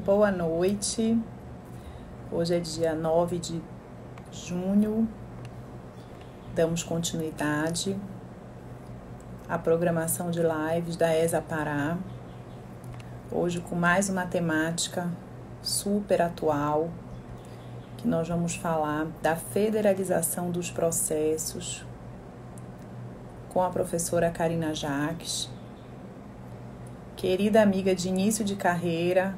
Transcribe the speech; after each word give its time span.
boa 0.00 0.30
noite. 0.30 1.20
Hoje 2.32 2.54
é 2.54 2.58
dia 2.58 2.94
9 2.94 3.38
de 3.38 3.60
junho. 4.32 5.06
Damos 6.54 6.82
continuidade 6.82 7.94
à 9.46 9.58
programação 9.58 10.30
de 10.30 10.40
lives 10.40 10.96
da 10.96 11.14
ESA 11.14 11.42
Pará. 11.42 11.98
Hoje 13.30 13.60
com 13.60 13.74
mais 13.74 14.08
uma 14.08 14.24
temática 14.24 15.06
super 15.60 16.22
atual, 16.22 16.88
que 17.98 18.08
nós 18.08 18.26
vamos 18.26 18.54
falar 18.56 19.06
da 19.20 19.36
federalização 19.36 20.50
dos 20.50 20.70
processos 20.70 21.84
com 23.50 23.62
a 23.62 23.68
professora 23.68 24.30
Karina 24.30 24.74
Jacques, 24.74 25.50
querida 27.16 27.60
amiga 27.60 27.94
de 27.94 28.08
início 28.08 28.42
de 28.42 28.56
carreira, 28.56 29.34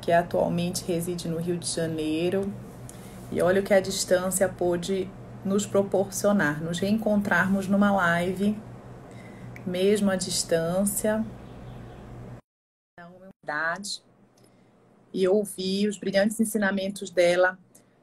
que 0.00 0.12
atualmente 0.12 0.84
reside 0.84 1.28
no 1.28 1.38
Rio 1.38 1.56
de 1.56 1.66
Janeiro. 1.66 2.52
E 3.30 3.40
olha 3.40 3.60
o 3.60 3.64
que 3.64 3.74
a 3.74 3.80
distância 3.80 4.48
pôde 4.48 5.08
nos 5.44 5.66
proporcionar, 5.66 6.62
nos 6.62 6.78
reencontrarmos 6.78 7.68
numa 7.68 7.92
live, 7.92 8.58
mesmo 9.66 10.10
à 10.10 10.16
distância, 10.16 11.24
na 12.98 13.08
humildade, 13.08 14.02
e 15.12 15.26
ouvir 15.26 15.88
os 15.88 15.98
brilhantes 15.98 16.38
ensinamentos 16.40 17.10
dela 17.10 17.58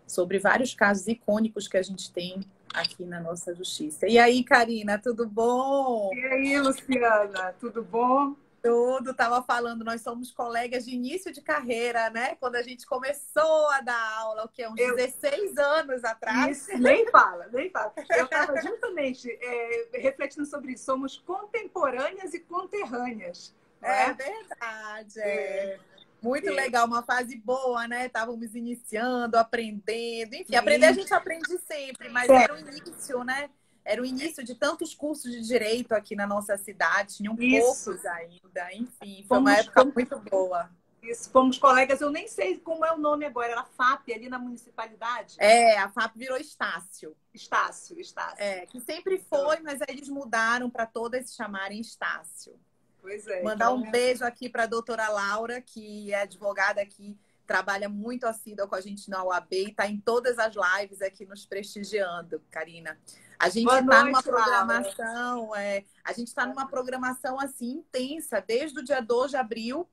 sobre 0.05 0.39
vários 0.39 0.73
casos 0.73 1.07
icônicos 1.07 1.67
que 1.67 1.77
a 1.77 1.83
gente 1.83 2.11
tem 2.11 2.41
aqui 2.73 3.03
na 3.05 3.19
nossa 3.19 3.53
justiça. 3.53 4.07
E 4.07 4.17
aí, 4.17 4.43
Karina, 4.43 4.97
tudo 4.97 5.27
bom? 5.27 6.09
E 6.13 6.25
aí, 6.25 6.59
Luciana, 6.59 7.53
tudo 7.59 7.83
bom? 7.83 8.35
Tudo, 8.67 9.11
estava 9.11 9.41
falando, 9.41 9.83
nós 9.83 10.01
somos 10.01 10.31
colegas 10.31 10.85
de 10.85 10.93
início 10.93 11.31
de 11.31 11.41
carreira, 11.41 12.09
né? 12.09 12.35
Quando 12.35 12.55
a 12.55 12.61
gente 12.61 12.85
começou 12.85 13.69
a 13.71 13.81
dar 13.81 14.17
aula, 14.19 14.45
o 14.45 14.49
que? 14.49 14.67
Uns 14.67 14.77
eu... 14.77 14.95
16 14.95 15.57
anos 15.57 16.03
atrás. 16.03 16.67
Isso, 16.67 16.77
nem 16.77 17.09
fala, 17.09 17.47
nem 17.53 17.69
fala. 17.69 17.93
Eu 18.09 18.25
estava 18.25 18.61
justamente 18.61 19.29
é, 19.41 19.89
refletindo 19.99 20.45
sobre 20.45 20.73
isso. 20.73 20.83
Somos 20.83 21.17
contemporâneas 21.17 22.33
e 22.33 22.39
conterrâneas. 22.41 23.55
É, 23.81 24.09
é 24.09 24.13
verdade, 24.13 25.19
é. 25.19 25.29
é. 25.29 25.79
Muito 26.21 26.49
é. 26.49 26.51
legal, 26.51 26.87
uma 26.87 27.03
fase 27.03 27.37
boa, 27.37 27.87
né? 27.87 28.07
Estávamos 28.07 28.55
iniciando, 28.55 29.37
aprendendo. 29.37 30.33
Enfim, 30.33 30.55
aprender 30.55 30.87
a 30.87 30.93
gente 30.93 31.13
aprende 31.13 31.57
sempre, 31.59 32.09
mas 32.09 32.29
era 32.29 32.53
o 32.53 32.59
início, 32.59 33.23
né? 33.23 33.49
Era 33.87 34.01
o 34.01 34.05
início 34.05 34.43
de 34.43 34.53
tantos 34.53 34.93
cursos 34.93 35.31
de 35.31 35.41
direito 35.41 35.93
aqui 35.93 36.13
na 36.13 36.27
nossa 36.27 36.57
cidade, 36.57 37.15
tinham 37.15 37.35
Isso. 37.39 37.85
poucos 37.85 38.05
ainda, 38.05 38.73
enfim, 38.73 39.23
foi 39.25 39.37
fomos, 39.37 39.51
uma 39.51 39.57
época 39.57 39.79
fomos, 39.79 39.95
muito 39.95 40.19
boa. 40.19 40.69
Isso, 41.01 41.29
fomos 41.31 41.57
colegas, 41.57 42.01
eu 42.01 42.09
nem 42.09 42.27
sei 42.27 42.57
como 42.57 42.83
é 42.83 42.91
o 42.91 42.97
nome 42.97 43.25
agora, 43.25 43.53
era 43.53 43.63
FAP 43.63 44.09
ali 44.13 44.27
na 44.27 44.37
municipalidade? 44.37 45.35
É, 45.39 45.77
a 45.77 45.87
FAP 45.87 46.17
virou 46.17 46.37
Estácio. 46.37 47.15
Estácio, 47.33 47.97
Estácio. 47.97 48.43
É, 48.43 48.65
que 48.65 48.81
sempre 48.81 49.17
foi, 49.19 49.61
mas 49.61 49.81
aí 49.81 49.87
eles 49.95 50.09
mudaram 50.09 50.69
para 50.69 50.85
todas 50.85 51.29
se 51.29 51.37
chamarem 51.37 51.79
Estácio. 51.79 52.59
Pois 53.01 53.25
é. 53.25 53.41
Mandar 53.41 53.67
então, 53.67 53.77
um 53.77 53.85
é... 53.85 53.89
beijo 53.89 54.25
aqui 54.25 54.49
para 54.49 54.63
a 54.63 54.67
doutora 54.67 55.07
Laura, 55.07 55.61
que 55.61 56.11
é 56.11 56.23
advogada 56.23 56.81
aqui, 56.81 57.17
trabalha 57.47 57.87
muito 57.87 58.25
assídua 58.25 58.67
com 58.67 58.75
a 58.75 58.81
gente 58.81 59.09
na 59.09 59.23
UAB 59.23 59.47
e 59.53 59.69
está 59.69 59.87
em 59.87 59.99
todas 59.99 60.37
as 60.37 60.53
lives 60.53 61.01
aqui 61.01 61.25
nos 61.25 61.45
prestigiando, 61.45 62.41
Karina. 62.51 62.99
A 63.39 63.49
gente 63.49 63.71
está 63.71 64.03
numa 64.03 64.21
programação, 64.21 65.55
é, 65.55 65.85
a 66.03 66.11
gente 66.11 66.27
está 66.27 66.45
numa 66.45 66.67
programação 66.67 67.39
assim 67.39 67.69
intensa, 67.77 68.43
desde 68.45 68.79
o 68.79 68.83
dia 68.83 68.99
2 68.99 69.31
de 69.31 69.37
abril, 69.37 69.87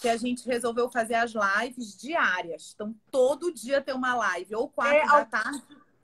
que 0.00 0.08
a 0.08 0.16
gente 0.16 0.46
resolveu 0.46 0.90
fazer 0.90 1.14
as 1.14 1.32
lives 1.32 1.96
diárias. 1.96 2.72
Então, 2.74 2.94
todo 3.10 3.52
dia 3.52 3.80
tem 3.80 3.94
uma 3.94 4.14
live, 4.14 4.54
ou 4.54 4.68
quatro 4.68 4.96
é, 4.96 5.06
da 5.06 5.24
tarde, 5.24 5.62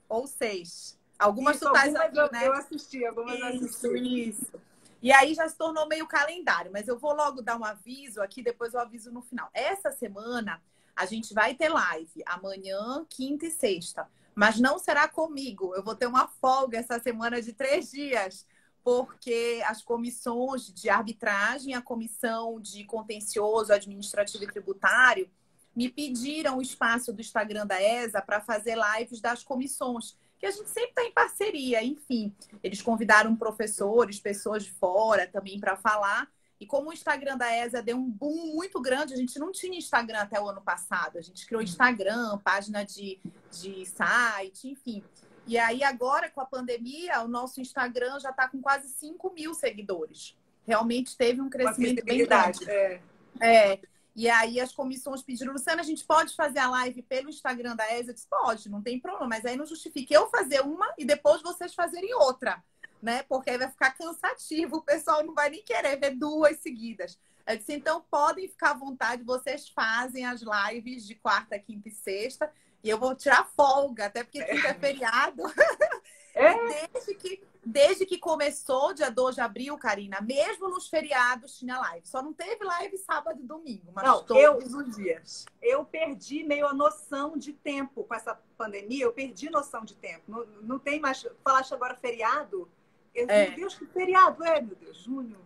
ou 0.09 0.25
seis. 0.25 0.97
Algumas 1.19 1.57
isso, 1.57 1.65
tu 1.65 1.75
algumas 1.75 1.95
aqui, 1.95 2.17
eu, 2.17 2.31
né? 2.31 2.47
Eu 2.47 2.53
assisti, 2.53 3.05
algumas 3.05 3.35
isso, 3.35 3.65
assisti. 3.65 4.29
Isso. 4.29 4.61
E 5.01 5.11
aí 5.11 5.33
já 5.33 5.47
se 5.47 5.57
tornou 5.57 5.87
meio 5.87 6.07
calendário, 6.07 6.71
mas 6.71 6.87
eu 6.87 6.97
vou 6.97 7.13
logo 7.13 7.41
dar 7.41 7.57
um 7.57 7.63
aviso 7.63 8.21
aqui, 8.21 8.41
depois 8.41 8.73
eu 8.73 8.79
aviso 8.79 9.11
no 9.11 9.21
final. 9.21 9.49
Essa 9.53 9.91
semana 9.91 10.61
a 10.95 11.05
gente 11.05 11.33
vai 11.33 11.53
ter 11.53 11.69
live 11.69 12.23
amanhã, 12.25 13.05
quinta 13.09 13.45
e 13.45 13.51
sexta 13.51 14.07
mas 14.35 14.59
não 14.59 14.77
será 14.77 15.07
comigo. 15.07 15.73
Eu 15.73 15.81
vou 15.81 15.95
ter 15.95 16.05
uma 16.05 16.27
folga 16.27 16.77
essa 16.77 16.99
semana 16.99 17.41
de 17.41 17.53
três 17.53 17.89
dias, 17.89 18.45
porque 18.83 19.63
as 19.65 19.81
comissões 19.81 20.71
de 20.73 20.89
arbitragem, 20.89 21.73
a 21.73 21.81
comissão 21.81 22.59
de 22.59 22.83
contencioso 22.83 23.71
administrativo 23.71 24.43
e 24.43 24.47
tributário, 24.47 25.29
me 25.73 25.89
pediram 25.89 26.57
o 26.57 26.61
espaço 26.61 27.13
do 27.13 27.21
Instagram 27.21 27.65
da 27.65 27.81
ESA 27.81 28.21
para 28.21 28.41
fazer 28.41 28.77
lives 28.77 29.21
das 29.21 29.43
comissões, 29.43 30.17
que 30.37 30.45
a 30.45 30.51
gente 30.51 30.69
sempre 30.69 30.89
está 30.89 31.03
em 31.03 31.11
parceria, 31.11 31.83
enfim. 31.83 32.33
Eles 32.61 32.81
convidaram 32.81 33.35
professores, 33.35 34.19
pessoas 34.19 34.65
de 34.65 34.71
fora 34.73 35.27
também 35.27 35.59
para 35.59 35.77
falar. 35.77 36.29
E 36.59 36.65
como 36.65 36.89
o 36.89 36.93
Instagram 36.93 37.37
da 37.37 37.53
ESA 37.53 37.81
deu 37.81 37.97
um 37.97 38.09
boom 38.09 38.55
muito 38.55 38.81
grande, 38.81 39.13
a 39.13 39.17
gente 39.17 39.37
não 39.37 39.51
tinha 39.51 39.77
Instagram 39.77 40.19
até 40.19 40.39
o 40.39 40.47
ano 40.47 40.61
passado. 40.61 41.17
A 41.17 41.21
gente 41.21 41.45
criou 41.45 41.61
uhum. 41.61 41.67
Instagram, 41.67 42.37
página 42.39 42.83
de, 42.85 43.19
de 43.51 43.85
site, 43.85 44.69
enfim. 44.69 45.03
E 45.47 45.57
aí, 45.57 45.83
agora, 45.83 46.29
com 46.29 46.41
a 46.41 46.45
pandemia, 46.45 47.21
o 47.21 47.27
nosso 47.27 47.59
Instagram 47.61 48.19
já 48.19 48.29
está 48.29 48.47
com 48.47 48.61
quase 48.61 48.87
5 48.89 49.33
mil 49.33 49.53
seguidores. 49.53 50.35
Realmente 50.65 51.15
teve 51.15 51.41
um 51.41 51.49
crescimento 51.49 52.03
bem 52.03 52.25
grande. 52.25 52.69
É. 52.69 53.01
é. 53.41 53.79
E 54.15 54.29
aí 54.29 54.61
as 54.61 54.73
comissões 54.73 55.21
pediram, 55.21 55.51
Luciana, 55.51 55.81
a 55.81 55.85
gente 55.85 56.05
pode 56.05 56.33
fazer 56.35 56.59
a 56.59 56.69
live 56.69 57.01
pelo 57.01 57.29
Instagram 57.29 57.75
da 57.75 57.85
ESA? 57.93 58.11
Eu 58.11 58.13
disse, 58.13 58.27
pode, 58.27 58.69
não 58.69 58.81
tem 58.81 58.97
problema, 58.97 59.27
mas 59.27 59.45
aí 59.45 59.57
não 59.57 59.65
justifica 59.65 60.13
eu 60.13 60.29
fazer 60.29 60.61
uma 60.61 60.87
e 60.97 61.03
depois 61.03 61.41
vocês 61.41 61.75
fazerem 61.75 62.13
outra 62.13 62.63
né? 63.01 63.23
Porque 63.23 63.49
aí 63.49 63.57
vai 63.57 63.69
ficar 63.69 63.91
cansativo, 63.91 64.77
o 64.77 64.81
pessoal 64.81 65.23
não 65.23 65.33
vai 65.33 65.49
nem 65.49 65.63
querer 65.63 65.97
ver 65.97 66.15
duas 66.15 66.59
seguidas. 66.59 67.19
Eu 67.47 67.57
disse, 67.57 67.73
então 67.73 68.03
podem 68.09 68.47
ficar 68.47 68.71
à 68.71 68.73
vontade, 68.73 69.23
vocês 69.23 69.69
fazem 69.69 70.25
as 70.25 70.41
lives 70.41 71.05
de 71.05 71.13
quarta, 71.15 71.59
quinta 71.59 71.89
e 71.89 71.91
sexta, 71.91 72.51
e 72.83 72.89
eu 72.89 72.97
vou 72.97 73.15
tirar 73.15 73.45
folga, 73.55 74.07
até 74.07 74.23
porque 74.23 74.43
quinta 74.43 74.67
é 74.67 74.73
feriado. 74.73 75.43
É. 76.37 76.91
desde, 76.91 77.15
que, 77.15 77.41
desde 77.65 78.05
que 78.05 78.17
começou, 78.17 78.93
dia 78.93 79.09
2 79.09 79.35
de 79.35 79.41
abril, 79.41 79.77
Karina, 79.77 80.19
mesmo 80.19 80.67
nos 80.67 80.89
feriados 80.89 81.57
tinha 81.57 81.79
live. 81.79 82.05
Só 82.05 82.21
não 82.21 82.33
teve 82.33 82.61
live 82.61 82.97
sábado 82.97 83.39
e 83.39 83.43
domingo, 83.45 83.89
mas 83.93 84.03
não, 84.03 84.21
todos 84.21 84.43
eu, 84.43 84.79
os 84.79 84.95
dias. 84.97 85.45
Eu 85.61 85.85
perdi 85.85 86.43
meio 86.43 86.67
a 86.67 86.73
noção 86.73 87.37
de 87.37 87.53
tempo 87.53 88.03
com 88.03 88.13
essa 88.13 88.37
pandemia, 88.57 89.05
eu 89.05 89.13
perdi 89.13 89.49
noção 89.49 89.85
de 89.85 89.95
tempo. 89.95 90.23
Não, 90.27 90.45
não 90.61 90.77
tem 90.77 90.99
mais. 90.99 91.25
Falaste 91.41 91.73
agora 91.73 91.95
feriado? 91.95 92.69
Eu, 93.15 93.27
é. 93.29 93.47
Meu 93.47 93.55
Deus, 93.55 93.75
que 93.75 93.85
feriado 93.85 94.43
é, 94.43 94.61
meu 94.61 94.75
Deus, 94.75 94.97
junho. 94.97 95.37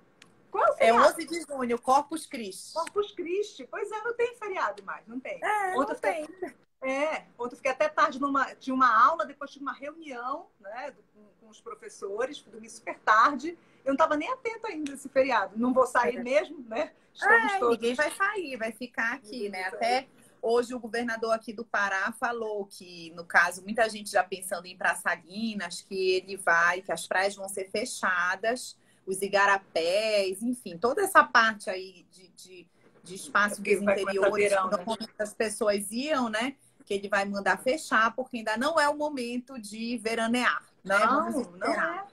Qual 0.50 0.66
é 0.66 0.72
o 0.72 0.74
feriado? 0.74 1.04
É 1.04 1.08
11 1.08 1.26
de 1.28 1.42
junho, 1.42 1.80
Corpus 1.80 2.26
Christi. 2.26 2.74
Corpus 2.74 3.12
Christi. 3.12 3.68
Pois 3.70 3.92
é, 3.92 4.02
não 4.04 4.14
tem 4.16 4.36
feriado 4.36 4.84
mais, 4.84 5.06
não 5.08 5.20
tem. 5.20 5.40
É, 5.44 5.78
Ontem 5.78 5.94
não 5.94 6.00
tem. 6.00 6.56
É, 6.82 7.26
ontem 7.38 7.58
fiquei 7.58 7.72
até 7.72 7.90
tarde 7.90 8.20
numa. 8.22 8.56
Tinha 8.56 8.74
uma 8.74 9.06
aula, 9.06 9.26
depois 9.26 9.52
tinha 9.52 9.62
uma 9.62 9.74
reunião 9.74 10.48
né, 10.62 10.96
com, 11.14 11.26
com 11.40 11.50
os 11.50 11.60
professores, 11.60 12.42
dormi 12.42 12.70
super 12.70 12.98
tarde. 13.00 13.58
Eu 13.84 13.90
não 13.90 13.94
estava 13.94 14.16
nem 14.16 14.32
atenta 14.32 14.70
ainda 14.70 14.94
esse 14.94 15.10
feriado. 15.10 15.58
Não 15.58 15.74
vou 15.74 15.86
sair 15.86 16.18
é. 16.18 16.24
mesmo, 16.24 16.66
né? 16.68 16.94
Estamos 17.14 17.54
é, 17.54 17.60
todos... 17.60 17.78
Ninguém 17.78 17.96
vai 17.96 18.12
sair, 18.12 18.56
vai 18.56 18.72
ficar 18.72 19.14
aqui, 19.14 19.50
né? 19.50 19.66
Até 19.66 20.08
Hoje 20.42 20.74
o 20.74 20.80
governador 20.80 21.34
aqui 21.34 21.52
do 21.52 21.66
Pará 21.66 22.12
falou 22.12 22.66
que, 22.66 23.12
no 23.12 23.26
caso, 23.26 23.62
muita 23.62 23.90
gente 23.90 24.10
já 24.10 24.24
pensando 24.24 24.66
em 24.66 24.78
Praçaguinas, 24.78 25.82
que 25.82 26.12
ele 26.12 26.38
vai, 26.38 26.82
que 26.82 26.92
as 26.92 27.06
praias 27.08 27.36
vão 27.36 27.50
ser 27.50 27.70
fechadas, 27.70 28.78
os 29.06 29.22
igarapés, 29.22 30.42
enfim, 30.42 30.78
toda 30.78 31.02
essa 31.02 31.24
parte 31.24 31.70
aí 31.70 32.06
de, 32.12 32.28
de, 32.30 32.68
de 33.04 33.16
espaço 33.16 33.62
dos 33.62 33.74
interiores, 33.74 34.50
verão, 34.50 34.70
né? 34.70 34.86
as 35.18 35.34
pessoas 35.34 35.92
iam, 35.92 36.30
né? 36.30 36.56
Que 36.86 36.94
ele 36.94 37.10
vai 37.10 37.26
mandar 37.26 37.62
fechar, 37.62 38.16
porque 38.16 38.38
ainda 38.38 38.56
não 38.58 38.80
é 38.80 38.88
o 38.88 38.98
momento 38.98 39.60
de 39.60 39.98
veranear. 39.98 40.64
Né? 40.84 40.98
Não, 41.00 41.32
não 41.52 41.74
é. 41.74 42.08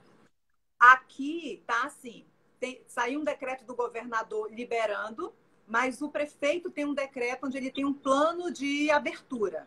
Aqui 0.79 1.63
tá 1.67 1.85
assim, 1.85 2.27
tem, 2.59 2.83
saiu 2.87 3.21
um 3.21 3.25
decreto 3.25 3.65
do 3.65 3.75
governador 3.75 4.53
liberando 4.53 5.35
mas 5.67 6.01
o 6.01 6.09
prefeito 6.09 6.71
tem 6.71 6.85
um 6.85 6.95
decreto 6.95 7.47
onde 7.47 7.57
ele 7.57 7.71
tem 7.71 7.85
um 7.85 7.93
plano 7.93 8.51
de 8.51 8.91
abertura. 8.91 9.67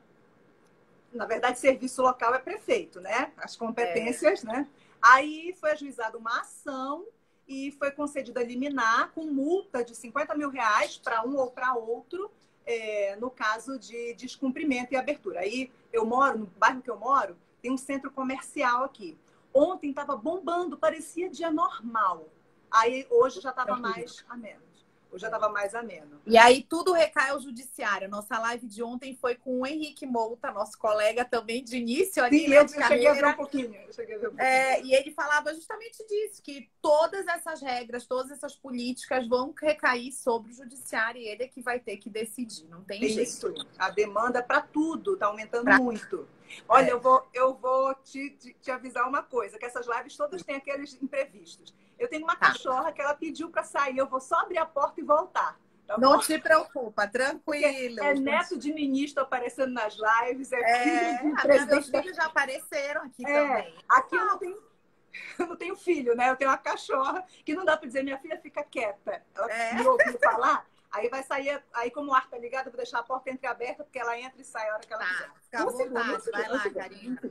Na 1.11 1.25
verdade, 1.25 1.59
serviço 1.59 2.01
local 2.01 2.33
é 2.33 2.39
prefeito, 2.39 3.01
né? 3.01 3.31
As 3.37 3.55
competências, 3.55 4.43
é. 4.43 4.47
né? 4.47 4.67
Aí 5.01 5.55
foi 5.59 5.71
ajuizada 5.71 6.17
uma 6.17 6.41
ação 6.41 7.05
e 7.47 7.71
foi 7.71 7.89
concedida 7.91 8.43
liminar 8.43 9.11
com 9.11 9.25
multa 9.25 9.83
de 9.83 9.95
50 9.95 10.35
mil 10.35 10.49
reais 10.49 10.97
para 10.97 11.25
um 11.25 11.35
ou 11.35 11.49
para 11.49 11.73
outro, 11.73 12.31
é, 12.65 13.15
no 13.15 13.31
caso 13.31 13.79
de 13.79 14.13
descumprimento 14.13 14.93
e 14.93 14.97
abertura. 14.97 15.39
Aí 15.39 15.71
eu 15.91 16.05
moro, 16.05 16.39
no 16.39 16.45
bairro 16.45 16.81
que 16.81 16.91
eu 16.91 16.97
moro, 16.97 17.35
tem 17.61 17.71
um 17.71 17.77
centro 17.77 18.11
comercial 18.11 18.83
aqui. 18.83 19.17
Ontem 19.51 19.89
estava 19.89 20.15
bombando, 20.15 20.77
parecia 20.77 21.29
dia 21.29 21.49
normal. 21.49 22.29
Aí 22.69 23.07
hoje 23.09 23.41
já 23.41 23.49
estava 23.49 23.75
mais 23.77 24.23
a 24.29 24.37
menos. 24.37 24.68
Hoje 25.11 25.21
já 25.21 25.27
estava 25.27 25.49
mais 25.49 25.73
ameno. 25.73 26.21
E 26.25 26.37
aí 26.37 26.63
tudo 26.63 26.93
recai 26.93 27.31
ao 27.31 27.39
judiciário. 27.39 28.07
Nossa 28.07 28.37
live 28.37 28.67
de 28.67 28.83
ontem 28.83 29.15
foi 29.15 29.35
com 29.35 29.61
o 29.61 29.65
Henrique 29.65 30.05
Mouta, 30.05 30.51
nosso 30.51 30.77
colega 30.77 31.25
também 31.25 31.63
de 31.63 31.77
início 31.77 32.23
ali, 32.23 32.45
Sim, 32.45 32.53
eu, 32.53 32.65
de 32.65 32.75
eu 32.75 32.83
cheguei 32.83 33.07
a 33.07 33.13
ver 33.13 33.25
um 33.25 33.33
pouquinho. 33.33 33.75
Eu 33.75 33.93
cheguei 33.93 34.15
a 34.15 34.19
ver 34.19 34.27
um 34.27 34.29
pouquinho. 34.29 34.47
É, 34.47 34.81
e 34.83 34.93
ele 34.93 35.11
falava 35.11 35.53
justamente 35.53 36.05
disso, 36.07 36.41
que 36.43 36.69
todas 36.81 37.27
essas 37.27 37.61
regras, 37.61 38.05
todas 38.05 38.31
essas 38.31 38.55
políticas 38.55 39.27
vão 39.27 39.53
recair 39.59 40.11
sobre 40.11 40.51
o 40.51 40.55
judiciário 40.55 41.19
e 41.19 41.27
ele 41.27 41.43
é 41.43 41.47
que 41.47 41.61
vai 41.61 41.79
ter 41.79 41.97
que 41.97 42.09
decidir, 42.09 42.67
não 42.69 42.83
tem 42.83 43.03
Isso. 43.03 43.47
jeito. 43.47 43.67
A 43.79 43.89
demanda 43.89 44.43
para 44.43 44.61
tudo 44.61 45.15
está 45.15 45.25
aumentando 45.25 45.65
pra... 45.65 45.79
muito. 45.79 46.27
Olha, 46.67 46.89
é. 46.89 46.91
eu 46.91 46.99
vou, 46.99 47.27
eu 47.33 47.53
vou 47.55 47.93
te, 47.95 48.31
te, 48.61 48.71
avisar 48.71 49.07
uma 49.07 49.23
coisa, 49.23 49.57
que 49.57 49.65
essas 49.65 49.87
lives 49.87 50.15
todas 50.15 50.43
têm 50.43 50.55
aqueles 50.55 51.01
imprevistos. 51.01 51.73
Eu 51.97 52.07
tenho 52.07 52.23
uma 52.23 52.35
tá. 52.35 52.47
cachorra 52.47 52.91
que 52.91 53.01
ela 53.01 53.13
pediu 53.13 53.49
para 53.49 53.63
sair, 53.63 53.97
eu 53.97 54.07
vou 54.07 54.19
só 54.19 54.39
abrir 54.39 54.57
a 54.57 54.65
porta 54.65 54.99
e 54.99 55.03
voltar. 55.03 55.59
Tá 55.89 55.97
não 55.97 56.19
te 56.19 56.37
preocupa, 56.37 57.07
tranquilo. 57.07 57.99
É, 58.03 58.13
neto 58.13 58.57
de 58.59 58.71
ministro 58.71 59.23
aparecendo 59.23 59.73
nas 59.73 59.95
lives. 59.95 60.51
É, 60.51 60.59
é 60.59 61.65
meus 61.65 61.89
filhos 61.89 62.15
já 62.15 62.25
apareceram 62.25 63.05
aqui 63.05 63.25
é, 63.25 63.33
também. 63.33 63.75
Aqui 63.89 64.15
eu 64.15 64.25
não 64.25 64.37
tenho, 64.37 64.63
eu 65.39 65.47
não 65.47 65.55
tenho 65.55 65.75
filho, 65.75 66.15
né? 66.15 66.29
Eu 66.29 66.35
tenho 66.35 66.51
uma 66.51 66.59
cachorra 66.59 67.25
que 67.43 67.55
não 67.55 67.65
dá 67.65 67.75
para 67.75 67.87
dizer, 67.87 68.03
minha 68.03 68.19
filha 68.19 68.39
fica 68.39 68.63
quieta. 68.63 69.23
Ela 69.33 69.51
é. 69.51 69.73
me 69.73 69.87
ouviu 69.87 70.19
falar. 70.19 70.63
Aí 70.91 71.07
vai 71.07 71.23
sair, 71.23 71.63
aí 71.73 71.91
como 71.91 72.11
o 72.11 72.13
ar 72.13 72.27
tá 72.29 72.37
ligado, 72.37 72.67
eu 72.67 72.71
vou 72.71 72.77
deixar 72.77 72.99
a 72.99 73.03
porta 73.03 73.29
entreaberta, 73.29 73.83
porque 73.83 73.99
ela 73.99 74.19
entra 74.19 74.41
e 74.41 74.43
sai 74.43 74.69
a 74.69 74.73
hora 74.73 74.81
que 74.85 74.91
ela 74.91 75.03
tá, 75.03 75.09
quiser. 75.09 75.31
Fica 75.43 75.61
à 75.61 75.65
vontade, 75.65 76.31
vai 76.31 76.49
lá, 76.49 76.69
Karina. 76.69 77.21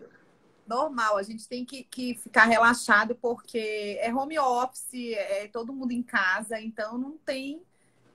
Normal, 0.66 1.16
a 1.16 1.22
gente 1.22 1.48
tem 1.48 1.64
que, 1.64 1.82
que 1.84 2.14
ficar 2.14 2.44
relaxado, 2.44 3.14
porque 3.16 3.98
é 4.00 4.14
home 4.14 4.38
office, 4.38 5.14
é 5.14 5.48
todo 5.48 5.72
mundo 5.72 5.92
em 5.92 6.02
casa, 6.02 6.60
então 6.60 6.98
não 6.98 7.16
tem. 7.16 7.62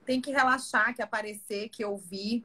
Tem 0.06 0.20
que 0.20 0.30
relaxar, 0.30 0.94
que 0.94 1.02
aparecer, 1.02 1.68
que 1.68 1.84
ouvir. 1.84 2.44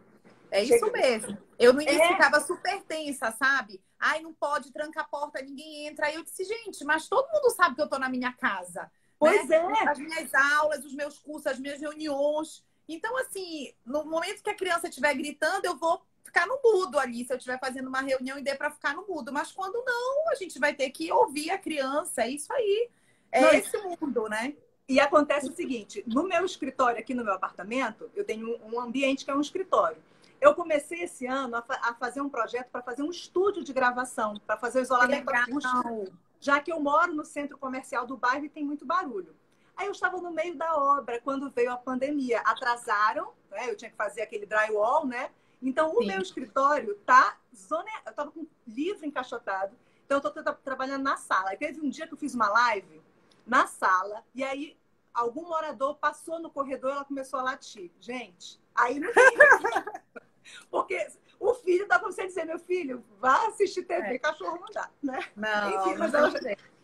É 0.52 0.64
isso 0.64 0.92
mesmo. 0.92 1.38
Eu 1.58 1.74
no 1.74 1.82
início 1.82 2.02
é. 2.02 2.08
ficava 2.08 2.40
super 2.42 2.82
tensa, 2.84 3.32
sabe? 3.32 3.82
Ai, 4.00 4.22
não 4.22 4.34
pode, 4.34 4.72
tranca 4.72 5.02
a 5.02 5.04
porta, 5.04 5.42
ninguém 5.42 5.88
entra. 5.88 6.08
Aí 6.08 6.16
eu 6.16 6.24
disse, 6.24 6.44
gente, 6.44 6.84
mas 6.86 7.08
todo 7.08 7.30
mundo 7.32 7.52
sabe 7.52 7.76
que 7.76 7.82
eu 7.82 7.90
tô 7.90 8.00
na 8.00 8.10
minha 8.10 8.34
casa. 8.34 8.90
Pois 9.20 9.48
né? 9.48 9.58
é. 9.58 9.90
As 9.90 10.00
minhas 10.00 10.34
aulas, 10.34 10.86
os 10.86 10.94
meus 10.94 11.20
cursos, 11.20 11.46
as 11.48 11.60
minhas 11.60 11.82
reuniões. 11.82 12.64
Então, 12.94 13.16
assim, 13.18 13.72
no 13.86 14.04
momento 14.04 14.42
que 14.42 14.50
a 14.50 14.56
criança 14.56 14.88
estiver 14.88 15.14
gritando, 15.14 15.66
eu 15.66 15.78
vou 15.78 16.02
ficar 16.24 16.48
no 16.48 16.60
mudo 16.64 16.98
ali, 16.98 17.24
se 17.24 17.32
eu 17.32 17.38
estiver 17.38 17.60
fazendo 17.60 17.88
uma 17.88 18.02
reunião 18.02 18.38
e 18.38 18.42
der 18.42 18.58
para 18.58 18.72
ficar 18.72 18.96
no 18.96 19.06
mudo. 19.08 19.32
Mas 19.32 19.52
quando 19.52 19.84
não, 19.86 20.30
a 20.30 20.36
gente 20.36 20.58
vai 20.60 20.74
ter 20.74 20.90
que 20.90 21.12
ouvir 21.12 21.52
a 21.52 21.58
criança. 21.58 22.24
É 22.24 22.30
isso 22.30 22.52
aí. 22.52 22.90
É 23.32 23.58
esse 23.58 23.78
mundo, 23.78 24.28
né? 24.28 24.56
E 24.88 25.00
acontece 25.00 25.48
o 25.48 25.56
seguinte: 25.56 26.04
no 26.08 26.24
meu 26.24 26.44
escritório, 26.44 27.00
aqui 27.00 27.14
no 27.14 27.24
meu 27.24 27.34
apartamento, 27.34 28.10
eu 28.16 28.26
tenho 28.26 28.60
um 28.66 28.80
ambiente 28.80 29.24
que 29.24 29.30
é 29.30 29.36
um 29.36 29.42
escritório. 29.42 29.98
Eu 30.42 30.56
comecei 30.56 31.04
esse 31.04 31.28
ano 31.28 31.58
a, 31.58 31.62
fa 31.62 31.80
a 31.84 31.94
fazer 31.94 32.22
um 32.22 32.30
projeto 32.30 32.70
para 32.72 32.82
fazer 32.82 33.04
um 33.04 33.12
estúdio 33.12 33.64
de 33.64 33.74
gravação, 33.74 34.40
para 34.48 34.58
fazer 34.58 34.80
o 34.80 34.82
isolamento 34.82 35.30
acústico, 35.30 36.08
já 36.40 36.60
que 36.60 36.72
eu 36.72 36.80
moro 36.80 37.14
no 37.14 37.26
centro 37.26 37.58
comercial 37.58 38.08
do 38.08 38.18
bairro 38.18 38.46
e 38.46 38.50
tem 38.50 38.66
muito 38.66 38.86
barulho. 38.86 39.36
Aí 39.80 39.86
eu 39.86 39.94
estava 39.94 40.18
no 40.18 40.30
meio 40.30 40.58
da 40.58 40.76
obra 40.76 41.22
quando 41.22 41.50
veio 41.50 41.72
a 41.72 41.78
pandemia. 41.78 42.42
Atrasaram, 42.42 43.32
né? 43.50 43.70
Eu 43.70 43.78
tinha 43.78 43.90
que 43.90 43.96
fazer 43.96 44.22
aquele 44.22 44.46
drywall, 44.46 45.08
né? 45.08 45.32
Então, 45.62 45.96
o 45.96 46.02
Sim. 46.02 46.08
meu 46.08 46.22
escritório 46.22 46.96
tá 47.06 47.38
zone... 47.56 47.90
Eu 48.06 48.10
estava 48.10 48.30
com 48.30 48.46
livro 48.68 49.06
encaixotado. 49.06 49.74
Então, 50.06 50.20
eu 50.22 50.28
estou 50.28 50.54
trabalhando 50.56 51.04
na 51.04 51.16
sala. 51.16 51.52
Aí 51.52 51.58
teve 51.58 51.80
um 51.80 51.90
dia 51.90 52.06
que 52.06 52.14
eu 52.14 52.18
fiz 52.18 52.36
uma 52.36 52.50
live 52.50 53.02
na 53.48 53.68
sala, 53.68 54.24
e 54.36 54.44
aí 54.44 54.78
algum 55.14 55.48
morador 55.48 55.96
passou 55.96 56.40
no 56.40 56.52
corredor 56.52 56.92
e 56.92 56.94
ela 56.96 57.06
começou 57.06 57.40
a 57.40 57.44
latir. 57.44 57.90
Gente, 58.02 58.60
aí 58.76 59.00
não 59.00 59.12
tem. 59.14 59.24
Porque 60.70 61.08
o 61.40 61.54
filho 61.54 61.88
dá 61.88 61.98
para 61.98 62.12
você 62.12 62.28
dizer, 62.28 62.44
meu 62.44 62.60
filho, 62.60 63.02
vá 63.18 63.48
assistir 63.48 63.84
TV, 63.84 64.16
é. 64.16 64.20
cachorro 64.20 64.60
não 64.60 64.68
dá, 64.74 64.90
né? 65.02 65.20
Não, 65.38 65.88
Enfim, 65.88 65.98
mas 65.98 66.12
não 66.12 66.20
ela... 66.20 66.40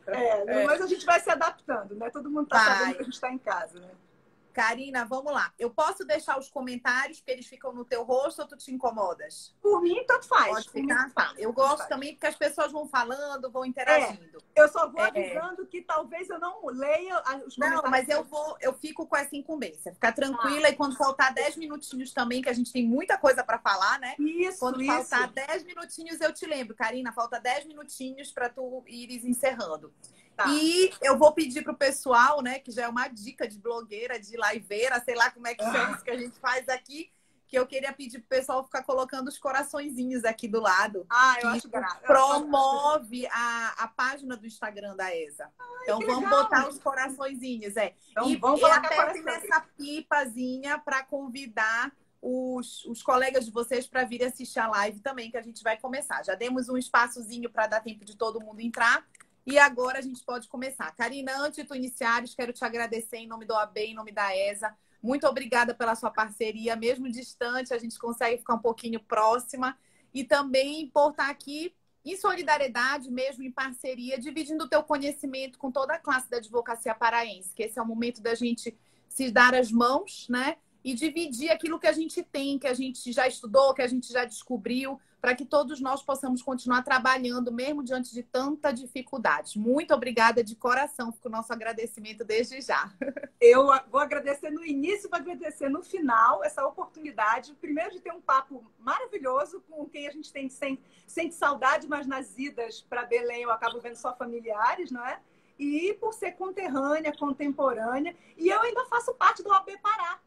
É, 0.08 0.62
é, 0.62 0.66
mas 0.66 0.82
a 0.82 0.88
gente 0.88 1.06
vai 1.06 1.20
se 1.20 1.30
adaptando, 1.30 1.96
né? 1.96 2.10
Todo 2.10 2.30
mundo 2.30 2.44
está 2.44 2.60
sabendo 2.60 2.96
que 2.96 3.02
a 3.02 3.06
gente 3.06 3.14
está 3.14 3.32
em 3.32 3.38
casa, 3.38 3.80
né? 3.80 3.90
Karina, 4.56 5.04
vamos 5.04 5.34
lá. 5.34 5.54
Eu 5.60 5.70
posso 5.70 6.06
deixar 6.06 6.40
os 6.40 6.50
comentários 6.50 7.20
que 7.20 7.30
eles 7.30 7.46
ficam 7.46 7.74
no 7.74 7.84
teu 7.84 8.04
rosto 8.04 8.42
ou 8.42 8.48
tu 8.48 8.56
te 8.56 8.74
incomodas? 8.74 9.54
Por 9.62 9.82
mim, 9.82 10.02
tanto 10.08 10.30
faz. 10.30 10.48
Pode 10.48 10.70
ficar? 10.70 11.14
Tá. 11.14 11.34
Eu 11.38 11.52
gosto 11.52 11.80
faz. 11.80 11.90
também 11.90 12.14
porque 12.14 12.28
as 12.28 12.38
pessoas 12.38 12.72
vão 12.72 12.88
falando, 12.88 13.52
vão 13.52 13.66
interagindo. 13.66 14.42
É, 14.56 14.62
eu 14.62 14.70
só 14.70 14.90
vou 14.90 15.04
é. 15.04 15.10
avisando 15.10 15.68
que 15.68 15.82
talvez 15.82 16.30
eu 16.30 16.40
não 16.40 16.66
leia 16.68 17.18
os 17.46 17.56
comentários. 17.56 17.58
Não, 17.58 17.92
mas 17.92 18.08
eu 18.08 18.24
vou, 18.24 18.56
eu 18.62 18.72
fico 18.72 19.06
com 19.06 19.18
essa 19.18 19.36
incumbência. 19.36 19.94
Ficar 19.94 20.14
tranquila 20.14 20.68
ah. 20.68 20.70
e 20.70 20.76
quando 20.76 20.96
faltar 20.96 21.34
10 21.34 21.58
minutinhos 21.58 22.14
também, 22.14 22.42
que 22.42 22.48
a 22.48 22.54
gente 22.54 22.72
tem 22.72 22.88
muita 22.88 23.18
coisa 23.18 23.44
para 23.44 23.60
falar, 23.60 24.00
né? 24.00 24.16
Isso, 24.18 24.60
Quando 24.60 24.82
isso. 24.82 24.90
faltar 24.90 25.28
10 25.34 25.66
minutinhos, 25.66 26.22
eu 26.22 26.32
te 26.32 26.46
lembro. 26.46 26.74
Karina, 26.74 27.12
falta 27.12 27.42
10 27.42 27.66
minutinhos 27.66 28.32
para 28.32 28.48
tu 28.48 28.86
ires 28.88 29.26
encerrando. 29.26 29.94
Tá. 30.36 30.46
E 30.50 30.92
eu 31.02 31.18
vou 31.18 31.32
pedir 31.32 31.64
pro 31.64 31.76
pessoal, 31.76 32.42
né, 32.42 32.60
que 32.60 32.72
já 32.72 32.84
é 32.84 32.88
uma 32.88 33.08
dica 33.08 33.48
de 33.48 33.58
blogueira, 33.58 34.20
de 34.20 34.36
liveira, 34.36 35.00
sei 35.00 35.16
lá 35.16 35.32
como 35.32 35.48
é 35.48 35.56
que 35.56 35.64
chama 35.64 35.92
isso 35.92 36.04
que 36.04 36.12
a 36.12 36.18
gente 36.18 36.38
faz 36.40 36.68
aqui, 36.68 37.10
que 37.48 37.58
eu 37.58 37.66
queria 37.66 37.94
pedir 37.94 38.20
pro 38.20 38.28
pessoal 38.28 38.64
ficar 38.64 38.84
colocando 38.84 39.30
os 39.30 39.38
coraçõezinhos 39.38 40.26
aqui 40.26 40.48
do 40.48 40.60
lado. 40.60 41.06
Ah, 41.10 41.38
eu 41.42 41.50
acho 41.50 41.70
graça. 41.70 42.00
Promove 42.00 43.26
a, 43.28 43.76
a 43.78 43.88
página 43.88 44.36
do 44.36 44.46
Instagram 44.46 44.96
da 44.96 45.16
ESA. 45.16 45.50
Ai, 45.58 45.68
então 45.84 46.00
vamos 46.00 46.24
legal. 46.24 46.44
botar 46.44 46.68
os 46.68 46.80
coraçõezinhos, 46.80 47.78
é. 47.78 47.94
Então, 48.12 48.30
e 48.30 48.36
vamos 48.36 48.60
e 48.60 48.66
até 48.66 49.22
nessa 49.22 49.62
pipazinha 49.78 50.78
para 50.80 51.04
convidar 51.04 51.94
os, 52.22 52.84
os 52.86 53.04
colegas 53.04 53.46
de 53.46 53.52
vocês 53.52 53.86
para 53.86 54.04
vir 54.04 54.24
assistir 54.24 54.60
a 54.60 54.68
live 54.68 55.00
também, 55.00 55.30
que 55.30 55.38
a 55.38 55.42
gente 55.42 55.64
vai 55.64 55.78
começar. 55.78 56.24
Já 56.24 56.34
demos 56.34 56.68
um 56.68 56.78
espaçozinho 56.78 57.50
para 57.50 57.68
dar 57.68 57.82
tempo 57.82 58.04
de 58.04 58.18
todo 58.18 58.42
mundo 58.42 58.60
entrar. 58.60 59.06
E 59.46 59.60
agora 59.60 60.00
a 60.00 60.02
gente 60.02 60.24
pode 60.24 60.48
começar. 60.48 60.92
Karina, 60.96 61.38
antes 61.38 61.58
de 61.58 61.64
tu 61.64 61.76
iniciares, 61.76 62.34
quero 62.34 62.52
te 62.52 62.66
agradecer 62.66 63.18
em 63.18 63.28
nome 63.28 63.46
do 63.46 63.54
AB, 63.54 63.80
em 63.80 63.94
nome 63.94 64.12
da 64.12 64.36
ESA. 64.36 64.76
Muito 65.04 65.28
obrigada 65.28 65.74
pela 65.76 65.94
sua 65.94 66.10
parceria. 66.10 66.76
Mesmo 66.76 67.08
distante, 67.12 67.72
a 67.72 67.78
gente 67.78 68.00
consegue 68.00 68.40
ficar 68.40 68.56
um 68.56 68.60
pouquinho 68.60 69.00
próxima. 69.00 69.78
E 70.12 70.24
também 70.24 70.90
por 70.90 71.12
estar 71.12 71.30
aqui 71.30 71.76
em 72.04 72.18
solidariedade, 72.18 73.12
mesmo 73.12 73.44
em 73.44 73.52
parceria, 73.52 74.18
dividindo 74.20 74.64
o 74.64 74.70
teu 74.70 74.82
conhecimento 74.82 75.60
com 75.60 75.72
toda 75.72 75.94
a 75.94 76.00
classe 76.00 76.30
da 76.30 76.38
advocacia 76.38 76.96
paraense, 76.96 77.54
que 77.54 77.64
esse 77.64 77.78
é 77.78 77.82
o 77.82 77.86
momento 77.86 78.22
da 78.22 78.34
gente 78.34 78.76
se 79.08 79.32
dar 79.32 79.54
as 79.54 79.72
mãos, 79.72 80.28
né? 80.30 80.58
E 80.84 80.94
dividir 80.94 81.52
aquilo 81.52 81.80
que 81.80 81.88
a 81.88 81.94
gente 81.94 82.24
tem, 82.24 82.58
que 82.58 82.68
a 82.68 82.74
gente 82.74 83.12
já 83.12 83.28
estudou, 83.28 83.74
que 83.74 83.82
a 83.82 83.88
gente 83.88 84.12
já 84.12 84.24
descobriu, 84.24 85.00
para 85.26 85.34
que 85.34 85.44
todos 85.44 85.82
nós 85.82 86.04
possamos 86.04 86.44
continuar 86.44 86.84
trabalhando, 86.84 87.52
mesmo 87.52 87.84
diante 87.84 88.14
de 88.14 88.22
tanta 88.22 88.72
dificuldade. 88.72 89.58
Muito 89.58 89.92
obrigada 89.92 90.44
de 90.44 90.56
coração, 90.56 91.12
fica 91.12 91.28
o 91.28 91.32
nosso 91.32 91.52
agradecimento 91.52 92.24
desde 92.24 92.62
já. 92.62 92.92
Eu 93.42 93.66
vou 93.90 94.00
agradecer 94.00 94.52
no 94.52 94.64
início, 94.64 95.10
vou 95.10 95.18
agradecer 95.20 95.68
no 95.68 95.82
final 95.82 96.44
essa 96.44 96.64
oportunidade, 96.64 97.56
primeiro 97.56 97.90
de 97.90 98.02
ter 98.02 98.12
um 98.12 98.22
papo 98.22 98.64
maravilhoso 98.78 99.64
com 99.68 99.84
quem 99.90 100.08
a 100.08 100.12
gente 100.12 100.32
tem 100.32 100.48
sente, 100.48 100.84
sente 101.08 101.34
saudade, 101.34 101.88
mas 101.88 102.06
nas 102.06 102.38
idas 102.38 102.82
para 102.82 103.04
Belém 103.04 103.42
eu 103.42 103.50
acabo 103.50 103.80
vendo 103.80 103.96
só 103.96 104.16
familiares, 104.16 104.92
não 104.92 105.04
é? 105.04 105.20
E 105.58 105.96
por 106.00 106.14
ser 106.14 106.34
conterrânea, 106.34 107.12
contemporânea, 107.18 108.16
e 108.38 108.48
eu 108.48 108.62
ainda 108.62 108.86
faço 108.86 109.12
parte 109.16 109.42
do 109.42 109.52
AB 109.52 109.76
Pará. 109.80 110.20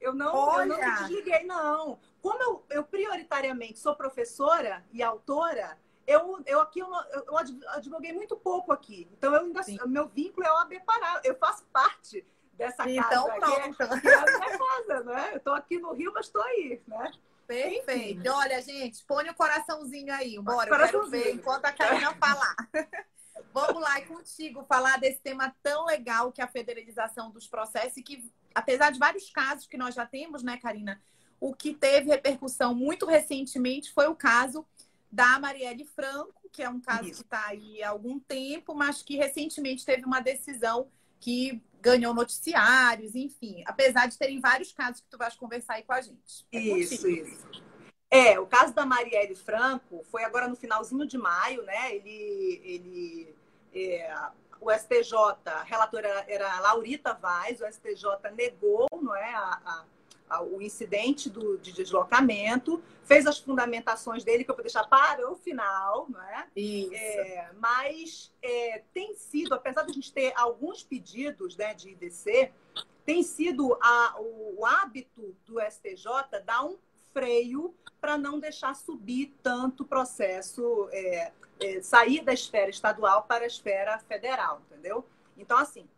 Eu 0.00 0.14
não, 0.14 0.58
eu 0.58 0.66
não 0.66 0.78
me 0.78 0.94
desliguei, 1.00 1.44
não 1.44 1.98
como 2.20 2.42
eu, 2.42 2.66
eu 2.70 2.84
prioritariamente 2.84 3.78
sou 3.78 3.94
professora 3.94 4.84
e 4.92 5.02
autora, 5.02 5.78
eu, 6.06 6.42
eu 6.46 6.60
aqui 6.60 6.80
eu, 6.80 6.90
eu 7.26 7.36
advoguei 7.68 8.12
muito 8.12 8.36
pouco 8.36 8.72
aqui. 8.72 9.08
Então, 9.12 9.34
eu 9.34 9.40
ainda, 9.40 9.62
meu 9.86 10.08
vínculo 10.08 10.46
é 10.46 10.52
o 10.52 10.56
AB 10.56 10.80
Pará. 10.80 11.20
Eu 11.22 11.36
faço 11.36 11.64
parte 11.66 12.26
dessa 12.54 12.88
então, 12.88 13.26
casa. 13.38 13.68
Então, 13.68 13.86
é, 13.86 13.90
é 13.90 14.14
a 14.14 14.24
minha 14.24 14.58
casa, 14.58 15.04
né? 15.04 15.28
Eu 15.32 15.36
estou 15.36 15.52
aqui 15.52 15.78
no 15.78 15.92
Rio, 15.92 16.12
mas 16.14 16.26
estou 16.26 16.42
aí, 16.42 16.82
né? 16.86 17.12
Perfeito. 17.46 18.20
Enfim. 18.20 18.28
Olha, 18.28 18.60
gente, 18.60 19.04
põe 19.04 19.28
o 19.28 19.34
coraçãozinho 19.34 20.12
aí. 20.12 20.38
Bora, 20.38 20.70
eu 20.70 20.76
quero 20.76 21.06
ver 21.08 21.34
enquanto 21.34 21.64
a 21.64 21.72
Karina 21.72 22.14
falar. 22.14 22.56
Vamos 23.52 23.82
lá, 23.82 23.98
é 23.98 24.02
contigo, 24.02 24.64
falar 24.64 24.98
desse 24.98 25.20
tema 25.20 25.54
tão 25.62 25.86
legal 25.86 26.30
que 26.30 26.40
é 26.40 26.44
a 26.44 26.48
federalização 26.48 27.30
dos 27.30 27.46
processos 27.46 27.96
e 27.96 28.02
que, 28.02 28.30
apesar 28.54 28.90
de 28.90 28.98
vários 28.98 29.30
casos 29.30 29.66
que 29.66 29.78
nós 29.78 29.94
já 29.94 30.04
temos, 30.04 30.42
né, 30.42 30.58
Karina, 30.58 31.00
o 31.40 31.54
que 31.54 31.74
teve 31.74 32.10
repercussão 32.10 32.74
muito 32.74 33.06
recentemente 33.06 33.92
foi 33.92 34.06
o 34.08 34.14
caso 34.14 34.66
da 35.10 35.38
Marielle 35.38 35.84
Franco, 35.84 36.48
que 36.52 36.62
é 36.62 36.68
um 36.68 36.80
caso 36.80 37.08
Isso. 37.08 37.20
que 37.20 37.26
está 37.26 37.46
aí 37.46 37.82
há 37.82 37.90
algum 37.90 38.18
tempo, 38.18 38.74
mas 38.74 39.02
que 39.02 39.16
recentemente 39.16 39.84
teve 39.84 40.04
uma 40.04 40.20
decisão 40.20 40.88
que 41.20 41.62
ganhou 41.80 42.12
noticiários, 42.12 43.14
enfim, 43.14 43.62
apesar 43.66 44.06
de 44.06 44.18
terem 44.18 44.40
vários 44.40 44.72
casos 44.72 45.00
que 45.00 45.08
tu 45.08 45.16
vais 45.16 45.36
conversar 45.36 45.74
aí 45.74 45.82
com 45.82 45.92
a 45.92 46.00
gente. 46.00 46.46
É 46.52 46.58
isso, 46.58 47.02
contigo. 47.02 47.28
isso. 47.28 47.68
É, 48.10 48.40
o 48.40 48.46
caso 48.46 48.74
da 48.74 48.86
Marielle 48.86 49.34
Franco 49.34 50.02
foi 50.10 50.24
agora 50.24 50.48
no 50.48 50.56
finalzinho 50.56 51.06
de 51.06 51.18
maio, 51.18 51.62
né? 51.62 51.94
Ele, 51.94 52.60
ele 52.64 53.36
é, 53.74 54.30
o 54.60 54.72
STJ, 54.72 55.14
a 55.46 55.62
relatora 55.62 56.24
era 56.26 56.58
Laurita 56.60 57.14
Vaz, 57.14 57.60
o 57.60 57.66
STJ 57.66 58.32
negou 58.34 58.88
não 59.00 59.14
é? 59.14 59.34
A, 59.34 59.84
o 60.52 60.60
incidente 60.60 61.30
do, 61.30 61.58
de 61.58 61.72
deslocamento, 61.72 62.82
fez 63.04 63.26
as 63.26 63.38
fundamentações 63.38 64.22
dele, 64.22 64.44
que 64.44 64.50
eu 64.50 64.54
vou 64.54 64.62
deixar 64.62 64.84
para 64.84 65.30
o 65.30 65.34
final, 65.36 66.06
não 66.10 66.22
é? 66.22 66.46
Isso. 66.54 66.94
É, 66.94 67.50
mas 67.58 68.32
é, 68.42 68.82
tem 68.92 69.14
sido, 69.14 69.54
apesar 69.54 69.82
de 69.82 69.90
a 69.90 69.94
gente 69.94 70.12
ter 70.12 70.32
alguns 70.36 70.82
pedidos 70.82 71.56
né, 71.56 71.72
de 71.74 71.90
IDC, 71.90 72.52
tem 73.06 73.22
sido 73.22 73.76
a, 73.80 74.16
o, 74.20 74.60
o 74.60 74.66
hábito 74.66 75.34
do 75.46 75.58
STJ 75.60 76.42
dar 76.44 76.64
um 76.64 76.76
freio 77.12 77.74
para 78.00 78.18
não 78.18 78.38
deixar 78.38 78.74
subir 78.74 79.34
tanto 79.42 79.82
o 79.82 79.86
processo, 79.86 80.88
é, 80.92 81.32
é, 81.60 81.80
sair 81.80 82.22
da 82.22 82.32
esfera 82.32 82.70
estadual 82.70 83.22
para 83.22 83.44
a 83.44 83.46
esfera 83.46 83.98
federal, 84.00 84.60
entendeu? 84.70 85.04
Então, 85.36 85.56
assim, 85.56 85.88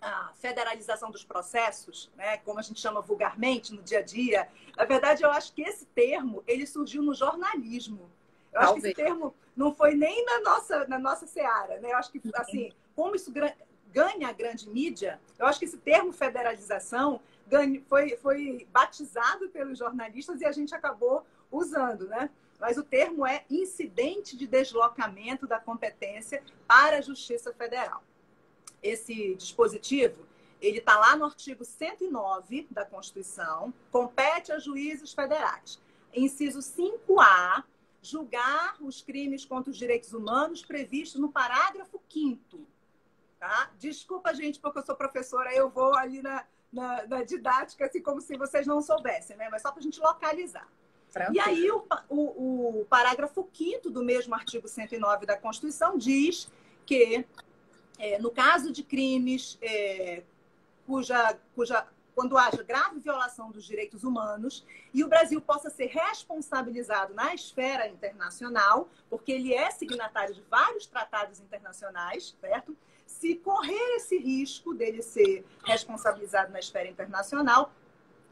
a 0.00 0.32
federalização 0.34 1.10
dos 1.10 1.24
processos, 1.24 2.10
né, 2.16 2.38
como 2.38 2.58
a 2.58 2.62
gente 2.62 2.80
chama 2.80 3.00
vulgarmente 3.00 3.74
no 3.74 3.82
dia 3.82 3.98
a 3.98 4.02
dia, 4.02 4.48
na 4.76 4.84
verdade, 4.84 5.22
eu 5.22 5.30
acho 5.30 5.52
que 5.52 5.62
esse 5.62 5.84
termo 5.86 6.42
ele 6.46 6.66
surgiu 6.66 7.02
no 7.02 7.14
jornalismo. 7.14 8.10
Eu 8.52 8.60
Talvez. 8.60 8.70
acho 8.70 8.80
que 8.80 8.86
esse 8.86 8.94
termo 8.94 9.34
não 9.54 9.74
foi 9.74 9.94
nem 9.94 10.24
na 10.24 10.40
nossa, 10.40 10.86
na 10.88 10.98
nossa 10.98 11.26
seara. 11.26 11.78
Né? 11.80 11.92
Eu 11.92 11.96
acho 11.96 12.10
que, 12.10 12.20
assim, 12.34 12.72
como 12.96 13.14
isso 13.14 13.32
ganha 13.92 14.28
a 14.28 14.32
grande 14.32 14.68
mídia, 14.68 15.20
eu 15.38 15.46
acho 15.46 15.58
que 15.58 15.66
esse 15.66 15.76
termo 15.76 16.12
federalização 16.12 17.20
foi, 17.88 18.16
foi 18.16 18.66
batizado 18.72 19.48
pelos 19.50 19.78
jornalistas 19.78 20.40
e 20.40 20.46
a 20.46 20.52
gente 20.52 20.74
acabou 20.74 21.24
usando, 21.50 22.06
né? 22.06 22.30
Mas 22.60 22.76
o 22.76 22.82
termo 22.82 23.26
é 23.26 23.44
incidente 23.50 24.36
de 24.36 24.46
deslocamento 24.46 25.46
da 25.46 25.58
competência 25.58 26.42
para 26.68 26.98
a 26.98 27.00
Justiça 27.00 27.52
Federal. 27.52 28.02
Esse 28.82 29.34
dispositivo, 29.34 30.26
ele 30.60 30.78
está 30.78 30.98
lá 30.98 31.16
no 31.16 31.24
artigo 31.24 31.64
109 31.64 32.66
da 32.70 32.84
Constituição, 32.84 33.72
compete 33.90 34.52
a 34.52 34.58
juízes 34.58 35.12
federais. 35.12 35.80
Inciso 36.14 36.58
5A, 36.60 37.64
julgar 38.02 38.76
os 38.80 39.02
crimes 39.02 39.44
contra 39.44 39.70
os 39.70 39.76
direitos 39.76 40.12
humanos 40.12 40.64
previstos 40.64 41.20
no 41.20 41.30
parágrafo 41.30 42.00
5 42.08 42.66
Tá? 43.40 43.70
Desculpa, 43.78 44.34
gente, 44.34 44.60
porque 44.60 44.80
eu 44.80 44.82
sou 44.84 44.94
professora, 44.94 45.50
eu 45.54 45.70
vou 45.70 45.96
ali 45.96 46.20
na, 46.20 46.44
na, 46.70 47.06
na 47.06 47.24
didática, 47.24 47.86
assim, 47.86 48.02
como 48.02 48.20
se 48.20 48.36
vocês 48.36 48.66
não 48.66 48.82
soubessem, 48.82 49.34
né? 49.34 49.48
Mas 49.50 49.62
só 49.62 49.72
para 49.72 49.80
a 49.80 49.82
gente 49.82 49.98
localizar. 49.98 50.68
E 51.32 51.40
aí, 51.40 51.70
o, 51.70 51.82
o, 52.10 52.80
o 52.80 52.84
parágrafo 52.84 53.48
5 53.50 53.88
do 53.88 54.04
mesmo 54.04 54.34
artigo 54.34 54.68
109 54.68 55.24
da 55.24 55.38
Constituição 55.38 55.96
diz 55.96 56.50
que, 56.84 57.24
é, 58.00 58.18
no 58.18 58.30
caso 58.30 58.72
de 58.72 58.82
crimes 58.82 59.58
é, 59.62 60.22
cuja, 60.86 61.38
cuja, 61.54 61.86
quando 62.14 62.36
haja 62.36 62.62
grave 62.62 62.98
violação 62.98 63.50
dos 63.50 63.64
direitos 63.64 64.02
humanos 64.02 64.64
e 64.92 65.04
o 65.04 65.08
Brasil 65.08 65.40
possa 65.40 65.70
ser 65.70 65.86
responsabilizado 65.86 67.14
na 67.14 67.34
esfera 67.34 67.86
internacional, 67.86 68.88
porque 69.08 69.30
ele 69.30 69.54
é 69.54 69.70
signatário 69.70 70.34
de 70.34 70.42
vários 70.50 70.86
tratados 70.86 71.38
internacionais, 71.40 72.34
certo? 72.40 72.76
se 73.10 73.34
correr 73.34 73.96
esse 73.96 74.16
risco 74.16 74.72
dele 74.72 75.02
ser 75.02 75.44
responsabilizado 75.64 76.52
na 76.52 76.60
esfera 76.60 76.88
internacional, 76.88 77.72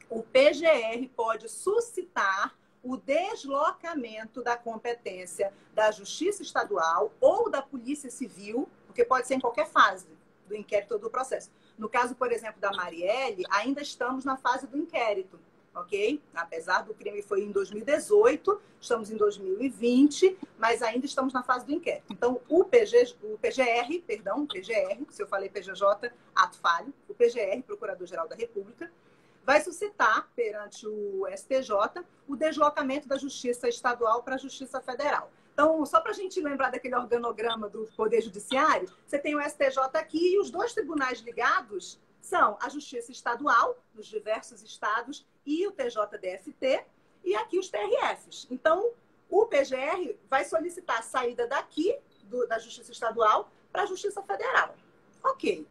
o 0.09 0.23
PGR 0.23 1.07
pode 1.15 1.47
suscitar 1.49 2.55
o 2.81 2.97
deslocamento 2.97 4.41
da 4.41 4.57
competência 4.57 5.53
da 5.75 5.91
Justiça 5.91 6.41
Estadual 6.41 7.13
ou 7.19 7.51
da 7.51 7.61
Polícia 7.61 8.09
Civil, 8.09 8.67
porque 8.99 9.05
pode 9.05 9.27
ser 9.27 9.35
em 9.35 9.39
qualquer 9.39 9.67
fase 9.67 10.07
do 10.45 10.55
inquérito 10.55 10.93
ou 10.95 10.99
do 10.99 11.09
processo. 11.09 11.49
No 11.77 11.87
caso, 11.87 12.15
por 12.15 12.31
exemplo, 12.31 12.59
da 12.59 12.71
Marielle, 12.71 13.45
ainda 13.49 13.81
estamos 13.81 14.25
na 14.25 14.35
fase 14.35 14.67
do 14.67 14.77
inquérito 14.77 15.39
ok? 15.73 16.21
Apesar 16.33 16.81
do 16.81 16.93
crime 16.93 17.21
foi 17.21 17.41
em 17.41 17.51
2018, 17.51 18.59
estamos 18.81 19.09
em 19.11 19.15
2020, 19.15 20.37
mas 20.57 20.81
ainda 20.81 21.05
estamos 21.05 21.31
na 21.31 21.41
fase 21.41 21.65
do 21.65 21.71
inquérito. 21.71 22.11
Então, 22.11 22.41
o, 22.49 22.65
PG, 22.65 23.15
o 23.23 23.37
PGR, 23.37 24.01
perdão, 24.05 24.45
PGR, 24.45 25.05
se 25.09 25.21
eu 25.21 25.27
falei 25.27 25.47
PGJ, 25.47 26.11
ato 26.35 26.57
falho, 26.57 26.93
o 27.07 27.13
PGR, 27.13 27.61
Procurador-Geral 27.65 28.27
da 28.27 28.35
República, 28.35 28.91
vai 29.45 29.61
suscitar 29.61 30.27
perante 30.35 30.85
o 30.85 31.25
STJ 31.37 32.03
o 32.27 32.35
deslocamento 32.35 33.07
da 33.07 33.17
Justiça 33.17 33.69
Estadual 33.69 34.23
para 34.23 34.35
a 34.35 34.39
Justiça 34.39 34.81
Federal. 34.81 35.31
Então, 35.59 35.85
só 35.85 35.99
para 35.99 36.11
a 36.11 36.15
gente 36.15 36.39
lembrar 36.39 36.69
daquele 36.69 36.95
organograma 36.95 37.67
do 37.67 37.83
Poder 37.93 38.21
Judiciário, 38.21 38.89
você 39.05 39.19
tem 39.19 39.35
o 39.35 39.41
STJ 39.41 39.77
aqui 39.95 40.35
e 40.35 40.39
os 40.39 40.49
dois 40.49 40.71
tribunais 40.71 41.19
ligados 41.19 41.99
são 42.21 42.57
a 42.61 42.69
Justiça 42.69 43.11
Estadual, 43.11 43.77
nos 43.93 44.07
diversos 44.07 44.63
estados, 44.63 45.27
e 45.45 45.67
o 45.67 45.71
TJDFT, 45.73 46.85
e 47.25 47.35
aqui 47.35 47.59
os 47.59 47.67
TRFs. 47.67 48.47
Então, 48.49 48.93
o 49.29 49.47
PGR 49.47 50.15
vai 50.29 50.45
solicitar 50.45 50.99
a 50.99 51.01
saída 51.01 51.45
daqui, 51.45 51.93
do, 52.23 52.47
da 52.47 52.57
Justiça 52.57 52.93
Estadual, 52.93 53.51
para 53.69 53.83
a 53.83 53.85
Justiça 53.85 54.23
Federal. 54.23 54.73
Ok. 55.21 55.67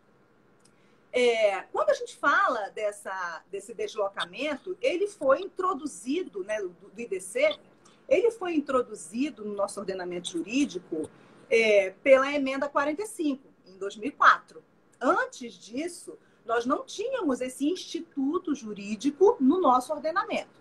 É, 1.11 1.63
quando 1.73 1.89
a 1.89 1.95
gente 1.95 2.15
fala 2.15 2.69
dessa, 2.69 3.43
desse 3.51 3.73
deslocamento, 3.73 4.77
ele 4.83 5.09
foi 5.09 5.41
introduzido, 5.41 6.45
né, 6.45 6.61
do, 6.61 6.69
do 6.69 7.01
IDC, 7.01 7.59
ele 8.09 8.31
foi 8.31 8.55
introduzido 8.55 9.45
no 9.45 9.55
nosso 9.55 9.79
ordenamento 9.79 10.29
jurídico 10.29 11.11
é, 11.51 11.91
pela 12.03 12.33
emenda 12.33 12.69
45, 12.69 13.43
em 13.67 13.77
2004. 13.77 14.63
Antes 15.01 15.55
disso, 15.55 16.19
nós 16.45 16.65
não 16.65 16.85
tínhamos 16.85 17.41
esse 17.41 17.69
instituto 17.69 18.55
jurídico 18.55 19.37
no 19.39 19.61
nosso 19.61 19.93
ordenamento. 19.93 20.59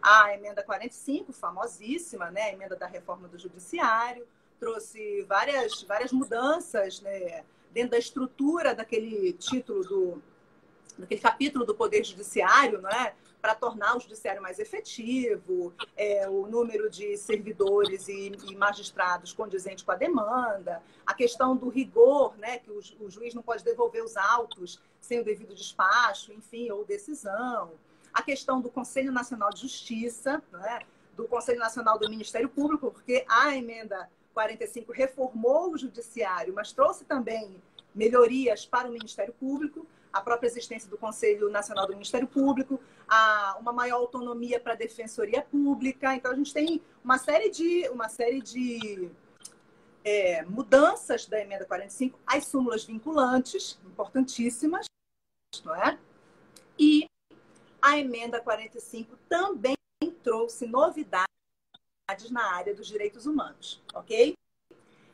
A 0.00 0.34
emenda 0.34 0.62
45, 0.62 1.32
famosíssima, 1.32 2.30
né? 2.30 2.42
a 2.42 2.52
emenda 2.52 2.76
da 2.76 2.86
reforma 2.86 3.26
do 3.28 3.38
judiciário, 3.38 4.26
trouxe 4.60 5.22
várias, 5.22 5.82
várias 5.82 6.12
mudanças 6.12 7.00
né? 7.00 7.44
dentro 7.72 7.92
da 7.92 7.98
estrutura 7.98 8.74
daquele 8.74 9.32
título 9.32 9.82
do 9.82 10.22
daquele 10.98 11.20
capítulo 11.22 11.64
do 11.64 11.74
Poder 11.74 12.04
Judiciário, 12.04 12.80
não 12.82 12.90
é? 12.90 13.14
Para 13.42 13.56
tornar 13.56 13.96
o 13.96 14.00
judiciário 14.00 14.40
mais 14.40 14.60
efetivo, 14.60 15.74
é, 15.96 16.28
o 16.28 16.46
número 16.46 16.88
de 16.88 17.16
servidores 17.16 18.06
e, 18.06 18.30
e, 18.48 18.54
magistrados 18.54 19.32
condizente 19.32 19.84
com 19.84 19.90
a 19.90 19.96
demanda, 19.96 20.80
a 21.04 21.12
questão 21.12 21.56
do 21.56 21.68
rigor, 21.68 22.38
né, 22.38 22.58
que 22.60 22.70
o, 22.70 22.78
o, 23.00 23.10
juiz 23.10 23.34
não 23.34 23.42
pode 23.42 23.64
devolver 23.64 24.04
os 24.04 24.16
autos 24.16 24.80
sem 25.00 25.18
o 25.18 25.24
devido 25.24 25.56
despacho, 25.56 26.32
enfim, 26.32 26.70
ou 26.70 26.84
decisão, 26.84 27.72
a 28.14 28.22
questão 28.22 28.60
do 28.60 28.70
Conselho 28.70 29.10
Nacional 29.10 29.50
de 29.50 29.62
Justiça, 29.62 30.40
né, 30.52 30.82
do 31.16 31.26
Conselho 31.26 31.58
Nacional 31.58 31.98
do 31.98 32.08
Ministério 32.08 32.48
Público, 32.48 32.92
porque 32.92 33.24
a 33.28 33.56
emenda 33.56 34.08
45 34.34 34.92
reformou 34.92 35.72
o 35.72 35.76
judiciário, 35.76 36.54
mas 36.54 36.72
trouxe 36.72 37.04
também 37.04 37.60
melhorias 37.92 38.64
para 38.64 38.88
o 38.88 38.92
Ministério 38.92 39.34
Público 39.34 39.84
a 40.12 40.20
própria 40.20 40.46
existência 40.46 40.90
do 40.90 40.98
Conselho 40.98 41.48
Nacional 41.48 41.86
do 41.86 41.94
Ministério 41.94 42.28
Público, 42.28 42.80
a, 43.08 43.56
uma 43.58 43.72
maior 43.72 43.96
autonomia 43.96 44.60
para 44.60 44.74
a 44.74 44.76
defensoria 44.76 45.42
pública. 45.42 46.14
Então 46.14 46.30
a 46.30 46.34
gente 46.34 46.52
tem 46.52 46.82
uma 47.02 47.18
série 47.18 47.48
de 47.48 47.88
uma 47.88 48.08
série 48.08 48.42
de 48.42 49.10
é, 50.04 50.42
mudanças 50.42 51.26
da 51.26 51.40
emenda 51.40 51.64
45, 51.64 52.18
as 52.26 52.46
súmulas 52.46 52.84
vinculantes, 52.84 53.78
importantíssimas, 53.86 54.86
não 55.64 55.74
é? 55.74 55.98
E 56.78 57.06
a 57.80 57.98
emenda 57.98 58.40
45 58.40 59.16
também 59.28 59.74
trouxe 60.22 60.66
novidades 60.66 61.26
na 62.30 62.54
área 62.54 62.74
dos 62.74 62.86
direitos 62.86 63.26
humanos, 63.26 63.82
ok? 63.94 64.34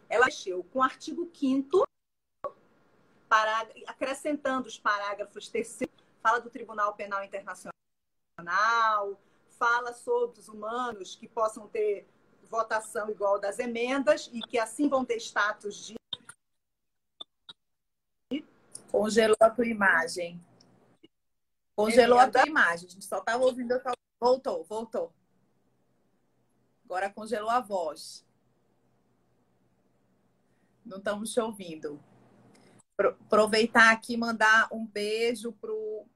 Ela 0.08 0.26
mexeu 0.26 0.64
com 0.64 0.80
o 0.80 0.82
artigo 0.82 1.30
5 1.32 1.87
acrescentando 3.86 4.68
os 4.68 4.78
parágrafos 4.78 5.48
terceiro, 5.48 5.92
fala 6.22 6.40
do 6.40 6.50
Tribunal 6.50 6.94
Penal 6.94 7.22
Internacional, 7.22 7.72
fala 9.58 9.92
sobre 9.92 10.40
os 10.40 10.48
humanos 10.48 11.16
que 11.16 11.28
possam 11.28 11.68
ter 11.68 12.06
votação 12.48 13.10
igual 13.10 13.38
das 13.38 13.58
emendas 13.58 14.30
e 14.32 14.40
que 14.40 14.58
assim 14.58 14.88
vão 14.88 15.04
ter 15.04 15.16
status 15.16 15.86
de. 15.86 15.98
Congelou 18.90 19.36
a 19.40 19.50
tua 19.50 19.66
imagem. 19.66 20.40
Congelou 21.76 22.18
Emenda. 22.18 22.40
a 22.40 22.42
tua 22.42 22.50
imagem. 22.50 22.88
A 22.88 22.90
gente 22.90 23.04
só 23.04 23.18
estava 23.18 23.44
ouvindo. 23.44 23.74
Voltou, 24.18 24.64
voltou. 24.64 25.12
Agora 26.84 27.10
congelou 27.10 27.50
a 27.50 27.60
voz. 27.60 28.24
Não 30.84 30.96
estamos 30.96 31.32
te 31.32 31.38
ouvindo 31.38 32.02
aproveitar 32.98 33.92
aqui 33.92 34.14
e 34.14 34.16
mandar 34.16 34.68
um 34.72 34.86
beijo 34.86 35.52
pro 35.52 36.06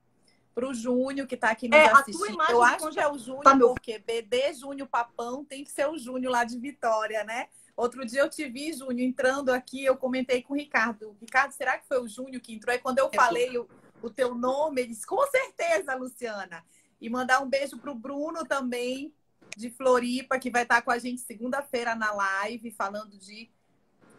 pro 0.54 0.74
Júnior 0.74 1.26
que 1.26 1.34
está 1.34 1.50
aqui 1.50 1.66
nos 1.66 1.78
é, 1.78 1.86
assistindo. 1.86 2.38
Eu 2.50 2.62
acho 2.62 2.90
que 2.90 3.00
é 3.00 3.08
o 3.08 3.16
Júnior, 3.16 3.42
tá 3.42 3.56
porque 3.56 3.98
BD 3.98 4.52
Júnior 4.52 4.86
Papão 4.86 5.42
tem 5.42 5.64
que 5.64 5.70
ser 5.70 5.88
o 5.88 5.96
Júnior 5.96 6.30
lá 6.30 6.44
de 6.44 6.58
Vitória, 6.58 7.24
né? 7.24 7.48
Outro 7.74 8.04
dia 8.04 8.20
eu 8.20 8.28
te 8.28 8.46
vi, 8.50 8.70
Júnior, 8.74 9.00
entrando 9.00 9.48
aqui, 9.48 9.82
eu 9.82 9.96
comentei 9.96 10.42
com 10.42 10.52
o 10.52 10.56
Ricardo. 10.56 11.16
Ricardo, 11.18 11.52
será 11.52 11.78
que 11.78 11.88
foi 11.88 12.02
o 12.02 12.06
Júnior 12.06 12.42
que 12.42 12.52
entrou? 12.52 12.70
Aí 12.70 12.78
quando 12.78 12.98
eu 12.98 13.10
falei 13.10 13.56
o, 13.56 13.66
o 14.02 14.10
teu 14.10 14.34
nome. 14.34 14.82
Ele 14.82 14.90
disse, 14.90 15.06
com 15.06 15.24
certeza, 15.28 15.94
Luciana. 15.94 16.64
E 17.00 17.08
mandar 17.08 17.40
um 17.40 17.48
beijo 17.48 17.78
para 17.78 17.90
o 17.90 17.94
Bruno 17.94 18.44
também, 18.44 19.14
de 19.56 19.70
Floripa, 19.70 20.38
que 20.38 20.50
vai 20.50 20.62
estar 20.62 20.82
com 20.82 20.90
a 20.90 20.98
gente 20.98 21.20
segunda-feira 21.20 21.94
na 21.94 22.12
live, 22.12 22.70
falando 22.72 23.18
de 23.18 23.50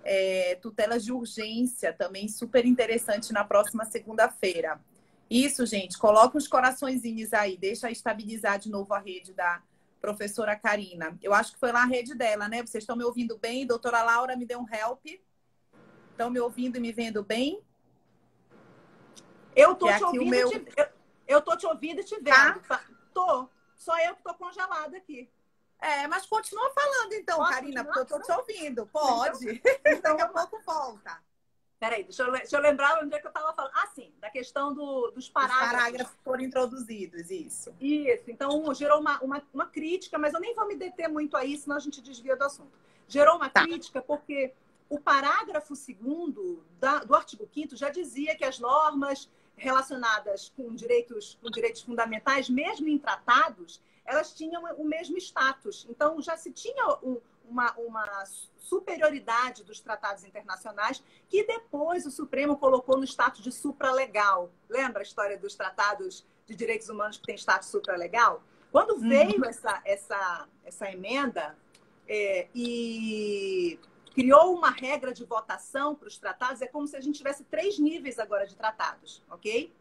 é, 0.03 0.55
tutelas 0.61 1.03
de 1.03 1.11
urgência, 1.11 1.93
também 1.93 2.27
super 2.27 2.65
interessante 2.65 3.31
na 3.31 3.43
próxima 3.43 3.85
segunda-feira. 3.85 4.79
Isso, 5.29 5.65
gente, 5.65 5.97
coloca 5.97 6.37
os 6.37 6.47
coraçõezinhos 6.47 7.33
aí, 7.33 7.57
deixa 7.57 7.89
estabilizar 7.89 8.59
de 8.59 8.69
novo 8.69 8.93
a 8.93 8.99
rede 8.99 9.33
da 9.33 9.63
professora 9.99 10.55
Karina. 10.55 11.17
Eu 11.21 11.33
acho 11.33 11.53
que 11.53 11.59
foi 11.59 11.71
lá 11.71 11.83
a 11.83 11.87
rede 11.87 12.13
dela, 12.13 12.47
né? 12.49 12.61
Vocês 12.61 12.83
estão 12.83 12.95
me 12.95 13.05
ouvindo 13.05 13.37
bem? 13.37 13.65
Doutora 13.65 14.03
Laura 14.03 14.35
me 14.35 14.45
deu 14.45 14.59
um 14.59 14.67
help. 14.69 15.05
Estão 16.11 16.29
me 16.29 16.39
ouvindo 16.39 16.75
e 16.75 16.79
me 16.79 16.91
vendo 16.91 17.23
bem? 17.23 17.61
Eu 19.55 19.75
tô 19.75 19.87
te 19.87 20.03
ouvindo, 20.03 20.29
meu... 20.29 20.49
te... 20.49 20.65
eu, 20.75 20.87
eu 21.27 21.41
tô 21.41 21.55
te 21.55 21.65
ouvindo 21.65 22.01
e 22.01 22.03
te 22.03 22.15
vendo. 22.15 22.59
Tá? 22.67 22.83
Tô. 23.13 23.47
Só 23.75 23.97
eu 23.99 24.15
que 24.15 24.23
tô 24.23 24.33
congelada 24.33 24.97
aqui. 24.97 25.29
É, 25.83 26.07
mas 26.07 26.25
continua 26.25 26.71
falando 26.73 27.11
então, 27.11 27.39
Posso 27.39 27.51
Karina, 27.51 27.83
porque 27.83 27.99
eu 27.99 28.05
tô 28.05 28.19
te 28.21 28.31
ouvindo. 28.31 28.85
Pode. 28.87 29.61
Então, 29.85 30.15
Daqui 30.15 30.21
a 30.21 30.27
pouco 30.29 30.61
volta. 30.65 31.21
Peraí, 31.77 32.05
deixa 32.05 32.23
eu, 32.23 32.31
deixa 32.31 32.55
eu 32.55 32.61
lembrar 32.61 33.03
onde 33.03 33.13
é 33.13 33.19
que 33.19 33.27
eu 33.27 33.29
estava 33.29 33.53
falando. 33.53 33.73
Ah, 33.75 33.87
sim, 33.87 34.13
da 34.21 34.29
questão 34.29 34.73
do, 34.73 35.11
dos 35.11 35.27
parágrafos. 35.27 35.67
Os 35.67 35.71
parágrafos 35.73 36.17
foram 36.23 36.41
introduzidos, 36.41 37.29
isso. 37.29 37.75
Isso, 37.81 38.31
então 38.31 38.73
gerou 38.73 39.01
uma, 39.01 39.21
uma, 39.21 39.43
uma, 39.53 39.65
crítica, 39.65 40.17
mas 40.17 40.33
eu 40.33 40.39
nem 40.39 40.55
vou 40.55 40.65
me 40.65 40.77
deter 40.77 41.09
muito 41.09 41.35
aí, 41.35 41.57
senão 41.57 41.75
a 41.75 41.81
gente 41.81 42.01
desvia 42.01 42.37
do 42.37 42.45
assunto. 42.45 42.71
Gerou 43.05 43.35
uma 43.35 43.49
tá. 43.49 43.63
crítica 43.63 44.01
porque 44.01 44.53
o 44.87 44.97
parágrafo 44.97 45.75
segundo 45.75 46.63
da, 46.79 46.99
do 46.99 47.13
artigo 47.13 47.45
5 47.53 47.75
já 47.75 47.89
dizia 47.89 48.37
que 48.37 48.45
as 48.45 48.57
normas 48.57 49.29
relacionadas 49.57 50.47
com 50.55 50.73
direitos, 50.73 51.37
com 51.41 51.49
direitos 51.49 51.81
fundamentais, 51.81 52.49
mesmo 52.49 52.87
em 52.87 52.97
tratados, 52.97 53.81
elas 54.05 54.33
tinham 54.33 54.63
o 54.77 54.85
mesmo 54.85 55.17
status. 55.17 55.85
Então, 55.89 56.21
já 56.21 56.35
se 56.37 56.51
tinha 56.51 56.97
um, 57.01 57.19
uma, 57.49 57.73
uma 57.77 58.25
superioridade 58.57 59.63
dos 59.63 59.79
tratados 59.79 60.23
internacionais, 60.23 61.03
que 61.29 61.43
depois 61.45 62.05
o 62.05 62.11
Supremo 62.11 62.57
colocou 62.57 62.97
no 62.97 63.03
status 63.03 63.41
de 63.41 63.51
supralegal. 63.51 64.51
Lembra 64.69 65.01
a 65.01 65.03
história 65.03 65.37
dos 65.37 65.55
tratados 65.55 66.25
de 66.45 66.55
direitos 66.55 66.89
humanos 66.89 67.17
que 67.17 67.25
tem 67.25 67.35
status 67.35 67.69
supralegal? 67.69 68.43
Quando 68.71 68.95
uhum. 68.95 69.07
veio 69.07 69.37
uhum. 69.37 69.45
essa, 69.45 69.81
essa, 69.85 70.47
essa 70.63 70.91
emenda 70.91 71.57
é, 72.07 72.47
e 72.55 73.79
criou 74.13 74.55
uma 74.55 74.69
regra 74.69 75.13
de 75.13 75.25
votação 75.25 75.95
para 75.95 76.07
os 76.07 76.17
tratados, 76.17 76.61
é 76.61 76.67
como 76.67 76.87
se 76.87 76.95
a 76.95 77.01
gente 77.01 77.17
tivesse 77.17 77.43
três 77.45 77.79
níveis 77.79 78.19
agora 78.19 78.45
de 78.45 78.55
tratados, 78.55 79.23
ok? 79.29 79.73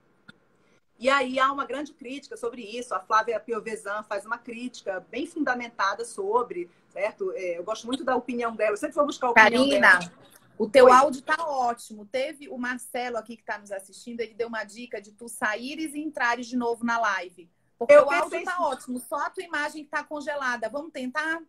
E 1.02 1.10
aí 1.10 1.36
há 1.40 1.52
uma 1.52 1.66
grande 1.66 1.92
crítica 1.92 2.36
sobre 2.36 2.62
isso. 2.62 2.94
A 2.94 3.00
Flávia 3.00 3.40
Piovesan 3.40 4.04
faz 4.04 4.24
uma 4.24 4.38
crítica 4.38 5.04
bem 5.10 5.26
fundamentada 5.26 6.04
sobre, 6.04 6.70
certo? 6.90 7.32
É, 7.32 7.58
eu 7.58 7.64
gosto 7.64 7.88
muito 7.88 8.04
da 8.04 8.14
opinião 8.14 8.54
dela. 8.54 8.74
Eu 8.74 8.76
sempre 8.76 8.94
vou 8.94 9.06
buscar 9.06 9.26
a 9.26 9.30
opinião 9.30 9.64
Karina, 9.68 9.98
dela. 9.98 10.12
o 10.56 10.70
teu 10.70 10.84
Oi. 10.84 10.92
áudio 10.92 11.20
tá 11.22 11.44
ótimo. 11.44 12.06
Teve 12.06 12.48
o 12.48 12.56
Marcelo 12.56 13.16
aqui 13.16 13.34
que 13.34 13.42
está 13.42 13.58
nos 13.58 13.72
assistindo, 13.72 14.20
ele 14.20 14.32
deu 14.32 14.46
uma 14.46 14.62
dica 14.62 15.02
de 15.02 15.10
tu 15.10 15.28
saíres 15.28 15.92
e 15.92 15.98
entrares 15.98 16.46
de 16.46 16.56
novo 16.56 16.84
na 16.84 17.00
live. 17.00 17.50
Porque 17.76 17.94
eu 17.94 18.06
o 18.06 18.10
áudio 18.12 18.44
tá 18.44 18.60
ótimo, 18.60 19.00
só 19.00 19.26
a 19.26 19.30
tua 19.30 19.42
imagem 19.42 19.82
que 19.82 19.90
tá 19.90 20.04
congelada. 20.04 20.68
Vamos 20.68 20.92
tentar? 20.92 21.42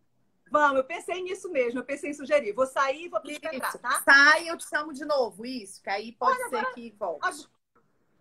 Vamos, 0.50 0.78
eu 0.78 0.84
pensei 0.84 1.22
nisso 1.22 1.48
mesmo, 1.48 1.78
eu 1.78 1.84
pensei 1.84 2.10
em 2.10 2.14
sugerir. 2.14 2.52
Vou 2.54 2.66
sair 2.66 3.04
e 3.04 3.08
vou 3.08 3.20
entrar, 3.24 3.78
tá? 3.78 4.02
Sai, 4.04 4.50
eu 4.50 4.58
te 4.58 4.68
chamo 4.68 4.92
de 4.92 5.04
novo, 5.04 5.46
isso, 5.46 5.80
que 5.80 5.90
aí 5.90 6.10
pode 6.10 6.40
Olha, 6.40 6.48
ser 6.48 6.56
agora, 6.56 6.74
que 6.74 6.90
volte. 6.98 7.48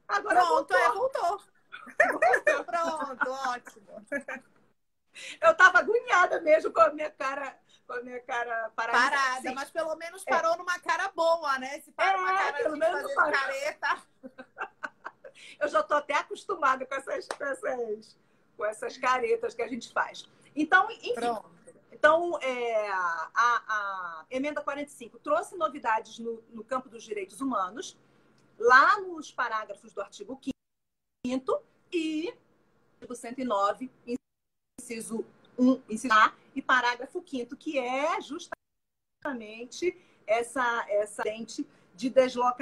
Agora 0.07 0.41
Pronto, 0.41 0.50
voltou. 0.53 0.77
é, 0.77 0.89
voltou. 0.91 1.41
Pronto, 2.65 3.31
ótimo. 3.50 4.05
Eu 5.41 5.55
tava 5.55 5.79
agoniada 5.79 6.41
mesmo 6.41 6.72
com 6.72 6.81
a 6.81 6.89
minha 6.91 7.12
cara, 7.12 7.57
com 7.86 7.93
a 7.93 8.01
minha 8.01 8.19
cara 8.21 8.71
parada. 8.75 8.97
Parada, 8.97 9.54
mas 9.54 9.69
pelo 9.69 9.95
menos 9.95 10.23
parou 10.23 10.54
é. 10.54 10.58
numa 10.58 10.80
cara 10.80 11.10
boa, 11.10 11.60
né? 11.60 11.80
Se 11.82 11.91
parou 11.91 12.21
é, 12.21 12.23
uma 12.23 12.34
cara 12.34 12.54
pelo 12.54 12.78
menos 12.78 13.13
parou. 13.13 13.32
careta. 13.32 14.04
Eu 15.60 15.67
já 15.67 15.84
tô 15.84 15.95
até 15.95 16.15
acostumada 16.15 16.86
com 16.86 16.95
essas, 16.95 17.28
com 17.28 17.43
essas, 17.43 18.17
com 18.58 18.65
essas 18.65 18.97
caretas 18.97 19.54
que 19.54 19.62
a 19.62 19.67
gente 19.67 19.91
faz. 19.91 20.28
Então, 20.56 20.89
enfim. 20.91 21.13
Pronto. 21.13 21.51
Então, 21.91 22.38
é, 22.41 22.89
a, 22.91 23.32
a, 23.36 24.25
emenda 24.30 24.62
45 24.62 25.19
trouxe 25.19 25.56
novidades 25.56 26.19
no, 26.19 26.43
no 26.49 26.63
campo 26.63 26.89
dos 26.89 27.04
direitos 27.04 27.39
humanos 27.39 27.97
lá 28.63 28.99
nos 29.02 29.32
parágrafos 29.32 29.93
do 29.93 30.02
artigo 30.02 30.39
5 31.26 31.63
e 31.91 32.34
artigo 32.95 33.15
109, 33.15 33.91
inciso 34.80 35.26
1, 35.60 35.84
inciso 35.89 36.13
A, 36.13 36.34
e 36.56 36.62
parágrafo 36.62 37.23
5 37.28 37.56
que 37.58 37.78
é 37.78 38.19
justamente 38.21 39.97
essa, 40.26 40.86
essa 40.89 41.23
lente 41.23 41.67
de 41.93 42.10
deslocamento 42.10 42.62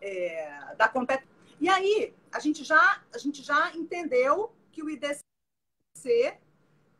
é, 0.00 0.74
da 0.76 0.88
competência. 0.88 1.32
E 1.58 1.68
aí, 1.68 2.14
a 2.30 2.38
gente 2.40 2.62
já, 2.62 3.02
a 3.12 3.18
gente 3.18 3.42
já 3.42 3.74
entendeu 3.74 4.52
que 4.70 4.82
o 4.82 4.90
IDC 4.90 5.22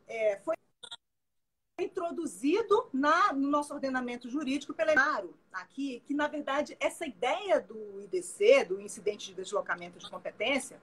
é, 0.07 0.37
foi 0.39 0.55
introduzido 1.79 2.89
na, 2.91 3.33
no 3.33 3.49
nosso 3.49 3.73
ordenamento 3.73 4.29
jurídico 4.29 4.73
pelo 4.73 4.91
Emaro, 4.91 5.37
aqui, 5.55 6.01
que 6.05 6.13
na 6.13 6.27
verdade 6.27 6.75
essa 6.79 7.05
ideia 7.05 7.59
do 7.59 8.01
IDC, 8.01 8.65
do 8.65 8.79
incidente 8.79 9.27
de 9.27 9.33
deslocamento 9.33 9.97
de 9.97 10.09
competência, 10.09 10.79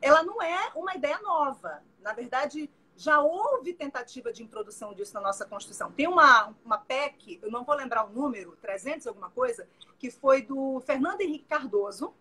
ela 0.00 0.22
não 0.22 0.42
é 0.42 0.72
uma 0.74 0.94
ideia 0.94 1.18
nova. 1.20 1.82
Na 2.00 2.12
verdade, 2.12 2.68
já 2.96 3.20
houve 3.20 3.72
tentativa 3.72 4.32
de 4.32 4.42
introdução 4.42 4.92
disso 4.92 5.14
na 5.14 5.20
nossa 5.20 5.46
Constituição. 5.46 5.92
Tem 5.92 6.06
uma, 6.06 6.54
uma 6.64 6.78
PEC, 6.78 7.38
eu 7.40 7.50
não 7.50 7.64
vou 7.64 7.74
lembrar 7.74 8.04
o 8.04 8.12
número, 8.12 8.56
300 8.60 9.06
alguma 9.06 9.30
coisa, 9.30 9.68
que 9.98 10.10
foi 10.10 10.42
do 10.42 10.80
Fernando 10.80 11.20
Henrique 11.20 11.44
Cardoso. 11.44 12.12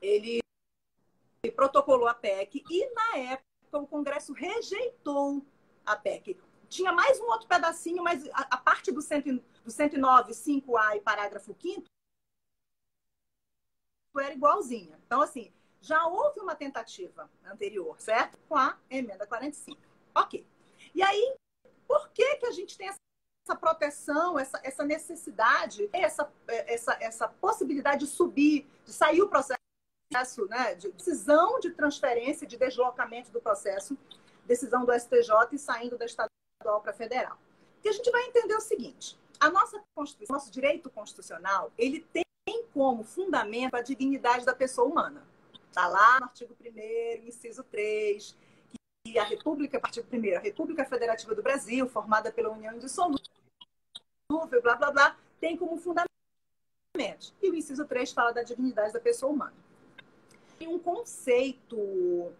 Ele 0.00 0.40
protocolou 1.54 2.06
a 2.06 2.14
PEC 2.14 2.62
e, 2.70 2.94
na 2.94 3.18
época, 3.18 3.46
o 3.72 3.86
Congresso 3.86 4.32
rejeitou 4.32 5.42
a 5.84 5.96
PEC 5.96 6.36
tinha 6.68 6.92
mais 6.92 7.20
um 7.20 7.24
outro 7.24 7.48
pedacinho, 7.48 8.02
mas 8.02 8.26
a, 8.28 8.46
a 8.50 8.56
parte 8.56 8.92
do, 8.92 9.00
cento, 9.00 9.42
do 9.64 9.70
109, 9.70 10.32
5A 10.32 10.96
e 10.96 11.00
parágrafo 11.00 11.54
5 11.60 11.84
era 14.18 14.32
igualzinha. 14.32 14.98
Então, 15.06 15.20
assim, 15.20 15.52
já 15.80 16.06
houve 16.06 16.40
uma 16.40 16.54
tentativa 16.54 17.30
anterior, 17.44 18.00
certo? 18.00 18.38
Com 18.48 18.56
a 18.56 18.78
emenda 18.88 19.26
45. 19.26 19.80
Ok. 20.14 20.46
E 20.94 21.02
aí, 21.02 21.36
por 21.86 22.08
que, 22.10 22.36
que 22.36 22.46
a 22.46 22.50
gente 22.50 22.76
tem 22.76 22.88
essa 22.88 23.56
proteção, 23.58 24.38
essa, 24.38 24.60
essa 24.64 24.84
necessidade, 24.84 25.88
essa, 25.92 26.32
essa, 26.48 26.96
essa 27.00 27.28
possibilidade 27.28 28.06
de 28.06 28.10
subir, 28.10 28.66
de 28.84 28.92
sair 28.92 29.22
o 29.22 29.28
processo, 29.28 29.58
né, 30.48 30.74
de 30.74 30.90
decisão 30.90 31.60
de 31.60 31.70
transferência, 31.70 32.46
de 32.46 32.56
deslocamento 32.56 33.30
do 33.30 33.40
processo, 33.40 33.96
decisão 34.44 34.84
do 34.84 34.92
STJ 34.92 35.52
e 35.52 35.58
saindo 35.58 35.98
da 35.98 36.06
Estado 36.06 36.30
estadual 36.66 36.82
federal. 36.92 37.38
Que 37.80 37.88
a 37.88 37.92
gente 37.92 38.10
vai 38.10 38.24
entender 38.26 38.54
o 38.54 38.60
seguinte: 38.60 39.18
a 39.38 39.48
nossa 39.50 39.82
Constituição, 39.94 40.34
nosso 40.34 40.50
direito 40.50 40.90
constitucional, 40.90 41.72
ele 41.78 42.00
tem 42.12 42.24
como 42.72 43.04
fundamento 43.04 43.74
a 43.74 43.82
dignidade 43.82 44.44
da 44.44 44.54
pessoa 44.54 44.88
humana. 44.88 45.24
Está 45.68 45.86
lá 45.86 46.18
no 46.20 46.26
artigo 46.26 46.54
1 46.60 47.26
inciso 47.26 47.62
3, 47.64 48.36
que 49.04 49.18
a 49.18 49.24
República, 49.24 49.78
artigo 49.82 50.06
1 50.10 50.36
a 50.36 50.40
República 50.40 50.84
Federativa 50.84 51.34
do 51.34 51.42
Brasil, 51.42 51.88
formada 51.88 52.32
pela 52.32 52.50
União 52.50 52.74
Indissolúvel, 52.74 53.20
blá, 54.62 54.76
blá, 54.76 54.90
blá, 54.90 55.16
tem 55.40 55.56
como 55.56 55.76
fundamento. 55.76 56.06
E 57.42 57.50
o 57.50 57.54
inciso 57.54 57.84
3 57.84 58.12
fala 58.12 58.32
da 58.32 58.42
dignidade 58.42 58.92
da 58.92 59.00
pessoa 59.00 59.32
humana. 59.32 59.54
Tem 60.58 60.68
um 60.68 60.78
conceito, 60.78 62.32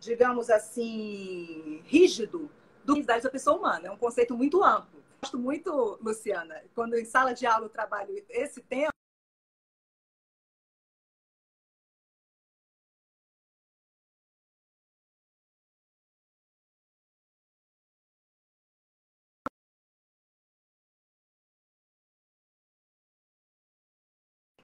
digamos 0.00 0.48
assim, 0.48 1.82
rígido 1.84 2.50
do 2.84 2.94
dignidade 2.94 3.22
da 3.24 3.30
pessoa 3.30 3.56
humana. 3.56 3.88
É 3.88 3.90
um 3.90 3.96
conceito 3.96 4.36
muito 4.36 4.62
amplo. 4.62 5.02
Gosto 5.20 5.38
muito, 5.38 5.98
Luciana, 6.02 6.62
quando 6.74 6.94
em 6.94 7.04
sala 7.04 7.32
de 7.32 7.46
aula 7.46 7.66
eu 7.66 7.70
trabalho 7.70 8.14
esse 8.28 8.60
tema, 8.60 8.90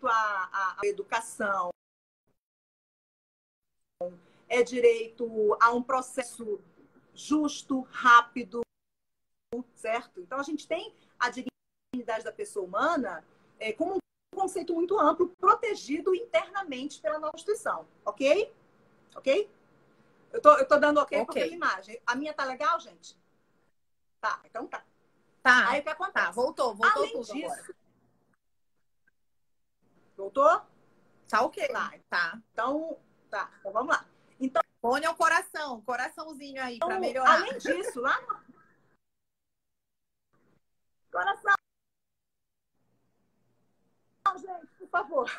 a, 0.03 0.77
a, 0.83 0.87
educação, 0.87 1.71
é 4.49 4.63
direito 4.63 5.57
a 5.61 5.73
um 5.73 5.83
processo 5.83 6.61
justo, 7.15 7.83
rápido, 7.91 8.61
certo? 9.75 10.21
Então 10.21 10.39
a 10.39 10.43
gente 10.43 10.67
tem 10.67 10.95
a 11.19 11.31
dignidade 11.31 12.25
da 12.25 12.33
pessoa 12.33 12.65
humana 12.65 13.25
é, 13.59 13.73
como 13.73 13.99
conceito 14.35 14.75
muito 14.75 14.99
amplo, 14.99 15.29
protegido 15.39 16.15
internamente 16.15 17.01
pela 17.01 17.19
nossa 17.19 17.33
Constituição, 17.33 17.87
ok? 18.05 18.55
Ok? 19.17 19.51
Eu 20.33 20.41
tô, 20.41 20.53
eu 20.57 20.67
tô 20.67 20.79
dando 20.79 21.01
ok, 21.01 21.21
okay. 21.23 21.43
a 21.43 21.47
imagem. 21.47 22.01
A 22.07 22.15
minha 22.15 22.33
tá 22.33 22.45
legal, 22.45 22.79
gente? 22.81 23.17
Tá, 24.21 24.41
então 24.45 24.67
tá. 24.67 24.85
Tá. 25.43 25.69
Aí 25.69 25.81
o 25.81 25.83
que 25.83 25.89
acontece? 25.89 26.27
Tá, 26.27 26.31
voltou, 26.31 26.75
voltou 26.75 27.03
Além 27.03 27.13
tudo 27.13 27.33
disso, 27.33 27.53
agora. 27.53 27.75
Voltou? 30.17 30.63
Tá 31.29 31.43
ok. 31.43 31.69
Tá. 31.69 31.95
tá. 32.09 32.43
Então, 32.53 32.99
tá. 33.31 33.51
Então 33.59 33.73
vamos 33.73 33.95
lá. 33.95 34.07
Então, 34.39 34.63
Põe 34.81 35.07
o 35.07 35.15
coração, 35.15 35.83
coraçãozinho 35.83 36.63
aí 36.63 36.77
então, 36.77 36.89
para 36.89 36.99
melhorar. 36.99 37.35
Além 37.35 37.59
disso, 37.59 38.01
lá 38.01 38.21
no... 38.23 38.51
Coração. 41.13 41.55
Não, 44.27 44.39
gente, 44.39 44.67
por 44.79 44.89
favor. 44.89 45.31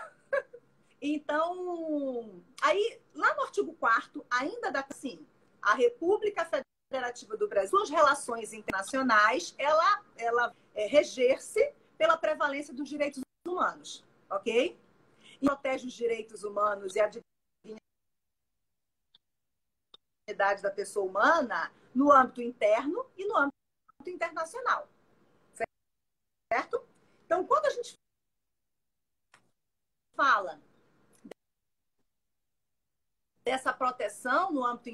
Então, 1.01 2.43
aí, 2.61 3.01
lá 3.15 3.33
no 3.33 3.41
artigo 3.41 3.73
4 3.73 4.23
ainda 4.29 4.71
dá 4.71 4.85
assim, 4.87 5.25
a 5.59 5.73
República 5.73 6.47
Federativa 6.91 7.35
do 7.35 7.47
Brasil, 7.47 7.69
suas 7.71 7.89
relações 7.89 8.53
internacionais, 8.53 9.55
ela, 9.57 10.03
ela 10.15 10.55
é, 10.75 10.85
reger-se 10.85 11.73
pela 11.97 12.17
prevalência 12.17 12.71
dos 12.73 12.87
direitos 12.87 13.21
humanos, 13.47 14.05
ok? 14.29 14.79
E 15.41 15.45
protege 15.45 15.87
os 15.87 15.93
direitos 15.93 16.43
humanos 16.43 16.95
e 16.95 16.99
a 16.99 17.09
da 20.61 20.71
pessoa 20.71 21.05
humana 21.05 21.71
no 21.93 22.11
âmbito 22.11 22.41
interno 22.41 23.05
e 23.15 23.25
no 23.25 23.37
âmbito 23.37 23.53
internacional. 24.07 24.89
Certo? 26.51 26.85
Então, 27.25 27.45
quando 27.45 27.67
a 27.67 27.69
gente 27.69 27.93
fala 30.15 30.59
dessa 33.43 33.71
proteção 33.71 34.51
no 34.51 34.65
âmbito 34.65 34.89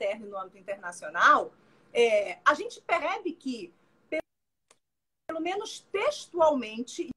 interno 0.00 0.26
e 0.26 0.30
no 0.30 0.38
âmbito 0.38 0.58
internacional, 0.58 1.52
é, 1.92 2.40
a 2.44 2.54
gente 2.54 2.80
percebe 2.80 3.34
que, 3.34 3.72
pelo 5.28 5.40
menos 5.40 5.80
textualmente, 5.80 7.10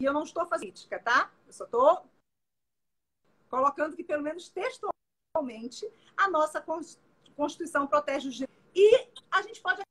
e 0.00 0.04
eu 0.04 0.12
não 0.12 0.22
estou 0.22 0.46
fazendo 0.46 0.72
crítica, 0.72 0.98
tá? 0.98 1.32
Eu 1.46 1.52
só 1.52 1.64
estou 1.64 2.08
colocando 3.48 3.96
que, 3.96 4.04
pelo 4.04 4.22
menos 4.22 4.48
textualmente, 4.48 4.97
a 6.16 6.28
nossa 6.28 6.64
Constituição 7.36 7.86
protege 7.86 8.28
os 8.28 8.34
direitos. 8.34 8.56
E 8.74 9.08
a 9.30 9.42
gente 9.42 9.60
pode 9.60 9.82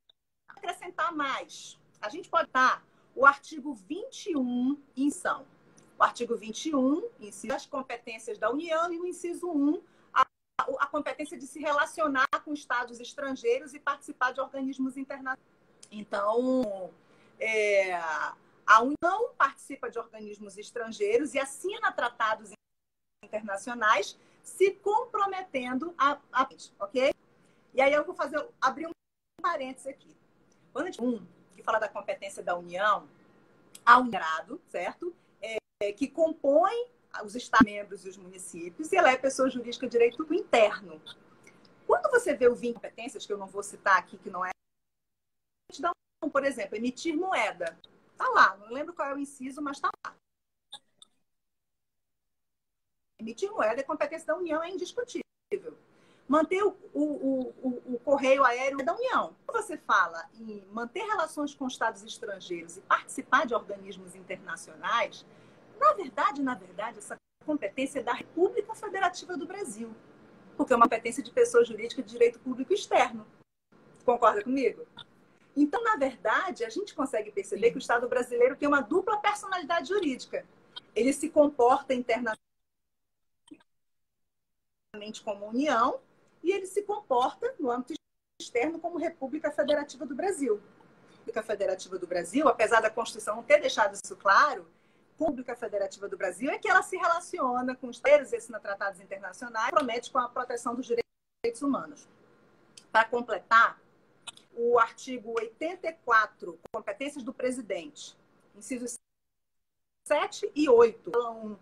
acrescentar 0.49 1.13
mais. 1.13 1.79
A 2.01 2.09
gente 2.09 2.29
pode 2.29 2.49
dar 2.51 2.83
o 3.15 3.25
artigo 3.25 3.73
21 3.73 4.81
em 4.95 5.09
São 5.09 5.45
o 5.97 6.03
artigo 6.03 6.37
21, 6.37 7.09
inciso 7.19 7.53
as 7.53 7.65
competências 7.65 8.37
da 8.37 8.51
União, 8.51 8.91
e 8.93 8.99
o 8.99 9.05
inciso 9.05 9.49
1, 9.49 9.81
a, 10.13 10.25
a 10.79 10.87
competência 10.87 11.37
de 11.37 11.47
se 11.47 11.59
relacionar 11.59 12.27
com 12.45 12.53
estados 12.53 12.99
estrangeiros 12.99 13.73
e 13.73 13.79
participar 13.79 14.31
de 14.31 14.39
organismos 14.39 14.95
internacionais. 14.95 15.39
Então, 15.91 16.91
é, 17.39 17.95
a 18.65 18.81
União 18.81 19.33
participa 19.37 19.89
de 19.89 19.97
organismos 19.97 20.57
estrangeiros 20.57 21.33
e 21.33 21.39
assina 21.39 21.91
tratados 21.91 22.51
internacionais 23.23 24.17
se 24.47 24.71
comprometendo 24.71 25.93
a, 25.97 26.19
a 26.31 26.49
ok? 26.79 27.13
E 27.73 27.81
aí 27.81 27.93
eu 27.93 28.05
vou 28.05 28.15
fazer 28.15 28.47
abrir 28.61 28.87
um 28.87 28.91
parênteses 29.41 29.87
aqui. 29.87 30.15
Quando 30.71 30.87
a 30.87 30.91
gente 30.91 31.03
um 31.03 31.25
que 31.55 31.63
fala 31.63 31.79
da 31.79 31.89
competência 31.89 32.41
da 32.41 32.55
União, 32.55 33.07
há 33.85 33.97
um 33.97 34.09
grado, 34.09 34.61
certo? 34.67 35.13
é, 35.81 35.91
que 35.91 36.07
compõe 36.07 36.87
os 37.23 37.35
Estados-membros 37.35 38.05
e 38.05 38.09
os 38.09 38.17
municípios, 38.17 38.91
e 38.91 38.95
ela 38.95 39.11
é 39.11 39.17
pessoa 39.17 39.49
jurídica 39.49 39.87
de 39.87 39.91
direito 39.91 40.33
interno. 40.33 41.01
Quando 41.85 42.11
você 42.11 42.33
vê 42.33 42.47
o 42.47 42.55
de 42.55 42.73
competências, 42.73 43.25
que 43.25 43.33
eu 43.33 43.37
não 43.37 43.47
vou 43.47 43.63
citar 43.63 43.97
aqui, 43.97 44.17
que 44.17 44.29
não 44.29 44.45
é. 44.45 44.51
Por 46.31 46.43
exemplo, 46.43 46.75
emitir 46.75 47.15
moeda. 47.15 47.77
Está 48.11 48.27
lá, 48.29 48.57
não 48.57 48.73
lembro 48.73 48.93
qual 48.93 49.07
é 49.07 49.13
o 49.13 49.19
inciso, 49.19 49.61
mas 49.61 49.77
está 49.77 49.89
lá. 50.05 50.15
Emitir 53.19 53.51
moeda 53.51 53.81
é 53.81 53.83
competência 53.83 54.27
da 54.27 54.35
União, 54.35 54.63
é 54.63 54.69
indiscutível. 54.69 55.23
Manter 56.27 56.61
o, 56.63 56.75
o, 56.93 57.53
o, 57.63 57.93
o 57.95 57.99
correio 57.99 58.43
aéreo 58.43 58.81
é 58.81 58.83
da 58.83 58.93
União. 58.93 59.33
Quando 59.45 59.63
você 59.63 59.77
fala 59.77 60.29
em 60.39 60.63
manter 60.71 61.03
relações 61.03 61.55
com 61.55 61.67
estados 61.67 62.03
estrangeiros 62.03 62.77
e 62.77 62.81
participar 62.81 63.45
de 63.45 63.55
organismos 63.55 64.13
internacionais, 64.13 65.25
na 65.79 65.93
verdade, 65.93 66.43
na 66.43 66.53
verdade, 66.53 66.97
essa 66.97 67.17
competência 67.45 67.99
é 67.99 68.03
da 68.03 68.13
República 68.13 68.75
Federativa 68.75 69.37
do 69.37 69.47
Brasil, 69.47 69.95
porque 70.57 70.73
é 70.73 70.75
uma 70.75 70.85
competência 70.85 71.23
de 71.23 71.31
pessoa 71.31 71.63
jurídica 71.63 72.03
de 72.03 72.09
direito 72.09 72.39
público 72.39 72.73
externo. 72.73 73.25
Concorda 74.05 74.43
comigo? 74.43 74.85
Então, 75.55 75.83
na 75.83 75.95
verdade, 75.95 76.63
a 76.63 76.69
gente 76.69 76.93
consegue 76.93 77.31
perceber 77.31 77.67
Sim. 77.67 77.71
que 77.71 77.77
o 77.77 77.79
Estado 77.79 78.07
brasileiro 78.07 78.55
tem 78.55 78.67
uma 78.67 78.81
dupla 78.81 79.17
personalidade 79.17 79.89
jurídica. 79.89 80.45
Ele 80.93 81.11
se 81.13 81.29
comporta 81.29 81.93
internamente 81.93 82.46
como 85.23 85.47
União 85.47 85.99
e 86.43 86.51
ele 86.51 86.65
se 86.65 86.83
comporta 86.83 87.53
no 87.59 87.71
âmbito 87.71 87.93
externo 88.39 88.79
como 88.79 88.97
República 88.97 89.51
Federativa 89.51 90.05
do 90.05 90.15
Brasil. 90.15 90.61
República 91.11 91.43
Federativa 91.43 91.97
do 91.97 92.07
Brasil, 92.07 92.47
apesar 92.47 92.81
da 92.81 92.89
Constituição 92.89 93.35
não 93.35 93.43
ter 93.43 93.59
deixado 93.59 93.95
isso 93.95 94.15
claro, 94.15 94.67
República 95.19 95.55
Federativa 95.55 96.07
do 96.07 96.15
Brasil 96.15 96.49
é 96.51 96.59
que 96.59 96.69
ela 96.69 96.83
se 96.83 96.95
relaciona 96.95 97.75
com 97.75 97.87
os 97.87 97.99
terceiros, 97.99 98.33
assina 98.33 98.59
tratados 98.59 99.01
internacionais, 99.01 99.71
promete 99.71 100.11
com 100.11 100.19
a 100.19 100.29
proteção 100.29 100.75
dos 100.75 100.85
direitos 100.85 101.61
humanos. 101.61 102.07
Para 102.91 103.05
completar, 103.05 103.81
o 104.55 104.79
artigo 104.79 105.33
84, 105.39 106.59
competências 106.71 107.23
do 107.23 107.33
presidente, 107.33 108.15
incisos 108.55 108.95
7 110.03 110.51
e 110.55 110.69
8, 110.69 111.11
falam 111.11 111.59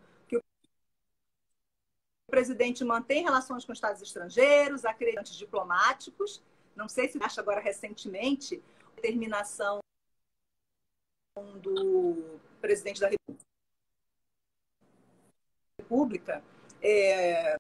o 2.28 2.32
presidente 2.32 2.84
mantém 2.84 3.24
relações 3.24 3.64
com 3.66 3.72
estados 3.72 4.02
estrangeiros, 4.02 4.84
acreditantes 4.84 5.36
diplomáticos. 5.36 6.42
Não 6.76 6.90
sei 6.90 7.08
se 7.08 7.22
acha 7.24 7.40
agora 7.40 7.62
recentemente 7.62 8.62
determinação 8.96 9.80
do 11.62 12.40
presidente 12.62 13.00
da 13.02 13.10
República 15.80 16.44
é, 16.82 17.56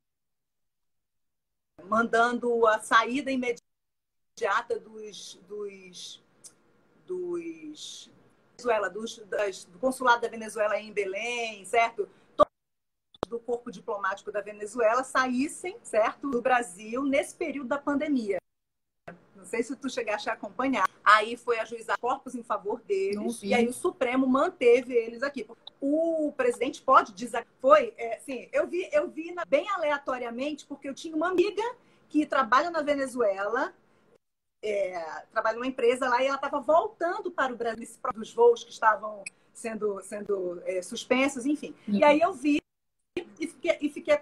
mandando 1.84 2.65
a 2.67 2.80
saída 2.80 3.32
imediata 3.32 4.80
dos, 4.80 5.36
dos, 5.47 6.23
dos 7.06 8.10
Venezuela, 8.58 8.89
dos, 8.89 9.17
das, 9.25 9.65
do 9.65 9.78
consulado 9.78 10.21
da 10.21 10.28
Venezuela 10.28 10.80
em 10.80 10.91
Belém, 10.91 11.65
certo? 11.65 12.10
Do 13.28 13.40
corpo 13.40 13.72
diplomático 13.72 14.32
da 14.32 14.42
Venezuela 14.42 15.04
saíssem, 15.04 15.78
certo, 15.82 16.30
do 16.30 16.42
Brasil 16.42 17.04
nesse 17.04 17.36
período 17.36 17.70
da 17.70 17.78
pandemia. 17.78 18.38
Não 19.36 19.46
sei 19.46 19.62
se 19.62 19.76
tu 19.76 19.88
chegaste 19.90 20.30
a 20.30 20.34
acompanhar. 20.34 20.90
Aí 21.04 21.38
foi 21.38 21.60
ajuizar 21.60 22.00
corpos 22.00 22.34
em 22.34 22.42
favor 22.42 22.82
deles 22.82 23.42
e 23.44 23.54
aí 23.54 23.68
o 23.68 23.74
Supremo 23.74 24.26
manteve 24.26 24.94
eles 24.94 25.22
aqui. 25.22 25.48
O 25.80 26.34
presidente 26.36 26.82
pode 26.82 27.14
dizer 27.14 27.46
foi, 27.62 27.94
é, 27.98 28.18
assim, 28.18 28.50
eu 28.52 28.66
vi, 28.66 28.90
eu 28.92 29.08
vi 29.08 29.32
na, 29.32 29.46
bem 29.46 29.70
aleatoriamente 29.70 30.66
porque 30.66 30.90
eu 30.90 30.96
tinha 30.96 31.16
uma 31.16 31.30
amiga 31.30 31.62
que 32.10 32.26
trabalha 32.26 32.72
na 32.72 32.82
Venezuela, 32.82 33.72
é, 34.64 35.00
trabalha 35.32 35.58
numa 35.58 35.68
empresa 35.68 36.10
lá 36.10 36.24
e 36.24 36.26
ela 36.26 36.38
estava 36.38 36.60
voltando 36.60 37.30
para 37.30 37.54
o 37.54 37.58
Brasil 37.58 37.88
dos 38.16 38.34
voos 38.34 38.64
que 38.64 38.72
estavam 38.72 39.24
sendo 39.54 40.02
sendo 40.02 40.62
é, 40.66 40.82
suspensos, 40.82 41.46
enfim. 41.46 41.76
Uhum. 41.88 41.96
E 41.96 42.04
aí 42.04 42.20
eu 42.20 42.34
vi 42.34 42.64
e 43.39 43.48
fiquei, 43.48 43.78
e 43.82 43.89
fiquei 43.89 44.13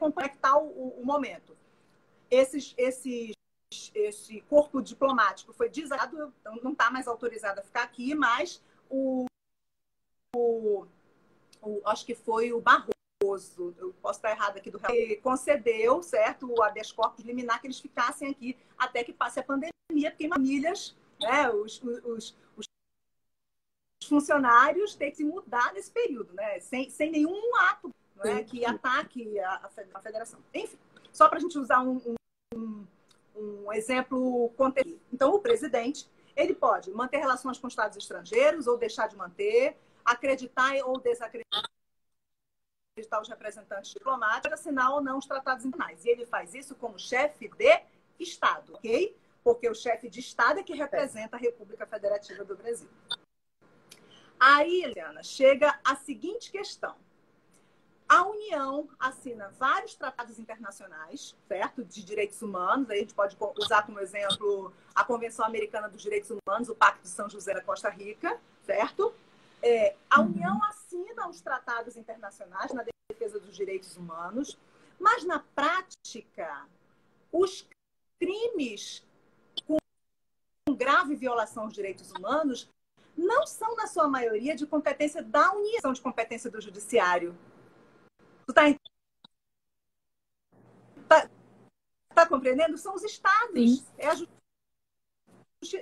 o, 0.57 1.01
o 1.01 1.05
momento. 1.05 1.55
Esses 2.29 2.73
esses 2.77 3.33
esse 3.93 4.41
corpo 4.41 4.81
diplomático 4.81 5.51
foi 5.51 5.67
desado, 5.69 6.31
então 6.39 6.55
não 6.63 6.73
está 6.73 6.91
mais 6.91 7.07
autorizado 7.07 7.59
a 7.59 7.63
ficar 7.63 7.83
aqui, 7.83 8.13
mas 8.13 8.61
o, 8.89 9.25
o, 10.35 10.85
o, 11.61 11.81
acho 11.85 12.05
que 12.05 12.13
foi 12.13 12.53
o 12.53 12.61
Barroso, 12.61 13.73
eu 13.79 13.93
posso 14.01 14.19
estar 14.19 14.31
errado 14.31 14.57
aqui 14.57 14.69
do 14.69 14.77
real, 14.77 14.93
concedeu, 15.21 16.03
certo, 16.03 16.51
o 16.51 16.61
habeas 16.61 16.91
corpus 16.91 17.25
liminar 17.25 17.59
que 17.59 17.67
eles 17.67 17.79
ficassem 17.79 18.29
aqui 18.29 18.55
até 18.77 19.03
que 19.03 19.13
passe 19.13 19.39
a 19.39 19.43
pandemia, 19.43 20.11
porque 20.11 20.27
famílias, 20.27 20.95
né, 21.19 21.49
os, 21.49 21.81
os, 21.81 22.37
os 22.55 22.67
funcionários 24.07 24.95
têm 24.95 25.09
que 25.09 25.17
se 25.17 25.23
mudar 25.23 25.73
nesse 25.73 25.89
período, 25.89 26.33
né, 26.33 26.59
sem, 26.59 26.89
sem 26.89 27.09
nenhum 27.09 27.55
ato 27.55 27.89
né, 28.15 28.43
que 28.43 28.65
ataque 28.65 29.39
a, 29.39 29.69
a 29.93 29.99
federação. 30.01 30.39
Enfim, 30.53 30.77
só 31.11 31.27
para 31.27 31.37
a 31.37 31.41
gente 31.41 31.57
usar 31.57 31.81
um, 31.81 32.15
um 32.55 32.85
um 33.35 33.71
exemplo 33.73 34.49
contemporâneo. 34.55 35.01
Então, 35.11 35.33
o 35.33 35.39
presidente 35.39 36.07
ele 36.35 36.53
pode 36.53 36.91
manter 36.91 37.17
relações 37.17 37.57
com 37.57 37.67
estados 37.67 37.97
estrangeiros 37.97 38.67
ou 38.67 38.77
deixar 38.77 39.07
de 39.07 39.15
manter, 39.15 39.77
acreditar 40.03 40.73
ou 40.85 40.99
desacreditar 40.99 41.63
os 43.21 43.29
representantes 43.29 43.91
diplomáticos, 43.91 44.53
assinar 44.53 44.91
ou 44.91 45.01
não 45.01 45.17
os 45.17 45.25
tratados 45.25 45.65
internacionais. 45.65 46.05
E 46.05 46.09
ele 46.09 46.25
faz 46.25 46.53
isso 46.53 46.75
como 46.75 46.99
chefe 46.99 47.49
de 47.49 47.83
Estado, 48.19 48.73
ok? 48.73 49.15
Porque 49.43 49.67
o 49.69 49.75
chefe 49.75 50.09
de 50.09 50.19
Estado 50.19 50.59
é 50.59 50.63
que 50.63 50.73
representa 50.73 51.35
a 51.35 51.39
República 51.39 51.85
Federativa 51.85 52.43
do 52.45 52.55
Brasil. 52.55 52.89
Aí, 54.39 54.83
Eliana, 54.83 55.23
chega 55.23 55.79
a 55.83 55.95
seguinte 55.95 56.51
questão. 56.51 56.95
A 58.13 58.21
União 58.27 58.87
assina 58.99 59.49
vários 59.57 59.95
tratados 59.95 60.37
internacionais, 60.37 61.35
certo? 61.47 61.83
De 61.83 62.03
direitos 62.03 62.39
humanos. 62.43 62.87
Aí 62.91 62.97
a 62.97 63.01
gente 63.01 63.15
pode 63.15 63.35
usar 63.57 63.81
como 63.87 63.99
exemplo 63.99 64.71
a 64.93 65.03
Convenção 65.03 65.43
Americana 65.43 65.89
dos 65.89 65.99
Direitos 65.99 66.29
Humanos, 66.29 66.69
o 66.69 66.75
Pacto 66.75 67.01
de 67.01 67.07
São 67.07 67.27
José 67.27 67.55
da 67.55 67.63
Costa 67.63 67.89
Rica, 67.89 68.39
certo? 68.67 69.11
É, 69.63 69.95
a 70.11 70.21
uhum. 70.21 70.27
União 70.27 70.63
assina 70.63 71.27
os 71.27 71.41
tratados 71.41 71.97
internacionais 71.97 72.71
na 72.71 72.85
defesa 73.09 73.39
dos 73.39 73.55
direitos 73.55 73.97
humanos, 73.97 74.59
mas 74.99 75.25
na 75.25 75.39
prática, 75.39 76.67
os 77.31 77.67
crimes 78.19 79.03
com 79.65 79.79
grave 80.75 81.15
violação 81.15 81.63
aos 81.63 81.73
direitos 81.73 82.11
humanos 82.11 82.69
não 83.17 83.47
são, 83.47 83.75
na 83.75 83.87
sua 83.87 84.07
maioria, 84.07 84.55
de 84.55 84.67
competência 84.67 85.23
da 85.23 85.51
União, 85.51 85.81
são 85.81 85.93
de 85.93 86.01
competência 86.01 86.51
do 86.51 86.61
Judiciário. 86.61 87.35
Tu 88.45 88.53
tá, 88.53 88.63
tá, 91.07 91.29
tá 92.13 92.27
compreendendo? 92.27 92.77
São 92.77 92.95
os 92.95 93.03
estados. 93.03 93.83
É 93.97 94.07
a, 94.07 94.15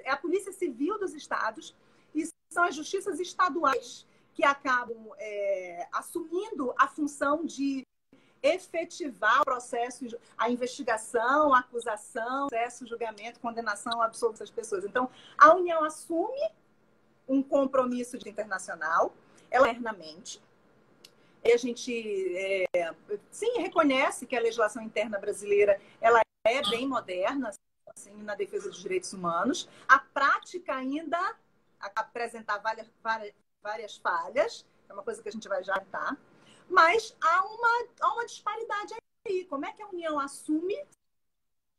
é 0.03 0.11
a 0.11 0.17
Polícia 0.17 0.51
Civil 0.51 0.99
dos 0.99 1.13
estados 1.13 1.75
e 2.13 2.27
são 2.49 2.63
as 2.63 2.75
justiças 2.75 3.19
estaduais 3.19 4.05
que 4.33 4.43
acabam 4.45 5.11
é, 5.17 5.87
assumindo 5.91 6.73
a 6.77 6.87
função 6.87 7.45
de 7.45 7.85
efetivar 8.43 9.41
o 9.41 9.45
processo, 9.45 10.05
a 10.37 10.49
investigação, 10.49 11.53
a 11.53 11.59
acusação, 11.59 12.47
processo, 12.47 12.87
julgamento, 12.87 13.39
condenação, 13.39 14.01
absoluto 14.01 14.39
das 14.39 14.49
pessoas. 14.49 14.83
Então, 14.83 15.09
a 15.37 15.53
União 15.53 15.83
assume 15.83 16.41
um 17.27 17.43
compromisso 17.43 18.17
internacional, 18.17 19.13
ela 19.49 19.69
internamente. 19.69 20.41
A 21.43 21.57
gente, 21.57 22.35
é, 22.37 22.93
sim, 23.31 23.57
reconhece 23.57 24.25
que 24.25 24.35
a 24.35 24.41
legislação 24.41 24.83
interna 24.83 25.17
brasileira 25.19 25.79
ela 25.99 26.21
é 26.45 26.61
bem 26.69 26.87
moderna, 26.87 27.51
assim, 27.87 28.13
na 28.23 28.35
defesa 28.35 28.69
dos 28.69 28.81
direitos 28.81 29.11
humanos. 29.13 29.67
A 29.87 29.99
prática 29.99 30.75
ainda 30.75 31.35
apresentar 31.95 32.59
várias, 32.59 32.87
várias, 33.61 33.97
falhas, 33.97 34.65
é 34.87 34.93
uma 34.93 35.03
coisa 35.03 35.21
que 35.21 35.29
a 35.29 35.31
gente 35.31 35.47
vai 35.47 35.63
já 35.63 35.75
estar. 35.77 36.17
Mas 36.69 37.15
há 37.21 37.45
uma, 37.45 37.87
há 38.01 38.13
uma 38.13 38.25
disparidade 38.25 38.93
aí. 39.27 39.45
Como 39.45 39.65
é 39.65 39.73
que 39.73 39.81
a 39.81 39.87
União 39.87 40.19
assume, 40.19 40.83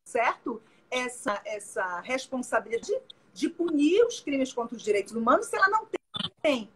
certo? 0.04 0.62
Essa, 0.90 1.40
essa 1.44 2.00
responsabilidade 2.00 2.92
de 3.32 3.48
punir 3.48 4.04
os 4.04 4.20
crimes 4.20 4.52
contra 4.52 4.76
os 4.76 4.82
direitos 4.82 5.14
humanos 5.14 5.46
se 5.46 5.56
ela 5.56 5.68
não 5.68 5.86
tem 6.42 6.70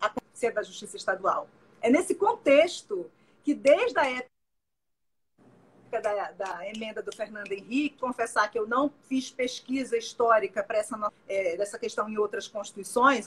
a 0.00 0.08
consciência 0.08 0.52
da 0.52 0.62
justiça 0.62 0.96
estadual. 0.96 1.48
É 1.84 1.90
nesse 1.90 2.14
contexto 2.14 3.10
que, 3.42 3.54
desde 3.54 3.98
a 3.98 4.10
época 4.10 4.30
da, 6.00 6.32
da, 6.32 6.66
emenda 6.66 7.02
do 7.02 7.14
Fernando 7.14 7.52
Henrique, 7.52 7.98
confessar 7.98 8.50
que 8.50 8.58
eu 8.58 8.66
não 8.66 8.90
fiz 9.06 9.30
pesquisa 9.30 9.94
histórica 9.94 10.64
para 10.64 10.78
essa 10.78 10.96
é, 11.28 11.58
dessa 11.58 11.78
questão 11.78 12.08
em 12.08 12.16
outras 12.16 12.48
constituições 12.48 13.26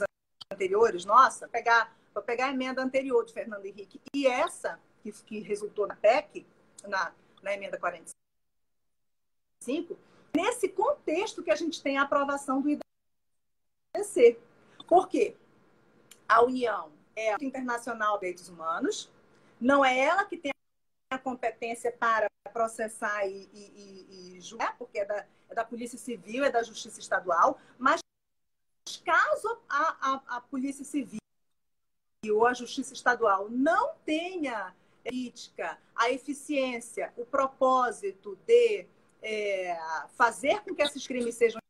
anteriores, 0.52 1.04
nossa, 1.04 1.46
pegar, 1.46 1.96
vou 2.12 2.20
pegar 2.20 2.46
a 2.46 2.50
emenda 2.50 2.82
anterior 2.82 3.24
de 3.24 3.32
Fernando 3.32 3.64
Henrique 3.64 4.00
e 4.12 4.26
essa 4.26 4.80
que, 5.04 5.12
que 5.12 5.38
resultou 5.38 5.86
na 5.86 5.94
PEC, 5.94 6.44
na, 6.82 7.12
na 7.40 7.54
emenda 7.54 7.78
45, 7.78 9.96
nesse 10.34 10.68
contexto 10.68 11.44
que 11.44 11.52
a 11.52 11.56
gente 11.56 11.80
tem 11.80 11.96
a 11.96 12.02
aprovação 12.02 12.60
do 12.60 12.76
IDC. 13.96 14.36
Por 14.88 15.08
quê? 15.08 15.36
A 16.28 16.42
União 16.42 16.97
é 17.18 17.36
Internacional 17.40 18.14
de 18.14 18.20
Direitos 18.20 18.48
Humanos, 18.48 19.10
não 19.60 19.84
é 19.84 19.98
ela 19.98 20.24
que 20.24 20.36
tem 20.36 20.52
a 21.10 21.18
competência 21.18 21.90
para 21.90 22.28
processar 22.52 23.26
e, 23.26 23.48
e, 23.52 24.36
e, 24.36 24.40
julgar, 24.40 24.76
porque 24.78 25.00
é 25.00 25.04
da, 25.04 25.26
é 25.48 25.54
da 25.54 25.64
Polícia 25.64 25.98
Civil, 25.98 26.44
é 26.44 26.50
da 26.50 26.62
Justiça 26.62 27.00
Estadual, 27.00 27.60
mas 27.78 28.00
caso 29.04 29.58
a, 29.68 29.96
a, 30.00 30.36
a 30.36 30.40
Polícia 30.40 30.84
Civil 30.84 31.18
ou 32.30 32.46
a 32.46 32.54
Justiça 32.54 32.92
Estadual 32.94 33.48
não 33.48 33.94
tenha 34.04 34.74
crítica, 35.04 35.78
a 35.94 36.10
eficiência, 36.10 37.12
o 37.16 37.24
propósito 37.24 38.36
de 38.46 38.86
é, 39.22 39.76
fazer 40.16 40.60
com 40.60 40.74
que 40.74 40.82
esses 40.82 41.06
crimes 41.06 41.34
sejam 41.34 41.60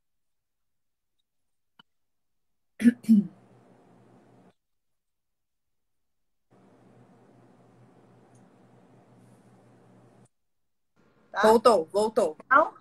Tá? 11.38 11.46
Voltou, 11.46 11.85
voltou. 11.85 12.37
Não, 12.51 12.74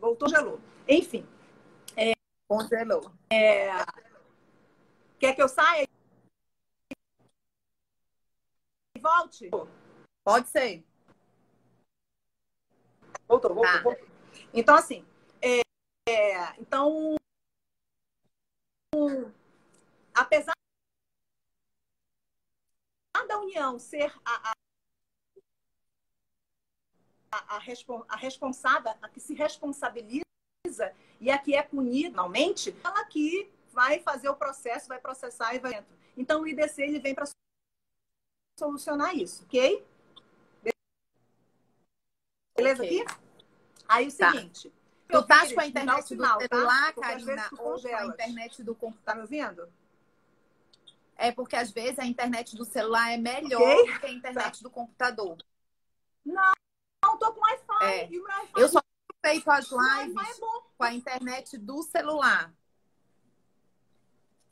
voltou, 0.00 0.28
gelou. 0.28 0.60
Enfim. 0.88 1.24
É, 1.96 2.10
Congelou. 2.48 3.12
É, 3.32 3.68
quer 5.16 5.32
que 5.36 5.40
eu 5.40 5.48
saia? 5.48 5.86
e 8.96 9.00
Volte? 9.00 9.48
Pode 10.24 10.48
ser. 10.48 10.84
Voltou, 13.28 13.54
voltou, 13.54 13.64
ah. 13.64 13.82
voltou. 13.82 14.08
Então, 14.52 14.74
assim, 14.74 15.06
é, 15.40 15.60
é, 16.08 16.60
então, 16.60 17.14
apesar 20.12 20.52
da 23.28 23.38
União 23.38 23.78
ser 23.78 24.12
a, 24.24 24.50
a, 24.50 24.52
a, 27.32 27.56
a 28.08 28.16
responsável, 28.16 28.92
a 29.00 29.08
que 29.08 29.20
se 29.20 29.34
responsabiliza 29.34 30.24
e 31.20 31.30
a 31.30 31.38
que 31.38 31.54
é 31.54 31.62
punida 31.62 32.10
finalmente, 32.10 32.74
ela 32.82 33.04
que 33.04 33.50
vai 33.72 34.00
fazer 34.00 34.28
o 34.28 34.36
processo, 34.36 34.88
vai 34.88 34.98
processar 34.98 35.54
e 35.54 35.58
vai 35.58 35.84
Então, 36.16 36.42
o 36.42 36.48
IDC 36.48 36.82
ele 36.82 36.98
vem 36.98 37.14
para 37.14 37.26
solucionar 38.58 39.16
isso, 39.16 39.44
ok? 39.44 39.86
Beleza 42.56 42.82
okay. 42.82 43.02
aqui? 43.02 43.14
Aí 43.88 44.08
o 44.08 44.16
tá. 44.16 44.32
seguinte. 44.32 44.72
Tu 45.08 45.26
tá 45.26 45.52
com 45.52 45.60
a 45.60 45.66
internet 45.66 46.14
do 46.14 46.24
celular, 46.24 46.94
tá? 46.94 47.00
Karina, 47.00 47.48
ou 47.58 47.80
com 47.80 47.96
a 47.96 48.06
internet 48.06 48.62
do 48.62 48.74
computador? 48.74 49.04
Tá 49.04 49.14
me 49.14 49.22
ouvindo? 49.22 49.72
É 51.16 51.32
porque 51.32 51.56
às 51.56 51.70
vezes 51.70 51.98
a 51.98 52.06
internet 52.06 52.56
do 52.56 52.64
celular 52.64 53.10
é 53.12 53.16
melhor 53.16 53.60
okay. 53.60 53.92
do 53.92 54.00
que 54.00 54.06
a 54.06 54.12
internet 54.12 54.58
tá. 54.58 54.62
do 54.62 54.70
computador. 54.70 55.36
Não 56.24 56.52
tô 57.20 57.32
com 57.32 57.40
Wi-Fi. 57.40 57.84
É. 57.84 58.08
Wi 58.08 58.50
Eu 58.56 58.68
só 58.68 58.82
feito 59.24 59.50
as 59.50 59.70
lives 59.70 60.38
é 60.38 60.40
com 60.76 60.84
a 60.84 60.94
internet 60.94 61.58
do 61.58 61.82
celular. 61.82 62.52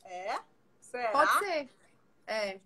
É? 0.05 0.39
Será? 0.79 1.11
Pode 1.11 1.39
ser. 1.39 1.69
É. 2.25 2.61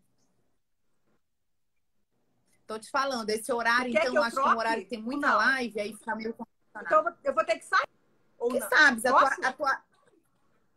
Tô 2.68 2.80
te 2.80 2.90
falando, 2.90 3.30
esse 3.30 3.52
horário, 3.52 3.90
então, 3.90 4.16
eu 4.16 4.24
acho 4.24 4.36
troque? 4.36 4.50
que 4.50 4.54
é 4.54 4.56
um 4.56 4.60
horário 4.60 4.84
que 4.84 4.90
tem 4.90 5.02
muita 5.02 5.28
não. 5.28 5.38
live, 5.38 5.80
aí 5.80 5.94
fica 5.94 6.16
meio 6.16 6.36
Então 6.82 7.18
eu 7.24 7.34
vou 7.34 7.46
ter 7.46 7.58
que 7.58 7.66
sair? 7.66 7.90
Ou 8.38 8.50
que 8.50 8.60
não? 8.60 8.70
sabes, 8.70 9.06
a 9.06 9.10
tua, 9.12 9.30
a, 9.30 9.54
tua, 9.54 9.84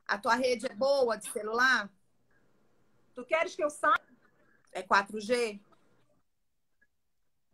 a 0.09 0.19
tua 0.19 0.35
rede 0.35 0.67
é 0.67 0.75
boa 0.75 1.17
de 1.17 1.31
celular? 1.31 1.89
Tu 3.15 3.25
queres 3.25 3.55
que 3.55 3.63
eu 3.63 3.71
saia? 3.71 4.03
É 4.73 4.83
4G? 4.83 5.61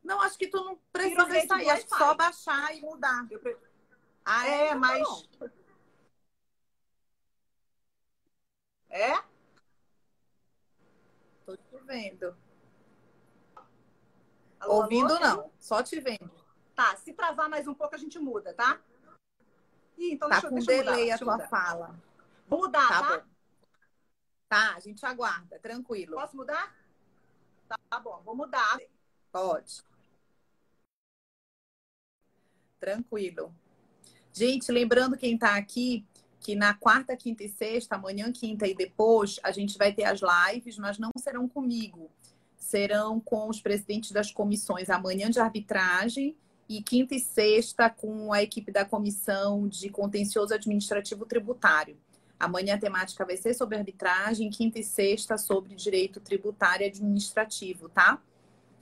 Não, 0.02 0.20
acho 0.20 0.36
que 0.36 0.48
tu 0.48 0.62
não 0.64 0.76
precisa 0.92 1.46
sair, 1.46 1.70
acho 1.70 1.84
que 1.86 1.96
só 1.96 2.14
baixar 2.14 2.76
e 2.76 2.80
mudar. 2.80 3.26
Pre... 3.28 3.56
Ah, 4.24 4.46
é, 4.46 4.68
é 4.68 4.74
mas. 4.74 5.28
É? 8.90 9.22
Tô 11.46 11.56
te 11.56 11.76
vendo. 11.84 12.36
Alô, 14.60 14.82
Ouvindo, 14.82 15.12
alô? 15.14 15.20
não. 15.20 15.52
Só 15.58 15.82
te 15.82 15.98
vendo. 16.00 16.30
Tá, 16.74 16.96
se 16.96 17.12
travar 17.12 17.48
mais 17.48 17.66
um 17.66 17.74
pouco, 17.74 17.94
a 17.94 17.98
gente 17.98 18.18
muda, 18.18 18.54
tá? 18.54 18.80
Ih, 19.98 20.12
então 20.12 20.28
tá 20.28 20.36
deixa, 20.36 20.48
com 20.48 20.54
deixa 20.56 20.70
delay 20.70 21.04
mudar, 21.04 21.14
a 21.14 21.18
tua 21.18 21.32
mudar. 21.34 21.48
fala. 21.48 22.00
Vou 22.48 22.60
mudar, 22.60 22.88
tá? 22.88 23.18
Tá, 23.18 23.26
tá, 24.48 24.74
a 24.76 24.80
gente 24.80 25.04
aguarda, 25.06 25.58
tranquilo. 25.58 26.16
Posso 26.16 26.36
mudar? 26.36 26.74
Tá 27.68 28.00
bom, 28.00 28.20
vou 28.22 28.36
mudar. 28.36 28.78
Pode. 29.30 29.82
Tranquilo. 32.82 33.54
Gente, 34.32 34.72
lembrando 34.72 35.16
quem 35.16 35.34
está 35.34 35.54
aqui, 35.56 36.04
que 36.40 36.56
na 36.56 36.74
quarta, 36.74 37.16
quinta 37.16 37.44
e 37.44 37.48
sexta, 37.48 37.94
amanhã, 37.94 38.32
quinta 38.32 38.66
e 38.66 38.74
depois, 38.74 39.38
a 39.44 39.52
gente 39.52 39.78
vai 39.78 39.92
ter 39.92 40.02
as 40.02 40.20
lives, 40.20 40.76
mas 40.78 40.98
não 40.98 41.12
serão 41.16 41.48
comigo. 41.48 42.10
Serão 42.56 43.20
com 43.20 43.48
os 43.48 43.60
presidentes 43.60 44.10
das 44.10 44.32
comissões 44.32 44.90
amanhã 44.90 45.30
de 45.30 45.38
arbitragem 45.38 46.36
e 46.68 46.82
quinta 46.82 47.14
e 47.14 47.20
sexta 47.20 47.88
com 47.88 48.32
a 48.32 48.42
equipe 48.42 48.72
da 48.72 48.84
comissão 48.84 49.68
de 49.68 49.88
contencioso 49.88 50.52
administrativo 50.52 51.24
tributário. 51.24 51.96
Amanhã 52.36 52.74
a 52.74 52.78
temática 52.78 53.24
vai 53.24 53.36
ser 53.36 53.54
sobre 53.54 53.76
arbitragem, 53.78 54.50
quinta 54.50 54.80
e 54.80 54.82
sexta 54.82 55.38
sobre 55.38 55.76
direito 55.76 56.18
tributário 56.18 56.82
e 56.82 56.88
administrativo, 56.88 57.88
tá? 57.88 58.20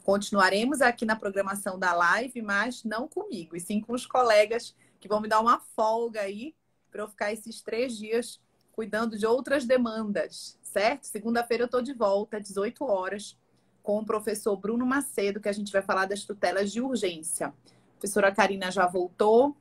Continuaremos 0.05 0.81
aqui 0.81 1.05
na 1.05 1.15
programação 1.15 1.79
da 1.79 1.93
live, 1.93 2.43
mas 2.43 2.85
não 2.85 3.07
comigo, 3.07 3.57
e 3.57 3.61
sim 3.61 3.81
com 3.81 3.93
os 3.93 4.07
colegas 4.07 4.75
que 4.99 5.09
vão 5.09 5.21
me 5.21 5.29
dar 5.29 5.41
uma 5.41 5.61
folga 5.61 6.23
aí 6.23 6.55
para 6.91 7.03
eu 7.03 7.09
ficar 7.09 7.33
esses 7.33 7.61
três 7.63 7.97
dias 7.97 8.41
cuidando 8.73 9.19
de 9.19 9.27
outras 9.27 9.65
demandas, 9.65 10.59
certo? 10.63 11.05
Segunda-feira 11.05 11.65
eu 11.65 11.67
estou 11.67 11.83
de 11.83 11.93
volta, 11.93 12.41
18 12.41 12.85
horas, 12.85 13.37
com 13.83 13.99
o 13.99 14.05
professor 14.05 14.57
Bruno 14.57 14.87
Macedo, 14.87 15.41
que 15.41 15.49
a 15.49 15.53
gente 15.53 15.73
vai 15.73 15.83
falar 15.83 16.07
das 16.07 16.25
tutelas 16.25 16.73
de 16.73 16.81
urgência. 16.81 17.49
A 17.49 17.53
professora 17.99 18.35
Karina 18.35 18.71
já 18.71 18.87
voltou, 18.87 19.57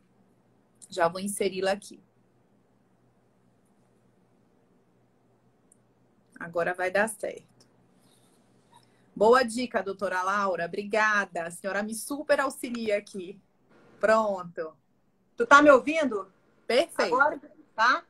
já 0.90 1.08
vou 1.08 1.20
inseri-la 1.20 1.72
aqui. 1.72 2.00
Agora 6.40 6.74
vai 6.74 6.90
dar 6.90 7.10
certo. 7.10 7.49
Boa 9.20 9.44
dica, 9.44 9.84
doutora 9.84 10.24
Laura. 10.24 10.64
Obrigada. 10.64 11.48
A 11.48 11.52
senhora 11.52 11.84
me 11.84 11.94
super 11.94 12.40
auxilia 12.40 12.98
aqui. 12.98 13.38
Pronto. 14.00 14.74
Tu 15.36 15.46
tá 15.46 15.62
me 15.62 15.70
ouvindo? 15.70 16.32
Perfeito. 16.66 17.14
Agora, 17.14 17.38
tá? 17.76 18.06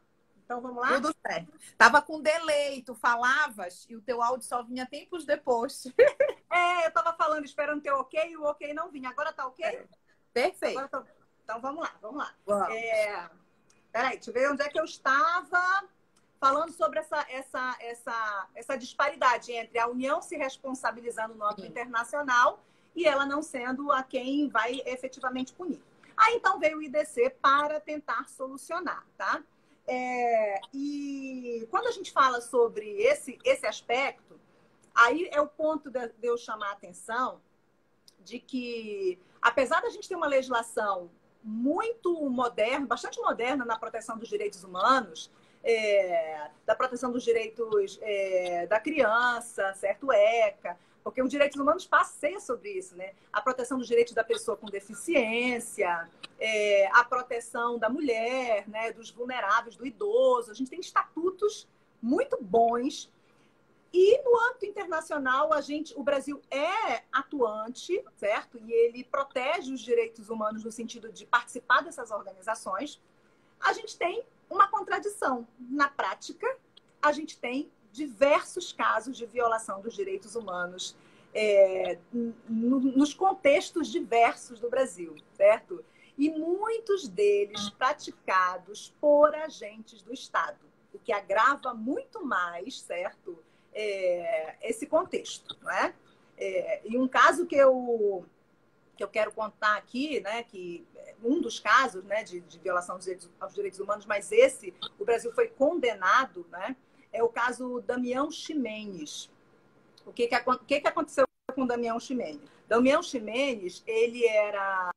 Então 0.46 0.62
vamos 0.62 0.78
lá? 0.78 1.02
Tudo 1.02 1.16
certo. 1.26 1.52
Tava 1.76 2.00
com 2.00 2.22
delay, 2.22 2.84
tu 2.84 2.94
falavas 2.94 3.88
e 3.90 3.96
o 3.96 4.02
teu 4.02 4.22
áudio 4.22 4.46
só 4.46 4.62
vinha 4.62 4.86
tempos 4.86 5.26
depois. 5.26 5.88
É, 6.52 6.88
eu 6.88 6.92
tava 6.92 7.14
falando, 7.14 7.46
esperando 7.46 7.80
ter 7.80 7.92
ok 7.92 8.32
e 8.32 8.36
o 8.36 8.44
ok 8.44 8.74
não 8.74 8.90
vinha. 8.90 9.10
Agora 9.10 9.32
tá 9.32 9.46
ok? 9.46 9.64
É. 9.64 9.86
Perfeito. 10.34 10.88
Tô... 10.90 11.04
Então 11.44 11.62
vamos 11.62 11.84
lá, 11.84 11.96
vamos 12.02 12.18
lá. 12.18 12.34
Vamos. 12.44 12.74
É... 12.74 13.30
Peraí, 13.92 14.16
deixa 14.16 14.32
eu 14.32 14.34
ver 14.34 14.52
onde 14.52 14.64
é 14.64 14.68
que 14.68 14.80
eu 14.80 14.84
estava 14.84 15.88
falando 16.40 16.72
sobre 16.72 17.00
essa, 17.00 17.26
essa, 17.30 17.78
essa, 17.82 18.48
essa 18.56 18.78
disparidade 18.78 19.52
entre 19.52 19.78
a 19.78 19.88
União 19.88 20.22
se 20.22 20.38
responsabilizando 20.38 21.36
no 21.36 21.46
âmbito 21.46 21.68
internacional 21.68 22.64
e 22.96 23.06
ela 23.06 23.26
não 23.26 23.42
sendo 23.42 23.92
a 23.92 24.02
quem 24.02 24.48
vai 24.50 24.82
efetivamente 24.86 25.54
punir. 25.54 25.82
Aí 26.16 26.36
então 26.36 26.60
veio 26.60 26.78
o 26.78 26.82
IDC 26.82 27.36
para 27.42 27.80
tentar 27.80 28.28
solucionar, 28.28 29.06
tá? 29.18 29.44
É, 29.88 30.62
e 30.74 31.68
quando 31.72 31.88
a 31.88 31.92
gente 31.92 32.12
fala 32.12 32.42
sobre 32.42 32.86
esse, 33.02 33.38
esse 33.44 33.66
aspecto, 33.66 34.40
aí 34.94 35.28
é 35.32 35.42
o 35.42 35.48
ponto 35.48 35.90
de, 35.90 36.08
de 36.08 36.28
eu 36.28 36.38
chamar 36.38 36.70
a 36.70 36.74
atenção 36.74 37.42
de 38.20 38.40
que, 38.40 39.20
apesar 39.42 39.82
da 39.82 39.90
gente 39.90 40.08
ter 40.08 40.16
uma 40.16 40.28
legislação 40.28 41.10
muito 41.44 42.30
moderna, 42.30 42.86
bastante 42.86 43.20
moderna 43.20 43.66
na 43.66 43.80
proteção 43.80 44.18
dos 44.18 44.28
direitos 44.28 44.64
humanos, 44.64 45.32
é, 45.64 46.50
da 46.66 46.76
proteção 46.76 47.12
dos 47.12 47.24
direitos 47.24 48.00
é, 48.02 48.68
da 48.68 48.80
criança, 48.80 49.74
certo? 49.74 50.12
ECA, 50.12 50.78
porque 51.04 51.22
os 51.22 51.30
direitos 51.30 51.60
humanos 51.60 51.86
passeia 51.86 52.40
sobre 52.40 52.70
isso, 52.72 52.96
né? 52.96 53.14
A 53.32 53.42
proteção 53.42 53.78
dos 53.78 53.88
direitos 53.88 54.14
da 54.14 54.24
pessoa 54.24 54.56
com 54.56 54.68
deficiência, 54.68 56.10
é, 56.40 56.88
a 56.94 57.04
proteção 57.04 57.78
da 57.78 57.90
mulher, 57.90 58.68
né? 58.68 58.92
Dos 58.92 59.10
vulneráveis, 59.10 59.76
do 59.76 59.86
idoso. 59.86 60.52
A 60.52 60.54
gente 60.54 60.70
tem 60.70 60.80
estatutos 60.80 61.68
muito 62.02 62.38
bons. 62.42 63.12
E 63.92 64.22
no 64.22 64.40
âmbito 64.40 64.68
internacional, 64.68 65.52
a 65.52 65.62
gente, 65.62 65.98
o 65.98 66.04
Brasil 66.04 66.40
é 66.52 67.02
atuante, 67.12 68.04
certo? 68.18 68.60
E 68.60 68.72
ele 68.72 69.04
protege 69.04 69.74
os 69.74 69.82
direitos 69.82 70.30
humanos 70.30 70.64
no 70.64 70.72
sentido 70.72 71.12
de 71.12 71.26
participar 71.26 71.82
dessas 71.82 72.12
organizações. 72.12 73.02
A 73.60 73.74
gente 73.74 73.98
tem 73.98 74.24
uma 74.50 74.68
contradição. 74.68 75.48
Na 75.60 75.88
prática, 75.88 76.48
a 77.02 77.12
gente 77.12 77.38
tem 77.38 77.72
diversos 77.92 78.72
casos 78.72 79.18
de 79.18 79.26
violação 79.26 79.82
dos 79.82 79.94
direitos 79.94 80.36
humanos 80.36 80.96
é, 81.34 81.98
no, 82.12 82.80
nos 82.80 83.14
contextos 83.14 83.88
diversos 83.88 84.60
do 84.60 84.70
Brasil, 84.70 85.16
certo? 85.34 85.84
E 86.18 86.30
muitos 86.30 87.08
deles 87.08 87.70
praticados 87.70 88.94
por 89.00 89.34
agentes 89.36 90.02
do 90.02 90.14
Estado, 90.14 90.60
o 90.94 91.00
que 91.00 91.14
agrava 91.14 91.74
muito 91.74 92.26
mais, 92.26 92.82
certo? 92.82 93.38
É, 93.74 94.58
esse 94.62 94.86
contexto, 94.88 95.56
não 95.62 95.72
é? 95.72 95.94
é? 96.38 96.82
E 96.84 96.98
um 96.98 97.08
caso 97.08 97.46
que 97.46 97.56
eu 97.56 98.26
que 99.00 99.04
eu 99.04 99.08
quero 99.08 99.32
contar 99.32 99.78
aqui, 99.78 100.20
né, 100.20 100.44
que 100.44 100.86
um 101.24 101.40
dos 101.40 101.58
casos, 101.58 102.04
né, 102.04 102.22
de, 102.22 102.42
de 102.42 102.60
violação 102.60 102.96
aos 102.96 103.06
direitos, 103.06 103.30
aos 103.40 103.56
direitos 103.56 103.80
humanos, 103.80 104.06
mas 104.06 104.30
esse 104.30 104.74
o 105.00 105.06
Brasil 105.06 105.32
foi 105.32 105.48
condenado, 105.48 106.46
né? 106.52 106.76
é 107.14 107.24
o 107.24 107.30
caso 107.30 107.80
Damião 107.80 108.30
Ximenes. 108.30 109.30
O 110.06 110.12
que, 110.12 110.28
que, 110.28 110.36
que, 110.68 110.82
que 110.82 110.88
aconteceu 110.90 111.26
com 111.56 111.66
Damião 111.66 111.98
Ximenes? 111.98 112.42
Damião 112.68 113.02
Ximenes, 113.02 113.82
ele 113.88 114.28
era 114.28 114.92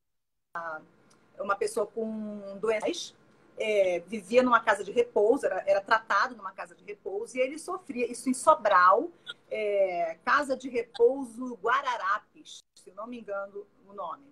uma 1.38 1.55
pessoa 1.55 1.87
com 1.87 2.59
doenças, 2.59 3.15
é, 3.57 4.01
vivia 4.01 4.43
numa 4.43 4.59
casa 4.59 4.83
de 4.83 4.91
repouso, 4.91 5.47
era, 5.47 5.62
era, 5.65 5.81
tratado 5.81 6.35
numa 6.35 6.51
casa 6.51 6.75
de 6.75 6.83
repouso, 6.83 7.37
e 7.37 7.41
ele 7.41 7.57
sofria, 7.57 8.11
isso 8.11 8.29
em 8.29 8.35
Sobral, 8.35 9.12
é, 9.49 10.19
Casa 10.25 10.57
de 10.57 10.69
Repouso 10.69 11.55
Guararapes, 11.62 12.62
se 12.83 12.90
não 12.92 13.07
me 13.07 13.21
engano 13.21 13.66
o 13.88 13.92
nome. 13.92 14.25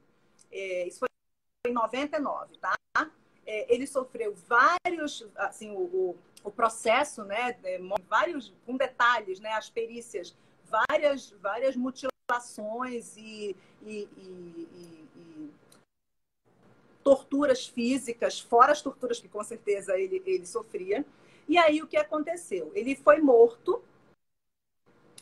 É, 0.50 0.86
isso 0.86 0.98
foi 0.98 1.08
em 1.66 1.74
99, 1.74 2.56
tá? 2.58 2.76
É, 3.46 3.72
ele 3.72 3.86
sofreu 3.86 4.34
vários, 4.34 5.26
assim, 5.36 5.70
o, 5.70 5.80
o 5.80 6.18
o 6.42 6.50
processo, 6.50 7.24
né, 7.24 7.56
é, 7.64 7.80
vários, 8.08 8.52
com 8.64 8.76
detalhes, 8.76 9.40
né, 9.40 9.52
as 9.52 9.68
perícias, 9.68 10.34
várias, 10.64 11.30
várias 11.32 11.76
mutilações 11.76 13.16
e, 13.16 13.56
e, 13.82 14.08
e, 14.16 14.68
e, 15.16 15.50
torturas 17.02 17.66
físicas, 17.66 18.40
fora 18.40 18.72
as 18.72 18.82
torturas 18.82 19.18
que 19.20 19.28
com 19.28 19.42
certeza 19.42 19.98
ele, 19.98 20.22
ele 20.24 20.46
sofria. 20.46 21.04
E 21.48 21.58
aí 21.58 21.82
o 21.82 21.86
que 21.86 21.96
aconteceu? 21.96 22.70
Ele 22.74 22.94
foi 22.94 23.20
morto 23.20 23.82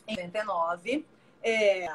em 0.07 0.15
99. 0.15 1.05
É, 1.41 1.87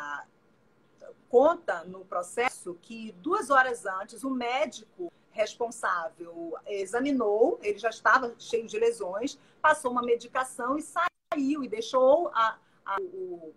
conta 1.34 1.82
no 1.82 2.04
processo 2.04 2.78
que 2.80 3.10
duas 3.18 3.50
horas 3.50 3.84
antes 3.86 4.22
o 4.22 4.30
médico 4.30 5.12
responsável 5.32 6.56
examinou, 6.64 7.58
ele 7.60 7.76
já 7.76 7.90
estava 7.90 8.32
cheio 8.38 8.68
de 8.68 8.78
lesões, 8.78 9.36
passou 9.60 9.90
uma 9.90 10.00
medicação 10.00 10.78
e 10.78 10.82
saiu 10.82 11.64
e 11.64 11.68
deixou 11.68 12.28
a, 12.28 12.56
a, 12.86 13.00
o, 13.00 13.52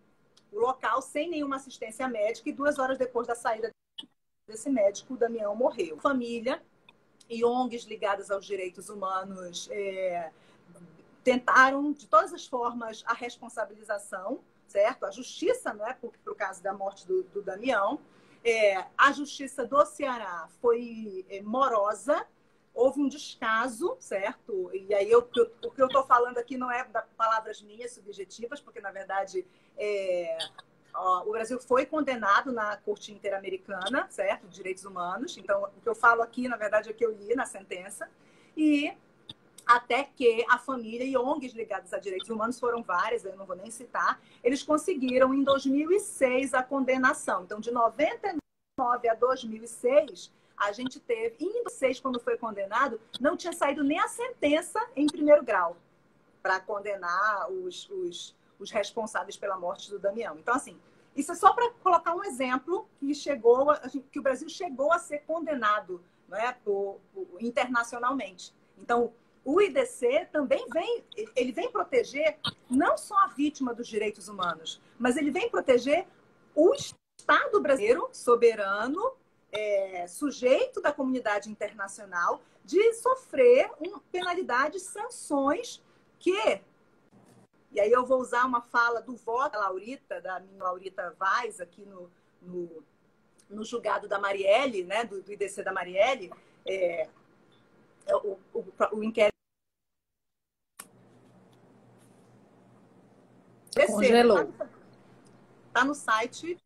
o, 0.52 0.60
local 0.60 1.04
sem 1.04 1.30
nenhuma 1.30 1.58
assistência 1.58 2.08
médica. 2.08 2.50
E 2.50 2.52
duas 2.52 2.80
horas 2.80 2.98
depois 2.98 3.28
da 3.28 3.36
saída 3.36 3.70
desse 4.48 4.72
médico, 4.72 5.14
o 5.14 5.18
Damião 5.18 5.56
morreu. 5.56 6.00
Família 6.00 6.60
e 7.30 7.46
ONGs 7.46 7.84
ligadas 7.84 8.32
aos 8.32 8.44
direitos 8.44 8.90
humanos 8.90 9.70
é, 9.70 10.32
tentaram, 11.24 11.92
de 11.92 12.08
todas 12.08 12.34
as 12.34 12.48
formas, 12.48 13.04
a 13.06 13.14
responsabilização, 13.14 14.40
certo? 14.68 15.06
A 15.06 15.12
justiça, 15.12 15.74
não 15.74 15.86
é, 15.88 15.94
por, 15.94 16.12
por 16.24 16.36
caso 16.36 16.62
da 16.62 16.74
morte 16.74 17.08
do, 17.08 17.24
do 17.24 17.42
Damião. 17.42 18.00
É, 18.44 18.86
a 18.98 19.12
justiça 19.12 19.66
do 19.66 19.84
Ceará 19.86 20.48
foi 20.62 21.26
é, 21.30 21.42
morosa, 21.42 22.26
houve 22.74 23.02
um 23.02 23.08
descaso, 23.08 23.98
certo? 24.00 24.70
E 24.74 24.94
aí 24.94 25.12
eu, 25.12 25.28
eu, 25.36 25.52
o 25.66 25.72
que 25.72 25.82
eu 25.82 25.88
estou 25.88 26.04
falando 26.06 26.38
aqui 26.38 26.58
não 26.58 26.72
é 26.72 26.84
da 26.86 27.02
palavras 27.02 27.62
minhas 27.62 27.92
subjetivas, 27.92 28.62
porque 28.62 28.80
na 28.80 28.92
verdade 28.92 29.46
é, 29.76 30.38
ó, 30.94 31.24
o 31.28 31.32
Brasil 31.32 31.60
foi 31.60 31.86
condenado 31.86 32.52
na 32.52 32.78
Corte 32.78 33.12
Interamericana, 33.12 34.08
certo? 34.10 34.48
Direitos 34.48 34.86
Humanos. 34.86 35.38
Então 35.38 35.64
o 35.76 35.82
que 35.82 35.90
eu 35.90 35.96
falo 35.96 36.22
aqui, 36.22 36.48
na 36.48 36.58
verdade, 36.58 36.90
é 36.90 36.92
o 36.92 36.96
que 36.96 37.06
eu 37.06 37.12
li 37.12 37.36
na 37.36 37.46
sentença. 37.46 38.10
E 38.56 38.96
até 39.68 40.04
que 40.04 40.46
a 40.50 40.58
família 40.58 41.04
e 41.04 41.18
ONGs 41.18 41.54
ligadas 41.54 41.94
a 41.94 42.00
direitos 42.00 42.30
humanos 42.30 42.58
foram 42.60 42.82
várias, 42.82 43.26
eu 43.26 43.36
não 43.36 43.46
vou 43.46 43.56
nem 43.56 43.70
citar, 43.70 44.22
eles 44.44 44.64
conseguiram 44.64 45.34
em 45.34 45.44
2006 45.44 46.54
a 46.54 46.64
condenação. 46.64 47.44
Então, 47.44 47.60
de 47.60 47.70
99 47.70 48.40
a 49.10 49.14
2006, 49.14 50.32
a 50.56 50.72
gente 50.72 51.00
teve, 51.00 51.36
em 51.40 51.52
2006, 51.52 52.00
quando 52.00 52.20
foi 52.20 52.38
condenado, 52.38 53.00
não 53.20 53.36
tinha 53.36 53.54
saído 53.54 53.84
nem 53.84 54.00
a 54.00 54.08
sentença 54.08 54.80
em 54.96 55.06
primeiro 55.06 55.44
grau 55.44 55.76
para 56.42 56.60
condenar 56.62 57.52
os, 57.52 57.90
os, 57.90 58.36
os 58.58 58.72
responsáveis 58.72 59.36
pela 59.36 59.60
morte 59.60 59.90
do 59.90 60.00
Damião. 60.00 60.38
Então, 60.40 60.56
assim, 60.56 60.80
isso 61.16 61.32
é 61.32 61.36
só 61.36 61.52
para 61.52 61.70
colocar 61.84 62.16
um 62.16 62.24
exemplo 62.24 62.88
que 63.00 63.14
chegou, 63.14 63.68
que 64.12 64.20
o 64.20 64.22
Brasil 64.24 64.48
chegou 64.48 64.94
a 64.94 65.00
ser 65.00 65.20
condenado, 65.20 66.02
não 66.28 66.38
é, 66.38 66.54
por, 66.54 67.00
por, 67.14 67.28
internacionalmente. 67.40 68.54
Então, 68.78 69.12
o 69.48 69.62
IDC 69.62 70.28
também 70.30 70.68
vem, 70.68 71.06
ele 71.34 71.54
vem 71.54 71.72
proteger 71.72 72.38
não 72.70 72.98
só 72.98 73.18
a 73.24 73.28
vítima 73.28 73.74
dos 73.74 73.88
direitos 73.88 74.28
humanos, 74.28 74.82
mas 75.00 75.16
ele 75.16 75.32
vem 75.32 75.50
proteger 75.50 76.06
o 76.54 76.74
Estado 76.74 77.62
brasileiro 77.62 78.10
soberano, 78.12 79.14
é, 79.50 80.06
sujeito 80.06 80.82
da 80.82 80.92
comunidade 80.92 81.50
internacional, 81.50 82.42
de 82.66 82.94
sofrer 82.96 83.72
um, 83.80 84.00
penalidades, 84.12 84.82
sanções 84.82 85.82
que 86.20 86.60
e 87.72 87.80
aí 87.80 87.92
eu 87.92 88.06
vou 88.06 88.20
usar 88.20 88.46
uma 88.46 88.62
fala 88.62 89.02
do 89.02 89.16
voto 89.16 89.54
da 89.54 89.60
Laurita, 89.60 90.20
da 90.20 90.42
minha 90.42 90.62
Laurita 90.62 91.16
Vaz, 91.18 91.62
aqui 91.62 91.86
no, 91.86 92.12
no, 92.42 92.84
no 93.50 93.64
julgado 93.64 94.10
da 94.10 94.20
Marielle, 94.20 94.84
né, 94.84 95.06
do, 95.06 95.22
do 95.22 95.32
IDC 95.32 95.64
da 95.64 95.72
Marielle, 95.72 96.32
é, 96.66 97.08
o, 98.12 98.38
o, 98.54 98.66
o 98.92 99.04
inquérito 99.04 99.37
Congelou. 103.86 104.54
Está 105.68 105.86
no 105.86 105.94
site. 105.94 106.58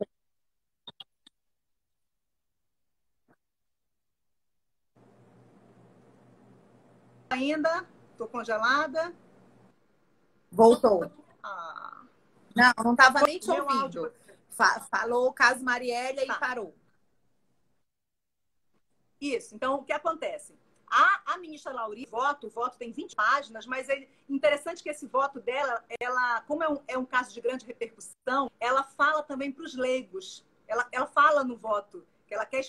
Ainda, 7.29 7.87
estou 8.11 8.27
congelada. 8.27 9.13
Voltou. 10.51 11.11
Ah. 11.41 12.03
Não, 12.55 12.73
não 12.83 12.91
estava 12.91 13.21
nem 13.21 13.39
te 13.39 13.49
ouvindo. 13.49 14.13
Falou 14.89 15.27
o 15.27 15.33
caso 15.33 15.63
Marielle 15.63 16.25
tá. 16.25 16.35
e 16.35 16.39
parou. 16.39 16.75
Isso. 19.19 19.55
Então, 19.55 19.75
o 19.75 19.83
que 19.83 19.93
acontece? 19.93 20.60
A, 20.91 21.33
a 21.33 21.37
ministra 21.37 21.71
Lauri, 21.71 22.05
voto, 22.05 22.47
o 22.47 22.49
voto 22.49 22.77
tem 22.77 22.91
20 22.91 23.15
páginas, 23.15 23.65
mas 23.65 23.87
é 23.87 24.05
interessante 24.27 24.83
que 24.83 24.89
esse 24.89 25.07
voto 25.07 25.39
dela, 25.39 25.81
ela, 26.01 26.41
como 26.41 26.61
é 26.61 26.69
um, 26.69 26.79
é 26.85 26.97
um 26.97 27.05
caso 27.05 27.33
de 27.33 27.39
grande 27.39 27.65
repercussão, 27.65 28.51
ela 28.59 28.83
fala 28.83 29.23
também 29.23 29.53
para 29.53 29.63
os 29.63 29.73
leigos. 29.73 30.43
Ela, 30.67 30.85
ela 30.91 31.07
fala 31.07 31.45
no 31.45 31.55
voto 31.55 32.05
que 32.27 32.33
ela 32.33 32.45
quer 32.45 32.65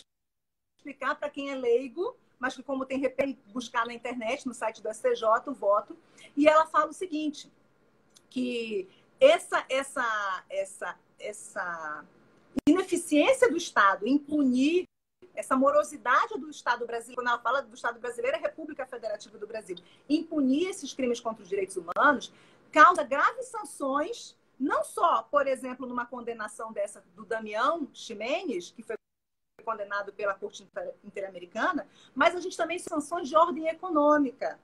explicar 0.78 1.16
para 1.16 1.28
quem 1.28 1.50
é 1.50 1.56
leigo, 1.56 2.16
mas 2.38 2.54
que 2.54 2.62
como 2.62 2.86
tem 2.86 3.02
buscar 3.52 3.86
na 3.86 3.92
internet, 3.92 4.46
no 4.46 4.54
site 4.54 4.80
do 4.80 4.92
STJ, 4.94 5.48
o 5.48 5.52
voto, 5.52 5.98
e 6.36 6.46
ela 6.46 6.66
fala 6.66 6.90
o 6.90 6.94
seguinte, 6.94 7.50
que 8.30 8.88
essa, 9.18 9.64
essa, 9.68 10.44
essa, 10.48 10.98
essa 11.18 12.04
ineficiência 12.68 13.50
do 13.50 13.56
Estado 13.56 14.06
em 14.06 14.16
punir 14.16 14.84
essa 15.34 15.56
morosidade 15.56 16.38
do 16.38 16.50
Estado 16.50 16.86
brasileiro, 16.86 17.20
quando 17.20 17.28
ela 17.28 17.38
fala 17.38 17.62
do 17.62 17.74
Estado 17.74 17.98
brasileiro, 17.98 18.36
é 18.36 18.40
a 18.40 18.42
República 18.42 18.86
Federativa 18.86 19.38
do 19.38 19.46
Brasil, 19.46 19.76
impunir 20.08 20.68
esses 20.68 20.92
crimes 20.92 21.20
contra 21.20 21.42
os 21.42 21.48
direitos 21.48 21.76
humanos, 21.76 22.32
causa 22.70 23.02
graves 23.02 23.46
sanções, 23.46 24.36
não 24.58 24.84
só, 24.84 25.22
por 25.24 25.46
exemplo, 25.46 25.86
numa 25.86 26.06
condenação 26.06 26.72
dessa 26.72 27.02
do 27.14 27.24
Damião 27.24 27.88
Ximenes, 27.92 28.70
que 28.70 28.82
foi 28.82 28.96
condenado 29.64 30.12
pela 30.12 30.34
Corte 30.34 30.66
Interamericana, 31.04 31.86
mas 32.14 32.34
a 32.34 32.40
gente 32.40 32.56
também 32.56 32.78
tem 32.78 32.86
sanções 32.86 33.28
de 33.28 33.36
ordem 33.36 33.68
econômica, 33.68 34.58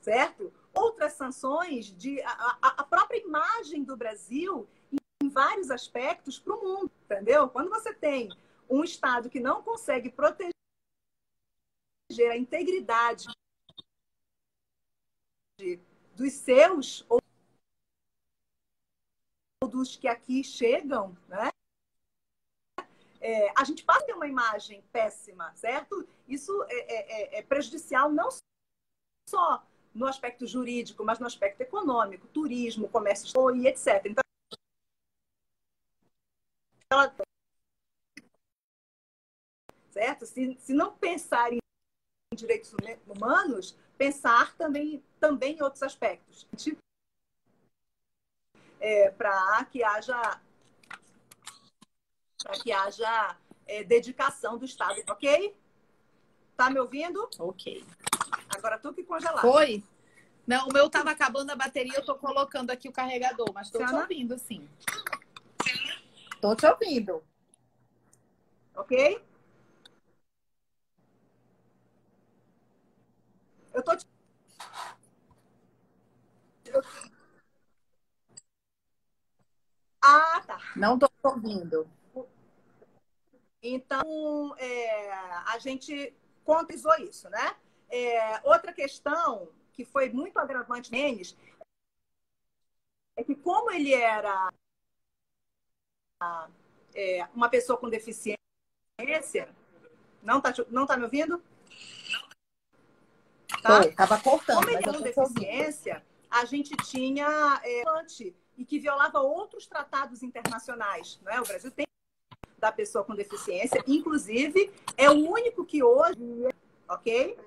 certo? 0.00 0.52
Outras 0.72 1.14
sanções 1.14 1.86
de 1.86 2.20
a, 2.22 2.58
a 2.60 2.84
própria 2.84 3.18
imagem 3.18 3.82
do 3.82 3.96
Brasil 3.96 4.68
em 5.22 5.28
vários 5.28 5.70
aspectos 5.70 6.38
para 6.38 6.54
o 6.54 6.62
mundo, 6.62 6.90
entendeu? 7.04 7.48
Quando 7.48 7.70
você 7.70 7.94
tem 7.94 8.30
um 8.74 8.84
Estado 8.84 9.30
que 9.30 9.40
não 9.40 9.62
consegue 9.62 10.10
proteger 10.10 10.52
a 12.30 12.36
integridade 12.36 13.26
dos 16.14 16.32
seus 16.32 17.04
ou 17.08 17.20
dos 19.68 19.96
que 19.96 20.06
aqui 20.06 20.44
chegam, 20.44 21.16
né? 21.26 21.50
É, 23.20 23.50
a 23.58 23.64
gente 23.64 23.82
passa 23.82 24.00
a 24.00 24.04
ter 24.04 24.12
uma 24.12 24.26
imagem 24.26 24.82
péssima, 24.92 25.54
certo? 25.54 26.06
Isso 26.28 26.52
é, 26.68 27.36
é, 27.36 27.38
é 27.38 27.42
prejudicial 27.42 28.10
não 28.10 28.28
só 29.28 29.66
no 29.94 30.06
aspecto 30.06 30.46
jurídico, 30.46 31.04
mas 31.04 31.18
no 31.18 31.26
aspecto 31.26 31.60
econômico, 31.62 32.26
turismo, 32.28 32.88
comércio 32.88 33.56
e 33.56 33.66
etc. 33.66 34.04
Então, 34.04 34.22
ela 36.90 37.14
certo? 39.94 40.26
Se, 40.26 40.56
se 40.58 40.74
não 40.74 40.92
pensar 40.92 41.52
em 41.52 41.60
direitos 42.34 42.74
humanos, 43.06 43.78
pensar 43.96 44.56
também, 44.56 45.02
também 45.20 45.56
em 45.56 45.62
outros 45.62 45.84
aspectos. 45.84 46.46
É, 48.80 49.10
para 49.12 49.64
que 49.66 49.82
haja 49.82 50.40
para 52.42 52.58
que 52.60 52.72
haja 52.72 53.36
é, 53.66 53.84
dedicação 53.84 54.58
do 54.58 54.66
Estado, 54.66 55.00
ok? 55.08 55.56
Tá 56.56 56.68
me 56.68 56.78
ouvindo? 56.78 57.30
Ok. 57.38 57.82
Agora 58.54 58.78
tu 58.78 58.92
que 58.92 59.04
congelar. 59.04 59.40
Foi? 59.40 59.82
Não, 60.46 60.68
o 60.68 60.72
meu 60.72 60.90
tava 60.90 61.10
acabando 61.10 61.50
a 61.50 61.56
bateria, 61.56 61.94
eu 61.94 62.04
tô 62.04 62.16
colocando 62.16 62.70
aqui 62.70 62.86
o 62.86 62.92
carregador, 62.92 63.50
mas 63.54 63.70
tô 63.70 63.78
te 63.78 63.94
ouvindo, 63.94 64.38
sim. 64.38 64.68
Tô 66.42 66.54
te 66.54 66.66
ouvindo. 66.66 67.24
Ok? 68.76 69.24
Eu 73.74 73.82
tô 73.82 73.96
te... 73.96 74.06
Ah, 80.00 80.42
tá. 80.46 80.58
Não 80.76 80.98
tô 80.98 81.08
ouvindo. 81.24 81.88
Então, 83.62 84.54
é, 84.58 85.12
a 85.12 85.58
gente 85.58 86.14
contizou 86.44 86.94
isso, 86.98 87.28
né? 87.30 87.56
É, 87.88 88.40
outra 88.48 88.72
questão 88.72 89.48
que 89.72 89.84
foi 89.84 90.10
muito 90.10 90.38
agravante 90.38 90.92
neles 90.92 91.36
é 93.16 93.24
que 93.24 93.34
como 93.34 93.70
ele 93.70 93.92
era 93.92 94.50
é, 96.94 97.26
uma 97.34 97.48
pessoa 97.48 97.78
com 97.78 97.88
deficiência, 97.88 98.38
não 100.22 100.40
tá, 100.40 100.52
não 100.70 100.86
tá 100.86 100.96
me 100.96 101.04
ouvindo? 101.04 101.42
Tá? 103.64 103.80
Estava 103.80 104.20
cortando. 104.20 104.56
Como 104.58 104.68
ele 104.68 104.82
tem 104.82 105.00
deficiência, 105.00 106.04
a 106.30 106.44
gente 106.44 106.76
tinha 106.84 107.58
é, 107.64 107.82
e 108.58 108.64
que 108.64 108.78
violava 108.78 109.20
outros 109.20 109.66
tratados 109.66 110.22
internacionais. 110.22 111.18
Não 111.22 111.32
é? 111.32 111.40
O 111.40 111.46
Brasil 111.46 111.70
tem 111.70 111.86
da 112.58 112.70
pessoa 112.70 113.04
com 113.04 113.14
deficiência, 113.14 113.82
inclusive 113.86 114.70
é 114.98 115.08
o 115.08 115.14
único 115.14 115.64
que 115.64 115.82
hoje, 115.82 116.18
ok? 116.86 117.38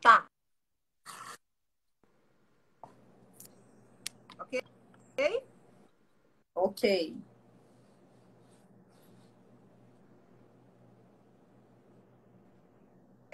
Tá. 0.00 0.26
Ok? 4.38 4.62
Ok. 6.54 7.16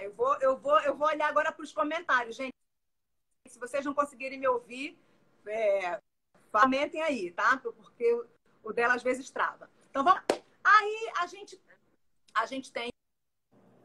Eu 0.07 0.13
vou, 0.13 0.37
eu 0.37 0.57
vou, 0.57 0.79
eu 0.79 0.95
vou 0.95 1.07
olhar 1.07 1.27
agora 1.27 1.51
para 1.51 1.63
os 1.63 1.73
comentários, 1.73 2.37
gente. 2.37 2.53
Se 3.45 3.59
vocês 3.59 3.83
não 3.85 3.93
conseguirem 3.93 4.39
me 4.39 4.47
ouvir, 4.47 4.97
é, 5.45 5.99
comentem 6.49 7.01
aí, 7.01 7.29
tá? 7.31 7.57
Porque 7.57 8.25
o 8.63 8.71
dela 8.71 8.93
às 8.93 9.03
vezes 9.03 9.29
trava. 9.29 9.69
Então 9.89 10.05
vamos. 10.05 10.23
Aí 10.63 11.11
a 11.17 11.27
gente, 11.27 11.61
a 12.33 12.45
gente 12.45 12.71
tem 12.71 12.89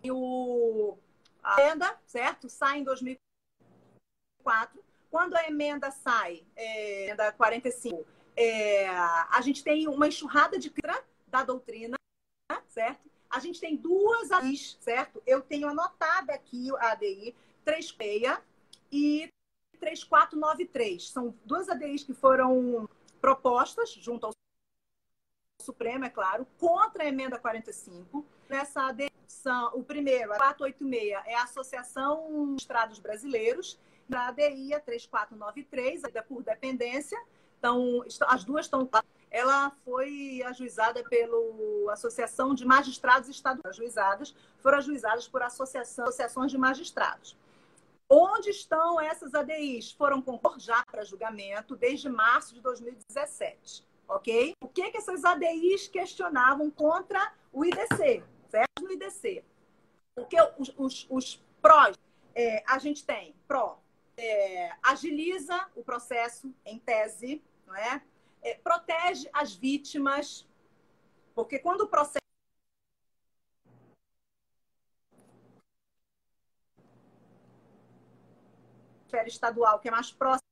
o 0.08 0.96
a 1.42 1.60
emenda, 1.60 2.00
certo? 2.06 2.48
Sai 2.48 2.78
em 2.78 2.84
2004. 2.84 4.80
Quando 5.10 5.34
a 5.34 5.44
emenda 5.48 5.90
sai, 5.90 6.46
é, 6.54 7.06
emenda 7.06 7.32
45, 7.32 8.06
é, 8.36 8.88
a 8.88 9.40
gente 9.40 9.64
tem 9.64 9.88
uma 9.88 10.06
enxurrada 10.06 10.56
de 10.56 10.72
da 11.26 11.42
doutrina, 11.42 11.96
certo? 12.68 13.10
A 13.32 13.40
gente 13.40 13.58
tem 13.58 13.74
duas 13.74 14.30
ADIs, 14.30 14.76
certo? 14.78 15.22
Eu 15.26 15.40
tenho 15.40 15.66
anotada 15.66 16.34
aqui 16.34 16.70
a 16.76 16.92
ADI 16.92 17.34
36 17.64 18.38
e 18.92 19.32
3493. 19.80 21.08
São 21.08 21.34
duas 21.42 21.70
ADIs 21.70 22.04
que 22.04 22.12
foram 22.12 22.86
propostas 23.22 23.90
junto 23.94 24.26
ao 24.26 24.32
Supremo, 25.62 26.04
é 26.04 26.10
claro, 26.10 26.46
contra 26.58 27.04
a 27.04 27.06
emenda 27.06 27.38
45. 27.38 28.22
Nessa 28.50 28.88
ADI, 28.88 29.10
são, 29.26 29.70
o 29.74 29.82
primeiro, 29.82 30.32
a 30.32 30.36
486, 30.36 31.10
é 31.24 31.34
a 31.34 31.44
Associação 31.44 32.54
de 32.54 32.62
Estrados 32.62 32.98
Brasileiros, 32.98 33.78
e 34.10 34.14
a 34.14 34.26
ADI, 34.26 34.74
a 34.74 34.80
3493, 34.80 36.04
ainda 36.04 36.22
por 36.22 36.42
dependência. 36.42 37.18
Então, 37.58 38.04
as 38.26 38.44
duas 38.44 38.66
estão 38.66 38.86
ela 39.32 39.70
foi 39.82 40.42
ajuizada 40.44 41.02
pela 41.02 41.92
Associação 41.92 42.54
de 42.54 42.66
Magistrados 42.66 43.30
Estaduais. 43.30 43.62
Ajuizadas, 43.64 44.36
foram 44.60 44.78
ajuizadas 44.78 45.26
por 45.26 45.42
associação, 45.42 46.04
associações 46.04 46.50
de 46.50 46.58
magistrados. 46.58 47.36
Onde 48.08 48.50
estão 48.50 49.00
essas 49.00 49.34
ADIs? 49.34 49.92
Foram 49.92 50.20
concor 50.20 50.58
já 50.58 50.84
para 50.84 51.02
julgamento 51.02 51.74
desde 51.74 52.10
março 52.10 52.54
de 52.54 52.60
2017, 52.60 53.86
ok? 54.06 54.52
O 54.62 54.68
que, 54.68 54.90
que 54.90 54.98
essas 54.98 55.24
ADIs 55.24 55.88
questionavam 55.88 56.70
contra 56.70 57.32
o 57.50 57.64
IDC, 57.64 58.22
certo? 58.50 58.82
No 58.82 58.92
IDC. 58.92 59.42
Porque 60.14 60.36
os, 60.58 60.74
os, 60.76 61.06
os 61.08 61.42
prós, 61.62 61.96
é, 62.34 62.62
a 62.66 62.78
gente 62.78 63.02
tem 63.02 63.34
pró, 63.48 63.80
é, 64.14 64.72
agiliza 64.82 65.68
o 65.74 65.82
processo 65.82 66.54
em 66.66 66.78
tese, 66.78 67.42
não 67.66 67.74
é? 67.74 68.02
É? 68.42 68.54
Protege 68.54 69.28
as 69.32 69.54
vítimas, 69.54 70.46
porque 71.34 71.58
quando 71.58 71.82
o 71.82 71.88
processo 71.88 72.22
esfera 79.06 79.28
estadual, 79.28 79.78
que 79.78 79.88
é 79.88 79.90
mais 79.90 80.10
próxima. 80.10 80.42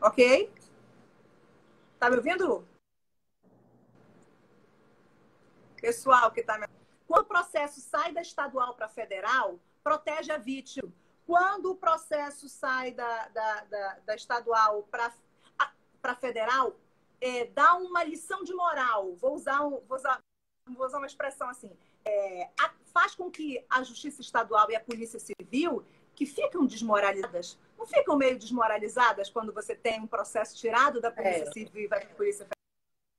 Ok? 0.00 0.52
Tá 1.98 2.10
me 2.10 2.16
ouvindo? 2.16 2.66
Pessoal 5.80 6.30
que 6.32 6.42
tá 6.42 6.58
me... 6.58 6.66
Quando 7.06 7.24
o 7.24 7.28
processo 7.28 7.80
sai 7.80 8.12
da 8.12 8.20
estadual 8.20 8.74
para 8.74 8.88
federal, 8.88 9.58
protege 9.82 10.32
a 10.32 10.38
vítima. 10.38 10.92
Quando 11.26 11.70
o 11.70 11.76
processo 11.76 12.48
sai 12.48 12.92
da, 12.92 13.28
da, 13.28 13.64
da, 13.64 13.98
da 14.06 14.14
estadual 14.14 14.82
para 14.90 16.14
federal, 16.16 16.76
é, 17.20 17.46
dá 17.46 17.74
uma 17.74 18.04
lição 18.04 18.44
de 18.44 18.52
moral. 18.52 19.14
Vou 19.14 19.34
usar, 19.34 19.62
um, 19.62 19.80
vou 19.88 19.96
usar, 19.96 20.20
vou 20.68 20.86
usar 20.86 20.98
uma 20.98 21.06
expressão 21.06 21.48
assim 21.48 21.74
é, 22.04 22.50
a, 22.60 22.72
faz 22.92 23.14
com 23.14 23.30
que 23.30 23.64
a 23.68 23.82
Justiça 23.82 24.20
Estadual 24.20 24.70
e 24.70 24.76
a 24.76 24.80
Polícia 24.80 25.18
Civil, 25.18 25.84
que 26.14 26.26
ficam 26.26 26.66
desmoralizadas, 26.66 27.58
não 27.76 27.86
ficam 27.86 28.16
meio 28.16 28.38
desmoralizadas 28.38 29.30
quando 29.30 29.52
você 29.52 29.74
tem 29.74 30.00
um 30.00 30.06
processo 30.06 30.56
tirado 30.56 31.00
da 31.00 31.10
Polícia 31.10 31.44
é. 31.44 31.52
Civil 31.52 31.82
e 31.82 31.86
vai 31.86 32.00
para 32.00 32.10
a 32.10 32.14
Polícia 32.14 32.46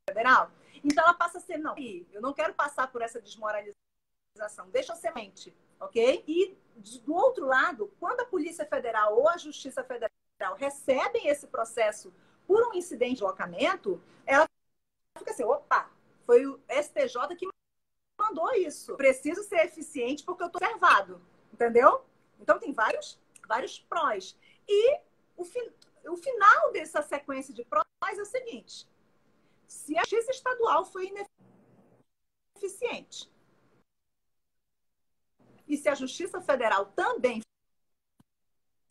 Federal? 0.09 0.51
Então 0.83 1.03
ela 1.03 1.13
passa 1.13 1.39
a 1.39 1.41
ser, 1.41 1.57
não, 1.57 1.75
eu 1.77 2.21
não 2.21 2.33
quero 2.33 2.53
passar 2.53 2.91
por 2.91 3.01
essa 3.01 3.19
desmoralização, 3.19 4.69
deixa 4.71 4.93
eu 4.93 4.95
ser 4.95 5.13
mente, 5.13 5.53
ok? 5.79 6.23
E 6.27 6.57
do 7.03 7.13
outro 7.13 7.45
lado, 7.45 7.91
quando 7.99 8.21
a 8.21 8.25
Polícia 8.25 8.65
Federal 8.65 9.17
ou 9.17 9.29
a 9.29 9.37
Justiça 9.37 9.83
Federal 9.83 10.09
recebem 10.55 11.27
esse 11.27 11.47
processo 11.47 12.13
por 12.45 12.67
um 12.67 12.73
incidente 12.73 13.17
de 13.17 13.23
locamento, 13.23 14.01
ela 14.25 14.47
fica 15.17 15.31
assim, 15.31 15.43
opa, 15.43 15.89
foi 16.25 16.45
o 16.45 16.59
STJ 16.69 17.35
que 17.37 17.47
mandou 18.19 18.53
isso. 18.53 18.95
Preciso 18.95 19.43
ser 19.43 19.65
eficiente 19.65 20.23
porque 20.23 20.43
eu 20.43 20.47
estou 20.47 20.61
observado. 20.61 21.21
Entendeu? 21.53 22.03
Então 22.39 22.59
tem 22.59 22.73
vários, 22.73 23.19
vários 23.47 23.79
prós. 23.79 24.37
E 24.67 24.99
o, 25.37 25.45
fi, 25.45 25.71
o 26.07 26.17
final 26.17 26.71
dessa 26.73 27.01
sequência 27.01 27.53
de 27.53 27.63
prós 27.63 27.85
é 28.03 28.21
o 28.21 28.25
seguinte: 28.25 28.87
se 29.65 29.97
a 29.97 30.01
justiça 30.01 30.31
estadual 30.31 30.83
foi 30.85 31.13
ineficiente 32.55 33.31
e 35.67 35.77
se 35.77 35.89
a 35.89 35.95
justiça 35.95 36.41
federal 36.41 36.85
também 36.87 37.41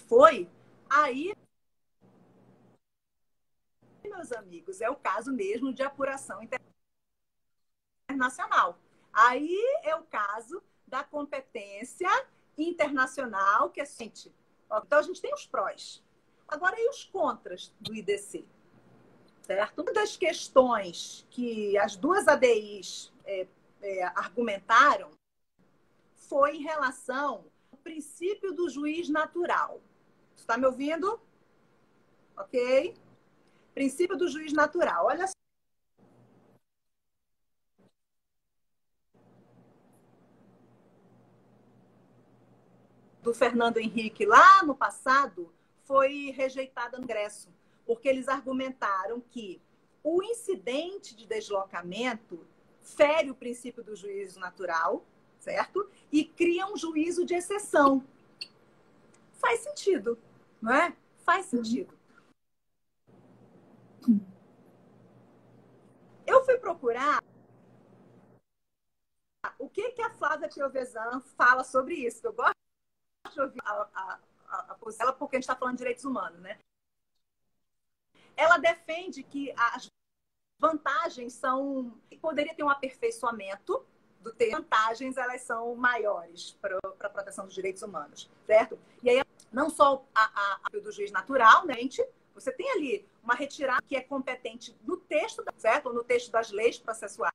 foi, 0.08 0.50
aí, 0.88 1.34
meus 4.04 4.32
amigos, 4.32 4.80
é 4.80 4.90
o 4.90 4.96
caso 4.96 5.32
mesmo 5.32 5.72
de 5.72 5.82
apuração 5.82 6.40
internacional. 8.08 8.78
Aí 9.12 9.56
é 9.82 9.94
o 9.94 10.02
caso 10.02 10.62
da 10.86 11.02
competência 11.02 12.08
internacional, 12.58 13.70
que 13.70 13.80
é 13.80 13.86
gente. 13.86 14.32
Então 14.66 14.98
a 14.98 15.02
gente 15.02 15.20
tem 15.20 15.32
os 15.32 15.46
prós. 15.46 16.02
Agora, 16.46 16.78
e 16.78 16.88
os 16.88 17.04
contras 17.04 17.72
do 17.80 17.94
IDC? 17.94 18.44
Certo? 19.42 19.82
Uma 19.82 19.92
das 19.92 20.16
questões 20.16 21.26
que 21.30 21.76
as 21.78 21.96
duas 21.96 22.26
ADIs 22.28 23.12
é, 23.24 23.46
é, 23.82 24.04
argumentaram 24.04 25.10
foi 26.34 26.56
em 26.56 26.62
relação 26.62 27.44
ao 27.70 27.78
princípio 27.78 28.52
do 28.52 28.68
juiz 28.68 29.08
natural. 29.08 29.80
Está 30.34 30.58
me 30.58 30.66
ouvindo? 30.66 31.20
Ok? 32.36 32.92
Princípio 33.72 34.16
do 34.16 34.26
juiz 34.26 34.52
natural. 34.52 35.06
Olha 35.06 35.26
do 43.22 43.32
Fernando 43.32 43.76
Henrique 43.76 44.26
lá 44.26 44.64
no 44.64 44.74
passado 44.74 45.54
foi 45.84 46.32
rejeitada 46.32 46.98
no 46.98 47.06
Congresso, 47.06 47.48
porque 47.86 48.08
eles 48.08 48.26
argumentaram 48.26 49.20
que 49.20 49.62
o 50.02 50.20
incidente 50.20 51.14
de 51.14 51.28
deslocamento 51.28 52.44
fere 52.80 53.30
o 53.30 53.36
princípio 53.36 53.84
do 53.84 53.94
juízo 53.94 54.40
natural, 54.40 55.06
certo? 55.44 55.90
E 56.10 56.24
cria 56.24 56.66
um 56.66 56.76
juízo 56.76 57.24
de 57.24 57.34
exceção. 57.34 58.02
Faz 59.34 59.60
sentido, 59.60 60.18
não 60.60 60.72
é? 60.72 60.96
Faz 61.18 61.46
sentido. 61.46 61.96
Eu 66.26 66.42
fui 66.44 66.56
procurar 66.56 67.22
o 69.58 69.68
que, 69.68 69.92
que 69.92 70.02
a 70.02 70.10
Flávia 70.10 70.48
Piovesan 70.48 71.20
fala 71.36 71.62
sobre 71.62 71.94
isso. 71.94 72.26
Eu 72.26 72.32
gosto 72.32 72.54
de 73.32 73.40
ouvir 73.40 73.60
a, 73.64 73.72
a, 73.72 74.20
a, 74.48 74.58
a 74.72 74.74
posição 74.76 75.06
dela 75.06 75.16
porque 75.16 75.36
a 75.36 75.38
gente 75.38 75.44
está 75.44 75.56
falando 75.56 75.74
de 75.74 75.78
direitos 75.78 76.04
humanos, 76.04 76.40
né? 76.40 76.58
Ela 78.36 78.56
defende 78.56 79.22
que 79.22 79.52
as 79.52 79.86
vantagens 80.58 81.34
são. 81.34 82.00
Poderia 82.20 82.54
ter 82.54 82.62
um 82.62 82.70
aperfeiçoamento 82.70 83.86
do 84.24 84.32
ter 84.32 84.50
vantagens, 84.50 85.18
elas 85.18 85.42
são 85.42 85.76
maiores 85.76 86.56
para 86.60 86.78
a 87.00 87.08
proteção 87.10 87.44
dos 87.44 87.54
direitos 87.54 87.82
humanos, 87.82 88.30
certo? 88.46 88.78
E 89.02 89.10
aí, 89.10 89.22
não 89.52 89.68
só 89.68 90.02
a, 90.14 90.58
a, 90.64 90.78
do 90.80 90.90
juiz 90.90 91.12
natural, 91.12 91.66
né? 91.66 91.74
Você 92.34 92.50
tem 92.50 92.68
ali 92.72 93.06
uma 93.22 93.34
retirada 93.34 93.82
que 93.86 93.94
é 93.94 94.00
competente 94.00 94.74
no 94.82 94.96
texto, 94.96 95.44
certo? 95.58 95.92
No 95.92 96.02
texto 96.02 96.32
das 96.32 96.50
leis 96.50 96.78
processuais. 96.78 97.32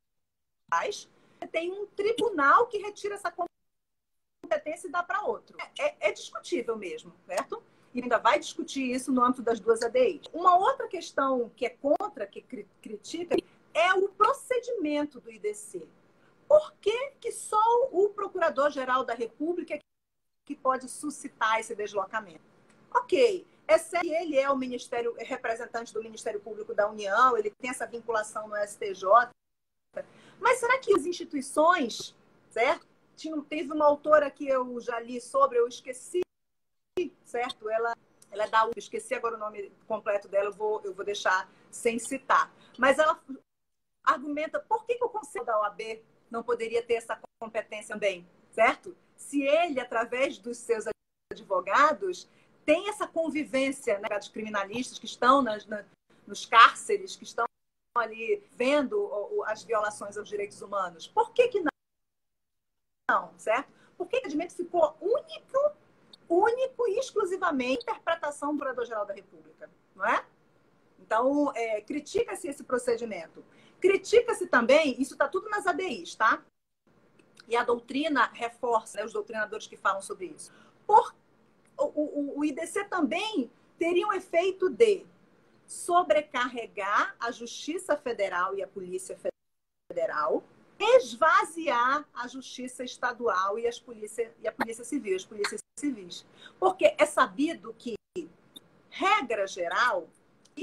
Tem 1.51 1.71
um 1.71 1.85
tribunal 1.85 2.67
que 2.67 2.79
retira 2.79 3.15
essa 3.15 3.31
competência 3.31 4.87
e 4.87 4.91
dá 4.91 5.03
para 5.03 5.21
outro. 5.21 5.55
É, 5.79 6.09
é, 6.09 6.11
discutível 6.11 6.75
mesmo, 6.75 7.13
certo? 7.25 7.63
E 7.93 8.01
ainda 8.01 8.17
vai 8.17 8.39
discutir 8.39 8.91
isso 8.91 9.11
no 9.11 9.23
âmbito 9.23 9.41
das 9.41 9.59
duas 9.59 9.81
ADIs. 9.81 10.27
Uma 10.33 10.57
outra 10.57 10.87
questão 10.87 11.49
que 11.55 11.65
é 11.65 11.69
contra, 11.69 12.27
que 12.27 12.41
critica, 12.81 13.35
é 13.73 13.93
o 13.93 14.09
procedimento 14.09 15.21
do 15.21 15.31
IDC. 15.31 15.87
Por 16.49 16.73
que, 16.81 17.11
que 17.21 17.31
só 17.31 17.61
o 17.91 18.09
Procurador-Geral 18.09 19.05
da 19.05 19.13
República 19.13 19.77
que 20.45 20.55
pode 20.55 20.89
suscitar 20.89 21.59
esse 21.59 21.75
deslocamento? 21.75 22.41
Ok, 22.91 23.45
exceto 23.67 24.03
que 24.03 24.11
ele 24.11 24.35
é 24.35 24.49
o 24.49 24.57
Ministério, 24.57 25.13
é 25.19 25.23
representante 25.23 25.93
do 25.93 26.01
Ministério 26.01 26.39
Público 26.39 26.73
da 26.73 26.89
União, 26.89 27.37
ele 27.37 27.51
tem 27.51 27.69
essa 27.69 27.85
vinculação 27.85 28.47
no 28.47 28.55
STJ. 28.55 29.29
Mas 30.39 30.57
será 30.57 30.79
que 30.79 30.91
as 30.95 31.05
instituições, 31.05 32.15
certo? 32.49 32.89
tinha, 33.19 33.39
teve 33.43 33.71
uma 33.73 33.85
autora 33.85 34.31
que 34.31 34.47
eu 34.47 34.79
já 34.79 34.99
li 34.99 35.19
sobre, 35.21 35.59
eu 35.59 35.67
esqueci, 35.67 36.21
certo? 37.25 37.69
Ela, 37.69 37.93
ela 38.31 38.45
é 38.45 38.49
da 38.49 38.65
UF, 38.65 38.73
esqueci 38.77 39.13
agora 39.13 39.35
o 39.35 39.39
nome 39.39 39.71
completo 39.85 40.27
dela, 40.27 40.47
eu 40.47 40.53
vou, 40.53 40.81
eu 40.83 40.93
vou 40.93 41.05
deixar 41.05 41.47
sem 41.69 41.99
citar. 41.99 42.51
Mas 42.77 42.97
ela 42.97 43.21
argumenta 44.03 44.59
por 44.59 44.85
que, 44.85 44.95
que 44.95 45.03
o 45.03 45.09
Conselho 45.09 45.45
da 45.45 45.59
OAB 45.59 46.01
não 46.29 46.43
poderia 46.43 46.83
ter 46.83 46.95
essa 46.95 47.19
competência 47.39 47.93
também, 47.93 48.27
certo? 48.51 48.95
Se 49.15 49.41
ele, 49.41 49.79
através 49.79 50.37
dos 50.37 50.57
seus 50.57 50.85
advogados, 51.31 52.27
tem 52.65 52.89
essa 52.89 53.07
convivência, 53.07 53.99
né, 53.99 54.17
dos 54.17 54.29
criminalistas 54.29 54.99
que 54.99 55.05
estão 55.05 55.41
nas, 55.41 55.65
na, 55.65 55.83
nos 56.27 56.45
cárceres, 56.45 57.15
que 57.15 57.23
estão 57.23 57.45
ali 57.97 58.43
vendo 58.51 59.43
as 59.45 59.63
violações 59.63 60.17
aos 60.17 60.29
direitos 60.29 60.61
humanos, 60.61 61.07
por 61.07 61.33
que, 61.33 61.47
que 61.47 61.59
não? 61.59 61.69
não, 63.09 63.33
certo? 63.37 63.71
Porque 63.97 64.15
o 64.15 64.19
entendimento 64.19 64.53
ficou 64.53 64.95
único, 65.01 65.71
único 66.29 66.87
e 66.87 66.99
exclusivamente 66.99 67.81
interpretação 67.81 68.51
do 68.51 68.57
Procurador-Geral 68.57 69.05
da 69.05 69.13
República, 69.13 69.69
não 69.95 70.05
é? 70.05 70.23
Então, 70.99 71.51
é, 71.55 71.81
critica-se 71.81 72.47
esse 72.47 72.63
procedimento. 72.63 73.43
Critica-se 73.79 74.47
também, 74.47 74.99
isso 75.01 75.13
está 75.13 75.27
tudo 75.27 75.49
nas 75.49 75.65
ADIs, 75.65 76.15
tá? 76.15 76.43
E 77.47 77.55
a 77.55 77.63
doutrina 77.63 78.29
reforça, 78.33 78.97
né, 78.97 79.05
os 79.05 79.13
doutrinadores 79.13 79.67
que 79.67 79.77
falam 79.77 80.01
sobre 80.01 80.27
isso. 80.27 80.51
Por, 80.85 81.15
o, 81.77 81.85
o, 81.85 82.39
o 82.39 82.45
IDC 82.45 82.85
também 82.85 83.49
teria 83.77 84.07
um 84.07 84.13
efeito 84.13 84.69
de 84.69 85.05
sobrecarregar 85.65 87.15
a 87.19 87.31
Justiça 87.31 87.95
Federal 87.95 88.55
e 88.55 88.61
a 88.61 88.67
Polícia 88.67 89.17
Federal, 89.87 90.43
esvaziar 90.79 92.07
a 92.13 92.27
justiça 92.27 92.83
estadual 92.83 93.59
e, 93.59 93.67
as 93.67 93.79
polícia, 93.79 94.33
e 94.41 94.47
a 94.47 94.51
polícia 94.51 94.83
civil, 94.83 95.15
as 95.15 95.25
polícias 95.25 95.59
civis. 95.77 96.25
Porque 96.59 96.95
é 96.97 97.05
sabido 97.05 97.75
que, 97.77 97.95
regra 98.89 99.45
geral, 99.45 100.07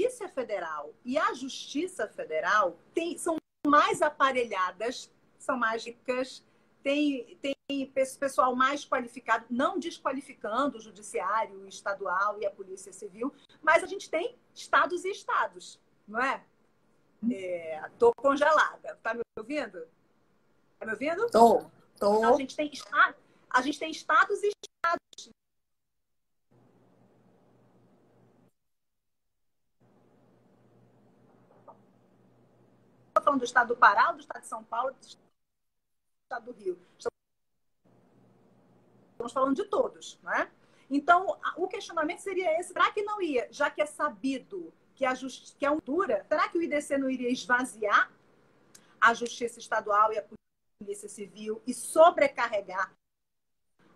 é 0.05 0.27
federal 0.27 0.93
e 1.03 1.17
a 1.17 1.33
justiça 1.33 2.07
federal 2.07 2.77
tem, 2.93 3.17
são 3.17 3.37
mais 3.65 4.01
aparelhadas, 4.01 5.11
são 5.37 5.57
mais 5.57 5.85
ricas, 5.85 6.43
tem, 6.83 7.37
tem 7.41 7.55
pessoal 8.19 8.55
mais 8.55 8.85
qualificado, 8.85 9.45
não 9.49 9.77
desqualificando 9.77 10.77
o 10.77 10.81
judiciário 10.81 11.67
estadual 11.67 12.39
e 12.39 12.45
a 12.45 12.51
polícia 12.51 12.93
civil, 12.93 13.33
mas 13.61 13.83
a 13.83 13.87
gente 13.87 14.09
tem 14.09 14.37
estados 14.55 15.03
e 15.03 15.11
estados, 15.11 15.79
não 16.07 16.21
é? 16.21 16.43
Estou 17.91 18.13
é, 18.17 18.21
congelada. 18.21 18.97
Tá 19.01 19.13
me 19.13 19.21
ouvindo? 19.37 19.87
Tá 20.79 20.85
me 20.85 20.91
ouvindo? 20.93 21.29
Tô. 21.29 21.59
tô. 21.99 22.17
Então, 22.17 22.33
a, 22.33 22.37
gente 22.37 22.55
tem, 22.55 22.71
a 23.49 23.61
gente 23.61 23.79
tem 23.79 23.91
estados 23.91 24.41
e 24.43 24.49
estados. 24.49 25.31
Falando 33.27 33.41
do 33.41 33.45
estado 33.45 33.67
do 33.67 33.75
Pará, 33.75 34.13
do 34.13 34.21
estado 34.21 34.41
de 34.41 34.47
São 34.47 34.63
Paulo, 34.63 34.93
do 34.93 35.05
estado 35.05 36.45
do 36.45 36.51
Rio. 36.53 36.79
Estamos 39.11 39.33
falando 39.33 39.55
de 39.55 39.65
todos, 39.65 40.17
não 40.23 40.33
é? 40.33 40.49
Então, 40.89 41.37
o 41.57 41.67
questionamento 41.67 42.19
seria 42.19 42.57
esse: 42.57 42.71
será 42.71 42.89
que 42.93 43.03
não 43.03 43.21
ia, 43.21 43.51
já 43.51 43.69
que 43.69 43.81
é 43.81 43.85
sabido 43.85 44.73
que 44.95 45.05
a, 45.05 45.13
justi 45.13 45.53
que 45.57 45.65
a 45.65 45.69
altura, 45.69 46.25
será 46.29 46.47
que 46.47 46.57
o 46.57 46.61
IDC 46.61 46.97
não 46.97 47.09
iria 47.09 47.29
esvaziar 47.29 48.09
a 49.01 49.13
justiça 49.13 49.59
estadual 49.59 50.13
e 50.13 50.17
a 50.17 50.25
polícia 50.79 51.09
civil 51.09 51.61
e 51.67 51.73
sobrecarregar 51.73 52.93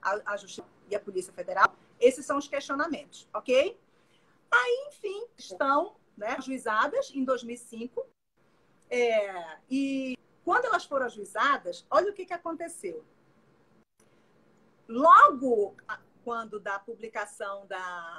a, 0.02 0.34
a 0.34 0.38
justiça 0.38 0.68
e 0.90 0.96
a 0.96 1.00
polícia 1.00 1.32
federal? 1.32 1.74
Esses 2.02 2.26
são 2.26 2.38
os 2.38 2.50
questionamentos, 2.50 3.26
ok? 3.34 3.80
Aí, 4.52 4.88
enfim, 4.90 5.26
estão 5.38 5.96
né, 6.18 6.36
ajuizadas 6.38 7.12
em 7.16 7.24
2005. 7.24 8.12
É, 8.94 9.58
e 9.70 10.18
quando 10.44 10.66
elas 10.66 10.84
foram 10.84 11.06
ajuizadas, 11.06 11.86
olha 11.90 12.12
o 12.12 12.14
que, 12.14 12.26
que 12.26 12.34
aconteceu. 12.34 13.06
Logo 14.86 15.78
quando 16.26 16.60
da 16.60 16.78
publicação 16.78 17.66
da, 17.68 18.18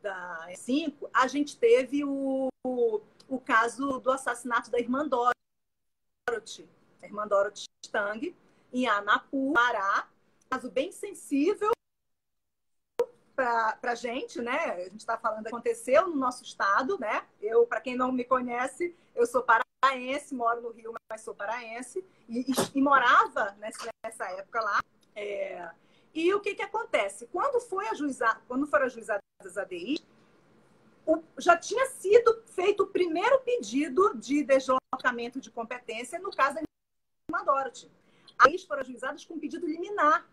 da 0.00 0.48
5, 0.54 1.10
a 1.12 1.26
gente 1.26 1.58
teve 1.58 2.04
o, 2.04 2.48
o, 2.64 3.00
o, 3.28 3.40
caso 3.40 3.98
do 3.98 4.12
assassinato 4.12 4.70
da 4.70 4.78
irmã 4.78 5.06
Dorothy, 5.08 6.68
a 7.02 7.06
irmã 7.06 7.26
Dorothy 7.26 7.64
Stang, 7.84 8.36
em 8.72 8.86
Anapu, 8.86 9.52
Pará. 9.52 10.08
Caso 10.48 10.70
bem 10.70 10.92
sensível 10.92 11.72
para 13.38 13.92
a 13.92 13.94
gente, 13.94 14.40
né? 14.40 14.72
A 14.72 14.88
gente 14.88 14.98
está 14.98 15.16
falando 15.16 15.46
aconteceu 15.46 16.08
no 16.08 16.16
nosso 16.16 16.42
estado, 16.42 16.98
né? 16.98 17.24
Eu, 17.40 17.64
para 17.66 17.80
quem 17.80 17.96
não 17.96 18.10
me 18.10 18.24
conhece, 18.24 18.96
eu 19.14 19.26
sou 19.26 19.44
paraense, 19.44 20.34
moro 20.34 20.60
no 20.60 20.70
Rio, 20.70 20.92
mas 21.08 21.20
sou 21.20 21.34
paraense 21.34 22.04
e, 22.28 22.40
e, 22.40 22.54
e 22.74 22.82
morava 22.82 23.54
nessa, 23.60 23.88
nessa 24.04 24.24
época 24.32 24.60
lá. 24.60 24.80
É, 25.14 25.70
e 26.12 26.34
o 26.34 26.40
que, 26.40 26.56
que 26.56 26.62
acontece? 26.62 27.28
Quando, 27.28 27.60
foi 27.60 27.86
ajuizado, 27.88 28.40
quando 28.48 28.66
foram 28.66 28.86
ajuizadas 28.86 29.22
as 29.40 29.56
ADI, 29.56 30.04
o, 31.06 31.22
já 31.38 31.56
tinha 31.56 31.86
sido 31.86 32.42
feito 32.46 32.82
o 32.82 32.86
primeiro 32.88 33.38
pedido 33.40 34.16
de 34.16 34.42
deslocamento 34.42 35.40
de 35.40 35.50
competência 35.50 36.18
no 36.18 36.32
caso 36.32 36.56
da 36.56 36.62
irmã 37.30 37.44
Dorothy. 37.44 37.88
As 38.36 38.64
foram 38.64 38.82
ajuizadas 38.82 39.24
com 39.24 39.38
pedido 39.38 39.64
liminar, 39.64 40.28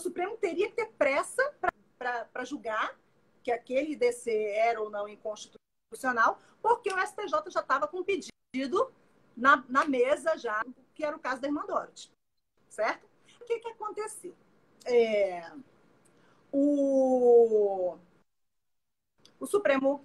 Supremo 0.00 0.36
teria 0.36 0.68
que 0.68 0.76
ter 0.76 0.86
pressa 0.92 1.42
para 1.98 2.44
julgar 2.44 2.98
que 3.42 3.50
aquele 3.50 3.92
IDC 3.92 4.30
era 4.30 4.80
ou 4.80 4.90
não 4.90 5.08
inconstitucional, 5.08 6.38
porque 6.60 6.92
o 6.92 6.98
STJ 6.98 7.50
já 7.50 7.60
estava 7.60 7.88
com 7.88 8.04
pedido 8.04 8.92
na, 9.36 9.64
na 9.68 9.84
mesa 9.84 10.36
já, 10.36 10.62
que 10.94 11.04
era 11.04 11.16
o 11.16 11.20
caso 11.20 11.40
da 11.40 11.48
irmã 11.48 11.64
Dorothy, 11.66 12.10
certo? 12.68 13.08
O 13.40 13.44
que, 13.44 13.58
que 13.58 13.68
aconteceu? 13.68 14.36
É, 14.84 15.50
o, 16.52 17.96
o 19.38 19.46
Supremo 19.46 20.04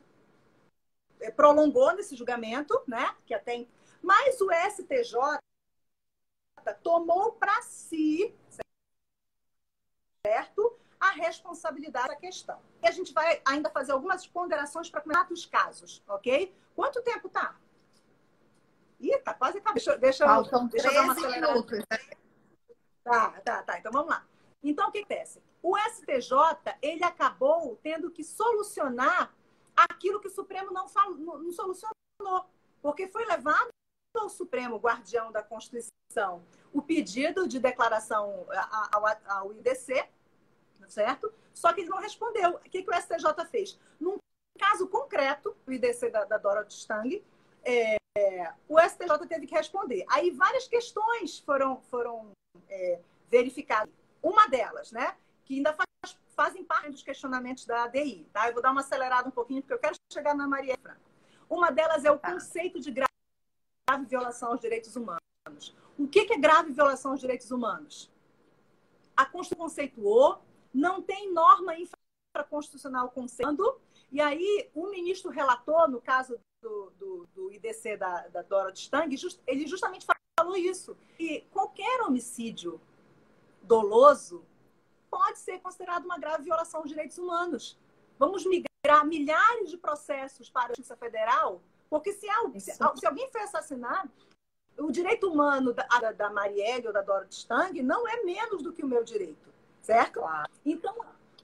é, 1.20 1.32
prolongou 1.32 1.94
nesse 1.94 2.16
julgamento, 2.16 2.82
né? 2.88 3.16
Que 3.26 3.34
até, 3.34 3.68
mas 4.02 4.40
o 4.42 4.50
STJ 4.52 5.40
tomou 6.82 7.34
para 7.34 7.62
si, 7.62 8.34
certo? 10.26 10.76
A 11.00 11.12
responsabilidade 11.12 12.08
da 12.08 12.16
questão. 12.16 12.60
E 12.82 12.88
a 12.88 12.92
gente 12.92 13.14
vai 13.14 13.42
ainda 13.46 13.70
fazer 13.70 13.92
algumas 13.92 14.26
ponderações 14.26 14.90
para 14.90 15.02
começar 15.02 15.28
os 15.32 15.46
casos, 15.46 16.04
ok? 16.08 16.54
Quanto 16.76 17.02
tempo 17.04 17.30
tá? 17.30 17.56
Ih, 19.00 19.18
tá 19.20 19.34
quase 19.34 19.60
acabando. 19.60 19.76
Deixa, 19.76 19.98
deixa, 19.98 20.26
Faltam 20.26 20.68
deixa 20.68 20.88
eu 20.88 20.94
dar 20.94 21.04
uma. 21.04 21.14
Minutos. 21.14 21.84
Tá, 23.04 23.30
tá, 23.42 23.64
tá. 23.64 23.80
Então 23.80 23.92
vamos 23.92 24.10
lá. 24.10 24.26
Então 24.64 24.90
o 24.90 24.92
que 24.92 25.00
acontece? 25.00 25.44
O 25.62 25.78
STJ 25.78 26.34
ele 26.82 27.04
acabou 27.04 27.78
tendo 27.84 28.10
que 28.10 28.24
solucionar 28.24 29.32
aquilo 29.76 30.20
que 30.20 30.28
o 30.28 30.32
Supremo 30.32 30.72
não, 30.72 30.88
falou, 30.88 31.38
não 31.40 31.52
solucionou, 31.52 32.50
porque 32.82 33.08
foi 33.08 33.26
levado 33.26 33.70
ao 34.16 34.30
Supremo 34.30 34.78
guardião 34.78 35.32
da 35.32 35.44
Constituição 35.44 36.42
o 36.74 36.82
pedido 36.82 37.48
de 37.48 37.60
declaração 37.60 38.46
ao, 38.92 39.06
ao 39.28 39.54
IDC, 39.54 40.08
certo? 40.90 41.32
Só 41.54 41.72
que 41.74 41.82
ele 41.82 41.90
não 41.90 42.00
respondeu. 42.00 42.52
O 42.52 42.60
que, 42.60 42.84
que 42.84 42.90
o 42.90 42.94
STJ 42.94 43.46
fez? 43.50 43.80
Num 44.00 44.18
caso 44.60 44.88
concreto, 44.88 45.56
o 45.66 45.72
IDC 45.72 46.10
da, 46.10 46.26
da 46.26 46.38
Dorothy 46.38 46.74
Stang, 46.74 47.24
é, 47.64 47.98
o 48.68 48.80
STJ 48.80 49.28
teve 49.28 49.48
que 49.48 49.56
responder. 49.56 50.06
Aí 50.10 50.32
várias 50.32 50.68
questões 50.68 51.40
foram, 51.40 51.82
foram 51.90 52.32
é, 52.70 53.00
verificadas. 53.30 53.94
Uma 54.22 54.48
delas, 54.48 54.92
né, 54.92 55.16
que 55.44 55.56
ainda 55.56 55.74
faz, 55.74 56.18
fazem 56.36 56.64
parte 56.64 56.90
dos 56.92 57.04
questionamentos 57.04 57.66
da 57.66 57.84
ADI. 57.84 58.28
Tá? 58.32 58.48
Eu 58.48 58.54
vou 58.54 58.62
dar 58.62 58.72
uma 58.72 58.82
acelerada 58.82 59.28
um 59.28 59.32
pouquinho, 59.32 59.62
porque 59.62 59.74
eu 59.74 59.80
quero 59.80 59.96
chegar 60.12 60.36
na 60.36 60.48
Maria 60.48 60.78
Franca. 60.78 61.02
Uma 61.50 61.72
delas 61.72 62.06
é 62.06 62.12
o 62.12 62.18
tá. 62.18 62.32
conceito 62.32 62.80
de 62.80 62.92
grave 62.92 63.10
violação 64.08 64.52
aos 64.52 64.62
direitos 64.62 64.96
humanos. 64.96 65.76
O 65.98 66.08
que 66.08 66.32
é 66.34 66.38
grave 66.38 66.74
violação 66.74 67.12
aos 67.12 67.20
direitos 67.20 67.52
humanos? 67.52 68.12
A 69.16 69.26
Constituição 69.26 69.66
conceituou, 69.66 70.44
não 70.76 71.02
tem 71.02 71.32
norma 71.32 71.74
infraconstitucional 72.36 73.10
conceituando, 73.10 73.80
e 74.12 74.20
aí 74.20 74.70
o 74.74 74.88
ministro 74.88 75.32
relator, 75.32 75.90
no 75.90 76.02
caso 76.02 76.38
do, 76.62 76.92
do, 76.98 77.28
do 77.34 77.52
IDC 77.52 77.98
da, 77.98 78.28
da 78.28 78.42
Dorothy 78.42 78.82
Stang, 78.82 79.16
just, 79.16 79.40
ele 79.48 79.66
justamente 79.66 80.06
falou 80.38 80.58
isso. 80.58 80.98
E 81.18 81.42
qualquer 81.52 82.02
homicídio 82.02 82.80
doloso 83.62 84.44
pode 85.10 85.40
ser 85.40 85.60
considerado 85.60 86.06
uma 86.06 86.20
grave 86.20 86.44
violação 86.44 86.82
dos 86.82 86.90
direitos 86.90 87.18
humanos. 87.18 87.80
Vamos 88.20 88.46
migrar 88.46 89.06
milhares 89.06 89.70
de 89.70 89.78
processos 89.78 90.50
para 90.50 90.66
a 90.66 90.68
Justiça 90.70 90.96
Federal, 90.98 91.62
porque 91.90 92.12
se, 92.12 92.28
se, 92.60 92.74
se 92.74 93.08
alguém 93.08 93.30
foi 93.32 93.42
assassinado, 93.42 94.12
o 94.78 94.92
direito 94.92 95.32
humano 95.32 95.74
da, 95.74 96.12
da 96.12 96.30
Marielle 96.30 96.88
ou 96.88 96.94
da 96.94 97.02
Dorothy 97.02 97.36
Stang 97.36 97.82
não 97.82 98.06
é 98.08 98.24
menos 98.24 98.62
do 98.62 98.74
que 98.74 98.84
o 98.84 98.88
meu 98.88 99.04
direito, 99.04 99.55
certo? 99.86 100.20
Claro. 100.20 100.52
Então, 100.66 100.94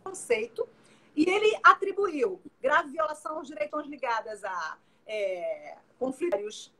conceito 0.02 0.68
e 1.14 1.30
ele 1.30 1.56
atribuiu 1.62 2.42
grave 2.60 2.90
violação 2.90 3.36
aos 3.36 3.46
direitos 3.46 3.86
ligados 3.86 4.42
a 4.44 4.78
é, 5.06 5.78
conflitos, 5.96 6.74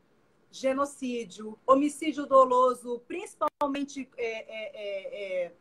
genocídio, 0.50 1.56
homicídio 1.64 2.26
doloso, 2.26 2.98
principalmente 3.06 4.10
é, 4.16 5.46
é, 5.46 5.52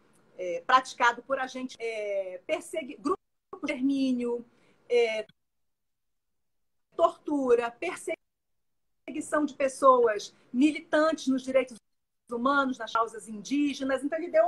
é, 0.42 0.56
é 0.56 0.62
praticado 0.62 1.22
por 1.22 1.38
agente, 1.38 1.78
é, 1.80 2.42
persegui, 2.48 2.96
grupo 2.96 3.20
de 3.54 3.72
extermínio, 3.72 4.46
tortura, 6.96 7.72
perseguição 7.72 9.46
de 9.46 9.54
pessoas 9.54 10.34
militantes 10.52 11.28
nos 11.28 11.44
direitos 11.44 11.78
humanos, 12.32 12.78
nas 12.78 12.92
causas 12.92 13.28
indígenas. 13.28 14.04
Então, 14.04 14.18
ele 14.18 14.30
deu 14.30 14.48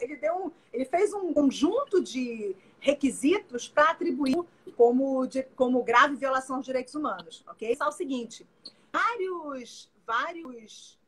ele 0.00 0.16
deu 0.16 0.52
ele 0.72 0.84
fez 0.84 1.12
um 1.14 1.32
conjunto 1.32 2.02
de 2.02 2.54
requisitos 2.80 3.68
para 3.68 3.90
atribuir 3.90 4.36
como, 4.76 5.26
de, 5.26 5.42
como 5.42 5.82
grave 5.82 6.16
violação 6.16 6.56
aos 6.56 6.66
direitos 6.66 6.94
humanos, 6.94 7.42
ok? 7.48 7.74
Só 7.76 7.88
o 7.88 7.92
seguinte, 7.92 8.46
vários, 8.92 9.90
vários 10.06 10.98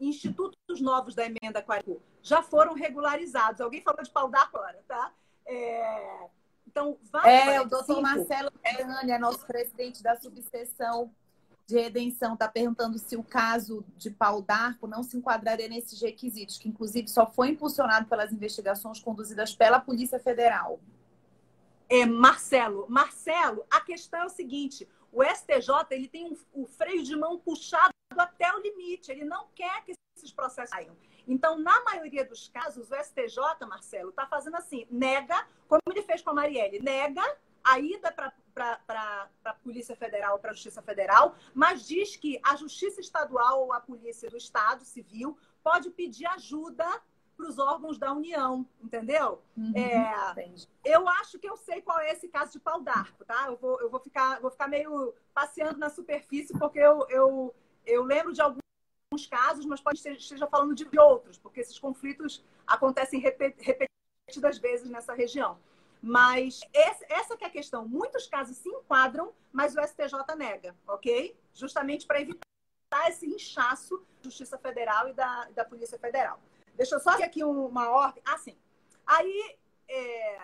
institutos 0.00 0.80
novos 0.80 1.14
da 1.14 1.24
emenda 1.24 1.62
40 1.62 2.11
já 2.22 2.42
foram 2.42 2.74
regularizados. 2.74 3.60
Alguém 3.60 3.82
falou 3.82 4.02
de 4.02 4.10
pau 4.10 4.28
da 4.28 4.42
agora, 4.42 4.82
tá? 4.86 5.12
É... 5.46 6.28
Então, 6.66 6.96
É, 7.24 7.60
o 7.60 7.66
doutor 7.66 8.00
Marcelo 8.00 8.50
Pedani 8.52 9.10
é 9.10 9.18
nosso 9.18 9.44
presidente 9.46 10.02
da 10.02 10.16
subseção 10.16 11.12
de 11.66 11.78
redenção, 11.78 12.34
está 12.34 12.48
perguntando 12.48 12.98
se 12.98 13.16
o 13.16 13.22
caso 13.22 13.84
de 13.96 14.10
pau 14.10 14.42
d'arco 14.42 14.86
não 14.86 15.02
se 15.02 15.16
enquadraria 15.16 15.68
nesses 15.68 16.00
requisitos, 16.00 16.58
que 16.58 16.68
inclusive 16.68 17.08
só 17.08 17.26
foi 17.26 17.50
impulsionado 17.50 18.06
pelas 18.06 18.32
investigações 18.32 19.00
conduzidas 19.00 19.54
pela 19.54 19.80
Polícia 19.80 20.18
Federal. 20.18 20.80
É, 21.88 22.06
Marcelo, 22.06 22.86
Marcelo, 22.88 23.64
a 23.70 23.80
questão 23.80 24.22
é 24.22 24.26
o 24.26 24.30
seguinte: 24.30 24.88
o 25.12 25.22
STJ 25.22 25.86
ele 25.90 26.08
tem 26.08 26.26
um, 26.26 26.36
o 26.62 26.66
freio 26.66 27.02
de 27.02 27.14
mão 27.14 27.38
puxado 27.38 27.92
até 28.16 28.52
o 28.54 28.60
limite, 28.60 29.10
ele 29.10 29.24
não 29.24 29.46
quer 29.54 29.84
que 29.84 29.92
esses 30.16 30.32
processos 30.32 30.70
saiam. 30.70 30.96
Então, 31.26 31.58
na 31.58 31.82
maioria 31.84 32.24
dos 32.24 32.48
casos, 32.48 32.90
o 32.90 32.94
STJ, 32.94 33.66
Marcelo, 33.68 34.10
está 34.10 34.26
fazendo 34.26 34.56
assim, 34.56 34.86
nega, 34.90 35.46
como 35.68 35.80
ele 35.90 36.02
fez 36.02 36.22
com 36.22 36.30
a 36.30 36.34
Marielle, 36.34 36.80
nega 36.80 37.22
a 37.64 37.78
ida 37.78 38.12
para 38.12 39.28
a 39.44 39.54
Polícia 39.54 39.96
Federal, 39.96 40.38
para 40.38 40.50
a 40.50 40.54
Justiça 40.54 40.82
Federal, 40.82 41.34
mas 41.54 41.86
diz 41.86 42.16
que 42.16 42.40
a 42.42 42.56
Justiça 42.56 43.00
Estadual 43.00 43.62
ou 43.62 43.72
a 43.72 43.80
Polícia 43.80 44.28
do 44.28 44.36
Estado 44.36 44.84
Civil 44.84 45.38
pode 45.62 45.90
pedir 45.90 46.26
ajuda 46.26 46.86
para 47.36 47.46
os 47.46 47.58
órgãos 47.58 47.98
da 47.98 48.12
União, 48.12 48.66
entendeu? 48.80 49.42
Uhum, 49.56 49.72
é, 49.74 50.52
eu 50.84 51.08
acho 51.08 51.38
que 51.38 51.48
eu 51.48 51.56
sei 51.56 51.80
qual 51.80 51.98
é 51.98 52.12
esse 52.12 52.28
caso 52.28 52.52
de 52.52 52.60
pau 52.60 52.80
d'arco, 52.80 53.24
tá? 53.24 53.46
Eu 53.46 53.56
vou, 53.56 53.80
eu 53.80 53.90
vou, 53.90 54.00
ficar, 54.00 54.40
vou 54.40 54.50
ficar 54.50 54.68
meio 54.68 55.14
passeando 55.32 55.78
na 55.78 55.88
superfície, 55.88 56.56
porque 56.58 56.78
eu, 56.78 57.06
eu, 57.08 57.54
eu 57.86 58.04
lembro 58.04 58.32
de 58.32 58.40
alguns 58.40 58.61
casos, 59.26 59.66
mas 59.66 59.80
pode 59.80 59.98
esteja 59.98 60.46
falando 60.46 60.74
de 60.74 60.86
outros, 60.98 61.38
porque 61.38 61.60
esses 61.60 61.78
conflitos 61.78 62.44
acontecem 62.66 63.20
repetidas 63.20 64.58
vezes 64.58 64.90
nessa 64.90 65.14
região. 65.14 65.58
Mas 66.02 66.60
essa 66.74 67.36
é 67.40 67.44
a 67.44 67.50
questão. 67.50 67.86
Muitos 67.86 68.26
casos 68.26 68.56
se 68.56 68.68
enquadram, 68.68 69.32
mas 69.52 69.76
o 69.76 69.80
STJ 69.80 70.34
nega, 70.36 70.74
ok? 70.86 71.36
Justamente 71.54 72.06
para 72.06 72.20
evitar 72.20 72.42
esse 73.08 73.26
inchaço 73.26 73.98
da 73.98 74.24
Justiça 74.24 74.58
Federal 74.58 75.08
e 75.08 75.12
da, 75.12 75.44
da 75.50 75.64
Polícia 75.64 75.98
Federal. 75.98 76.40
Deixa 76.74 76.96
eu 76.96 77.00
só 77.00 77.10
aqui 77.10 77.44
uma 77.44 77.90
ordem. 77.90 78.22
Assim, 78.26 78.56
aí 79.06 79.56
é, 79.88 80.38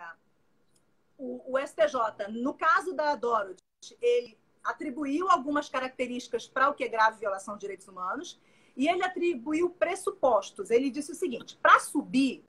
o, 1.16 1.54
o, 1.54 1.58
STJ, 1.58 2.28
no 2.30 2.54
caso 2.54 2.94
da 2.94 3.16
Dorothy, 3.16 3.62
ele 4.00 4.38
atribuiu 4.62 5.28
algumas 5.28 5.68
características 5.68 6.46
para 6.46 6.68
o 6.68 6.74
que 6.74 6.84
é 6.84 6.88
grave 6.88 7.18
violação 7.18 7.54
de 7.54 7.60
direitos 7.60 7.88
humanos 7.88 8.38
e 8.78 8.88
ele 8.88 9.04
atribuiu 9.04 9.68
pressupostos. 9.68 10.70
Ele 10.70 10.88
disse 10.88 11.12
o 11.12 11.14
seguinte: 11.14 11.58
para 11.60 11.80
subir, 11.80 12.44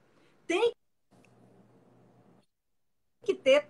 tem 0.45 0.71
que 3.25 3.33
ter 3.33 3.67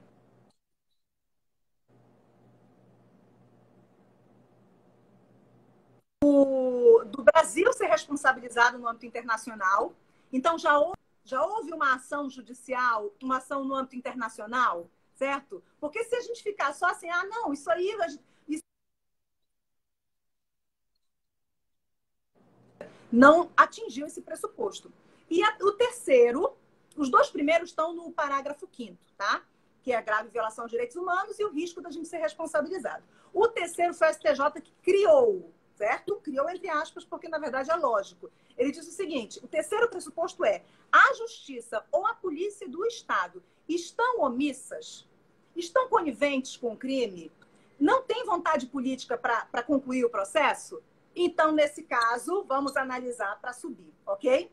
o, 6.24 7.03
do 7.05 7.24
Brasil 7.24 7.72
ser 7.74 7.88
responsabilizado 7.88 8.78
no 8.78 8.88
âmbito 8.88 9.05
internacional. 9.05 9.95
Então, 10.32 10.60
já 10.60 10.78
já 11.24 11.45
houve 11.45 11.72
uma 11.72 11.93
ação 11.95 12.30
judicial, 12.30 13.14
uma 13.22 13.38
ação 13.38 13.64
no 13.64 13.76
âmbito 13.76 13.95
internacional, 13.95 14.89
certo? 15.14 15.64
Porque 15.80 16.03
se 16.03 16.16
a 16.16 16.22
gente 16.22 16.41
ficar 16.41 16.74
só 16.74 16.88
assim, 16.88 17.10
ah, 17.10 17.26
não, 17.26 17.53
isso 17.53 17.70
aí. 17.70 17.95
Isso... 18.47 18.64
Não 23.12 23.49
atingiu 23.55 24.07
esse 24.07 24.22
pressuposto. 24.22 24.91
E 25.30 25.43
a, 25.43 25.57
o 25.62 25.72
terceiro, 25.74 26.55
os 26.95 27.10
dois 27.10 27.30
primeiros 27.30 27.70
estão 27.70 27.93
no 27.93 28.12
parágrafo 28.12 28.68
5 28.76 28.97
tá? 29.18 29.43
Que 29.84 29.91
é 29.91 29.97
a 29.97 30.01
grave 30.01 30.30
violação 30.30 30.66
de 30.66 30.72
direitos 30.72 30.95
humanos 30.95 31.39
e 31.39 31.43
o 31.43 31.51
risco 31.51 31.82
da 31.82 31.91
gente 31.91 32.07
ser 32.07 32.18
responsabilizado. 32.18 33.03
O 33.34 33.47
terceiro 33.47 33.93
foi 33.93 34.10
o 34.10 34.14
STJ 34.14 34.62
que 34.62 34.74
criou 34.82 35.51
certo? 35.80 36.18
Criou 36.18 36.49
entre 36.49 36.70
aspas, 36.70 37.05
porque 37.05 37.30
na 37.30 37.39
verdade 37.39 37.72
é 37.72 37.76
lógico. 37.76 38.30
Ele 38.57 38.72
diz 38.72 38.86
o 38.86 38.91
seguinte: 38.91 39.39
o 39.41 39.47
terceiro 39.47 39.88
pressuposto 39.88 40.43
é 40.43 40.62
a 40.91 41.14
justiça 41.14 41.82
ou 41.89 42.05
a 42.05 42.14
polícia 42.14 42.68
do 42.68 42.86
Estado 42.86 43.41
estão 43.68 44.20
omissas, 44.20 45.07
estão 45.55 45.88
coniventes 45.88 46.57
com 46.57 46.74
o 46.74 46.78
crime, 46.78 47.32
não 47.80 48.01
tem 48.03 48.26
vontade 48.26 48.66
política 48.66 49.18
para 49.18 49.64
concluir 49.64 50.03
o 50.03 50.10
processo? 50.10 50.84
Então, 51.16 51.51
nesse 51.51 51.84
caso, 51.84 52.43
vamos 52.45 52.78
analisar 52.78 53.39
para 53.39 53.53
subir, 53.53 53.93
ok? 54.05 54.51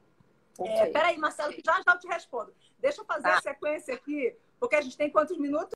okay. 0.58 0.72
É, 0.72 0.90
peraí, 0.90 1.16
Marcelo, 1.18 1.52
que 1.52 1.62
já 1.64 1.74
já 1.76 1.94
eu 1.94 1.98
te 1.98 2.08
respondo. 2.08 2.54
Deixa 2.78 3.00
eu 3.00 3.04
fazer 3.04 3.28
tá. 3.28 3.38
a 3.38 3.40
sequência 3.40 3.94
aqui, 3.94 4.36
porque 4.58 4.76
a 4.76 4.80
gente 4.80 4.96
tem 4.96 5.10
quantos 5.10 5.38
minutos? 5.38 5.74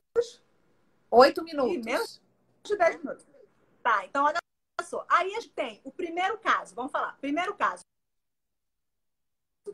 Oito 1.09 1.43
minutos. 1.43 1.75
E 1.75 1.81
menos 1.83 2.21
de 2.63 2.75
dez 2.77 2.97
minutos. 2.97 3.25
Tá, 3.83 4.05
então 4.05 4.25
olha 4.25 4.37
passou. 4.77 5.05
Aí 5.07 5.35
a 5.35 5.39
gente 5.39 5.53
tem 5.53 5.81
o 5.83 5.91
primeiro 5.91 6.37
caso, 6.39 6.73
vamos 6.75 6.91
falar. 6.91 7.17
Primeiro 7.19 7.55
caso. 7.55 7.83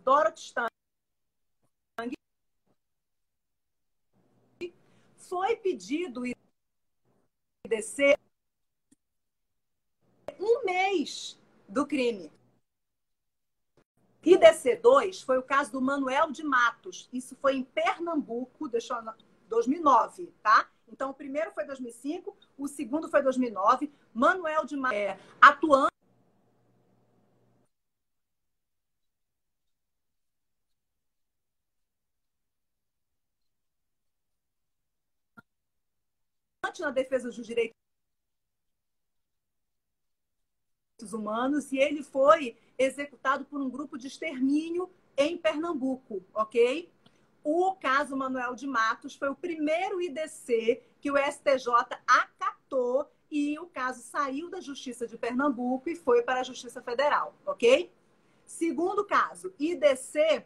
Dorothy 0.02 0.42
Stang 0.42 0.68
foi 5.16 5.56
pedido 5.58 6.24
IDC 7.66 8.16
um 10.40 10.66
mês 10.66 11.40
do 11.68 11.86
crime. 11.86 12.32
IDC2 14.24 15.24
foi 15.24 15.38
o 15.38 15.44
caso 15.44 15.72
do 15.72 15.82
Manuel 15.82 16.32
de 16.32 16.44
Matos. 16.44 17.08
Isso 17.14 17.36
foi 17.38 17.56
em 17.56 17.64
Pernambuco, 17.64 18.68
deixa 18.68 18.94
eu, 18.96 19.14
2009, 19.48 20.34
tá? 20.44 20.70
Então, 20.88 21.10
o 21.10 21.14
primeiro 21.14 21.52
foi 21.52 21.66
2005, 21.66 22.36
o 22.58 22.68
segundo 22.68 23.10
foi 23.10 23.22
2009. 23.22 23.92
Manuel 24.14 24.66
de 24.66 24.76
Matos 24.76 24.98
é, 24.98 25.18
atuando 25.42 25.88
na 36.80 36.92
defesa 36.92 37.30
dos 37.30 37.46
direitos 37.46 37.87
humanos 41.14 41.72
e 41.72 41.78
ele 41.78 42.04
foi 42.04 42.56
executado 42.78 43.46
por 43.46 43.62
um 43.62 43.70
grupo 43.70 43.98
de 43.98 44.08
extermínio 44.08 44.90
em 45.16 45.38
Pernambuco, 45.38 46.24
ok? 46.34 46.92
O 47.44 47.74
caso 47.76 48.16
Manuel 48.16 48.56
de 48.56 48.68
Matos 48.68 49.16
foi 49.16 49.30
o 49.30 49.36
primeiro 49.36 50.02
IDC 50.02 50.82
que 51.00 51.12
o 51.12 51.18
STJ 51.18 51.74
acatou 52.06 53.10
e 53.30 53.58
o 53.60 53.68
caso 53.68 54.02
saiu 54.02 54.50
da 54.50 54.60
Justiça 54.60 55.08
de 55.08 55.18
Pernambuco 55.18 55.90
e 55.90 55.96
foi 55.96 56.22
para 56.24 56.42
a 56.42 56.44
Justiça 56.44 56.82
Federal, 56.82 57.36
ok? 57.46 57.92
Segundo 58.46 59.06
caso, 59.06 59.54
IDC 59.60 60.46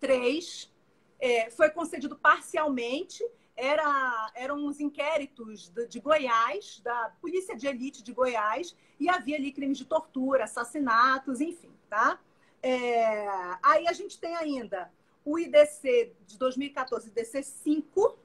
3 0.00 0.72
é, 1.18 1.50
foi 1.50 1.70
concedido 1.70 2.16
parcialmente, 2.16 3.24
era, 3.56 4.30
eram 4.34 4.66
os 4.66 4.80
inquéritos 4.80 5.70
de, 5.70 5.86
de, 5.86 6.00
Goiás, 6.00 6.80
da 6.80 7.14
Polícia 7.20 7.56
de 7.56 7.66
Elite 7.66 8.02
de 8.02 8.12
Goiás, 8.12 8.76
e 8.98 9.08
havia 9.08 9.36
ali 9.36 9.52
crimes 9.52 9.78
de 9.78 9.84
tortura, 9.84 10.44
assassinatos, 10.44 11.40
enfim, 11.40 11.72
tá? 11.88 12.18
É, 12.62 13.28
aí 13.62 13.86
a 13.86 13.92
gente 13.92 14.18
tem 14.18 14.34
ainda 14.34 14.90
o 15.24 15.38
IDC 15.38 16.12
de 16.26 16.38
2014, 16.38 17.08
IDC 17.08 17.42
5, 17.42 18.16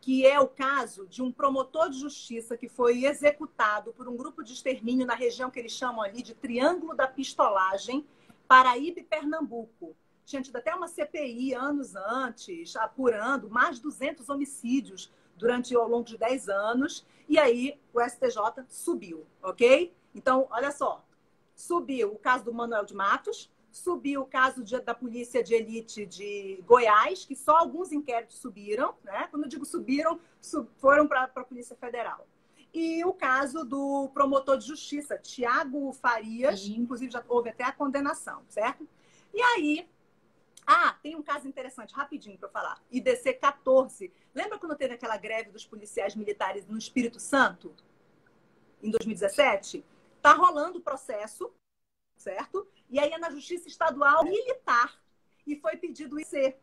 que 0.00 0.26
é 0.26 0.38
o 0.40 0.48
caso 0.48 1.06
de 1.06 1.22
um 1.22 1.32
promotor 1.32 1.90
de 1.90 1.98
justiça 1.98 2.56
que 2.56 2.68
foi 2.68 3.04
executado 3.04 3.92
por 3.92 4.08
um 4.08 4.16
grupo 4.16 4.42
de 4.42 4.52
extermínio 4.52 5.06
na 5.06 5.14
região 5.14 5.50
que 5.50 5.58
eles 5.58 5.72
chamam 5.72 6.02
ali 6.02 6.22
de 6.22 6.34
Triângulo 6.34 6.94
da 6.94 7.06
Pistolagem, 7.06 8.06
Paraíba 8.48 9.00
e 9.00 9.04
Pernambuco. 9.04 9.96
Tinha 10.24 10.42
tido 10.42 10.56
até 10.56 10.74
uma 10.74 10.88
CPI 10.88 11.54
anos 11.54 11.94
antes, 11.94 12.74
apurando 12.76 13.50
mais 13.50 13.76
de 13.76 13.82
200 13.82 14.28
homicídios 14.28 15.12
durante 15.36 15.74
ao 15.74 15.88
longo 15.88 16.04
de 16.04 16.16
10 16.16 16.48
anos, 16.48 17.04
e 17.28 17.38
aí 17.38 17.78
o 17.92 18.00
STJ 18.00 18.64
subiu, 18.68 19.26
ok? 19.42 19.92
Então, 20.16 20.48
olha 20.50 20.72
só, 20.72 21.04
subiu 21.54 22.12
o 22.12 22.18
caso 22.18 22.44
do 22.44 22.52
Manuel 22.52 22.84
de 22.84 22.94
Matos, 22.94 23.48
Subiu 23.76 24.22
o 24.22 24.26
caso 24.26 24.64
de, 24.64 24.80
da 24.80 24.94
Polícia 24.94 25.44
de 25.44 25.54
Elite 25.54 26.06
de 26.06 26.62
Goiás, 26.64 27.26
que 27.26 27.36
só 27.36 27.58
alguns 27.58 27.92
inquéritos 27.92 28.38
subiram, 28.38 28.94
né? 29.04 29.28
Quando 29.30 29.42
eu 29.42 29.50
digo 29.50 29.66
subiram, 29.66 30.18
sub, 30.40 30.66
foram 30.78 31.06
para 31.06 31.24
a 31.24 31.44
Polícia 31.44 31.76
Federal. 31.76 32.26
E 32.72 33.04
o 33.04 33.12
caso 33.12 33.66
do 33.66 34.08
promotor 34.14 34.56
de 34.56 34.66
justiça, 34.66 35.18
Tiago 35.18 35.92
Farias, 35.92 36.60
Sim. 36.60 36.76
inclusive 36.78 37.12
já 37.12 37.22
houve 37.28 37.50
até 37.50 37.64
a 37.64 37.72
condenação, 37.72 38.42
certo? 38.48 38.88
E 39.34 39.42
aí, 39.42 39.86
ah, 40.66 40.96
tem 41.02 41.14
um 41.14 41.22
caso 41.22 41.46
interessante, 41.46 41.94
rapidinho 41.94 42.38
para 42.38 42.48
falar. 42.48 42.82
IDC 42.90 43.34
14. 43.34 44.10
Lembra 44.34 44.58
quando 44.58 44.74
teve 44.74 44.94
aquela 44.94 45.18
greve 45.18 45.50
dos 45.50 45.66
policiais 45.66 46.16
militares 46.16 46.66
no 46.66 46.78
Espírito 46.78 47.20
Santo, 47.20 47.74
em 48.82 48.90
2017? 48.90 49.84
Está 50.26 50.36
rolando 50.36 50.78
o 50.78 50.82
processo 50.82 51.52
certo? 52.16 52.66
E 52.88 52.98
aí 52.98 53.12
é 53.12 53.18
na 53.18 53.30
Justiça 53.30 53.68
Estadual 53.68 54.24
Militar 54.24 55.00
e 55.46 55.54
foi 55.56 55.76
pedido 55.76 56.18
IC. 56.18 56.56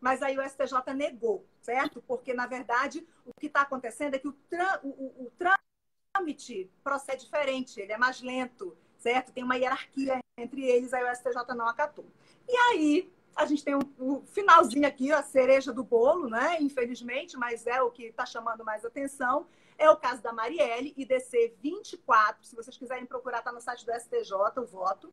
Mas 0.00 0.22
aí 0.22 0.36
o 0.36 0.42
STJ 0.42 0.92
negou, 0.94 1.46
certo? 1.62 2.02
Porque, 2.02 2.34
na 2.34 2.46
verdade, 2.46 3.06
o 3.24 3.32
que 3.40 3.46
está 3.46 3.62
acontecendo 3.62 4.14
é 4.14 4.18
que 4.18 4.28
o, 4.28 4.36
o, 4.82 4.88
o, 4.88 5.26
o 5.26 5.32
trâmite 5.38 6.70
procede 6.82 7.24
diferente, 7.24 7.80
ele 7.80 7.92
é 7.92 7.96
mais 7.96 8.20
lento, 8.20 8.76
certo? 8.98 9.32
Tem 9.32 9.44
uma 9.44 9.56
hierarquia 9.56 10.18
entre 10.36 10.62
eles, 10.64 10.92
aí 10.92 11.04
o 11.04 11.14
STJ 11.14 11.54
não 11.56 11.66
acatou. 11.68 12.06
E 12.46 12.56
aí 12.56 13.12
a 13.34 13.46
gente 13.46 13.64
tem 13.64 13.74
o 13.74 13.80
um, 13.98 14.12
um 14.12 14.26
finalzinho 14.26 14.86
aqui, 14.86 15.10
a 15.10 15.22
cereja 15.22 15.72
do 15.72 15.82
bolo, 15.82 16.28
né? 16.28 16.60
Infelizmente, 16.60 17.36
mas 17.36 17.66
é 17.66 17.80
o 17.80 17.90
que 17.90 18.04
está 18.04 18.26
chamando 18.26 18.64
mais 18.64 18.84
atenção. 18.84 19.46
É 19.76 19.90
o 19.90 19.96
caso 19.96 20.22
da 20.22 20.32
Marielle, 20.32 20.94
IDC 20.96 21.56
24. 21.60 22.44
Se 22.44 22.54
vocês 22.54 22.76
quiserem 22.76 23.06
procurar, 23.06 23.38
está 23.38 23.52
no 23.52 23.60
site 23.60 23.84
do 23.84 23.92
STJ 23.92 24.32
o 24.58 24.66
voto. 24.66 25.12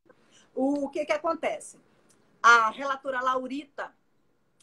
O, 0.54 0.90
que, 0.90 1.06
que 1.06 1.12
acontece? 1.12 1.80
A 2.42 2.70
relatora 2.70 3.22
Laurita 3.22 3.94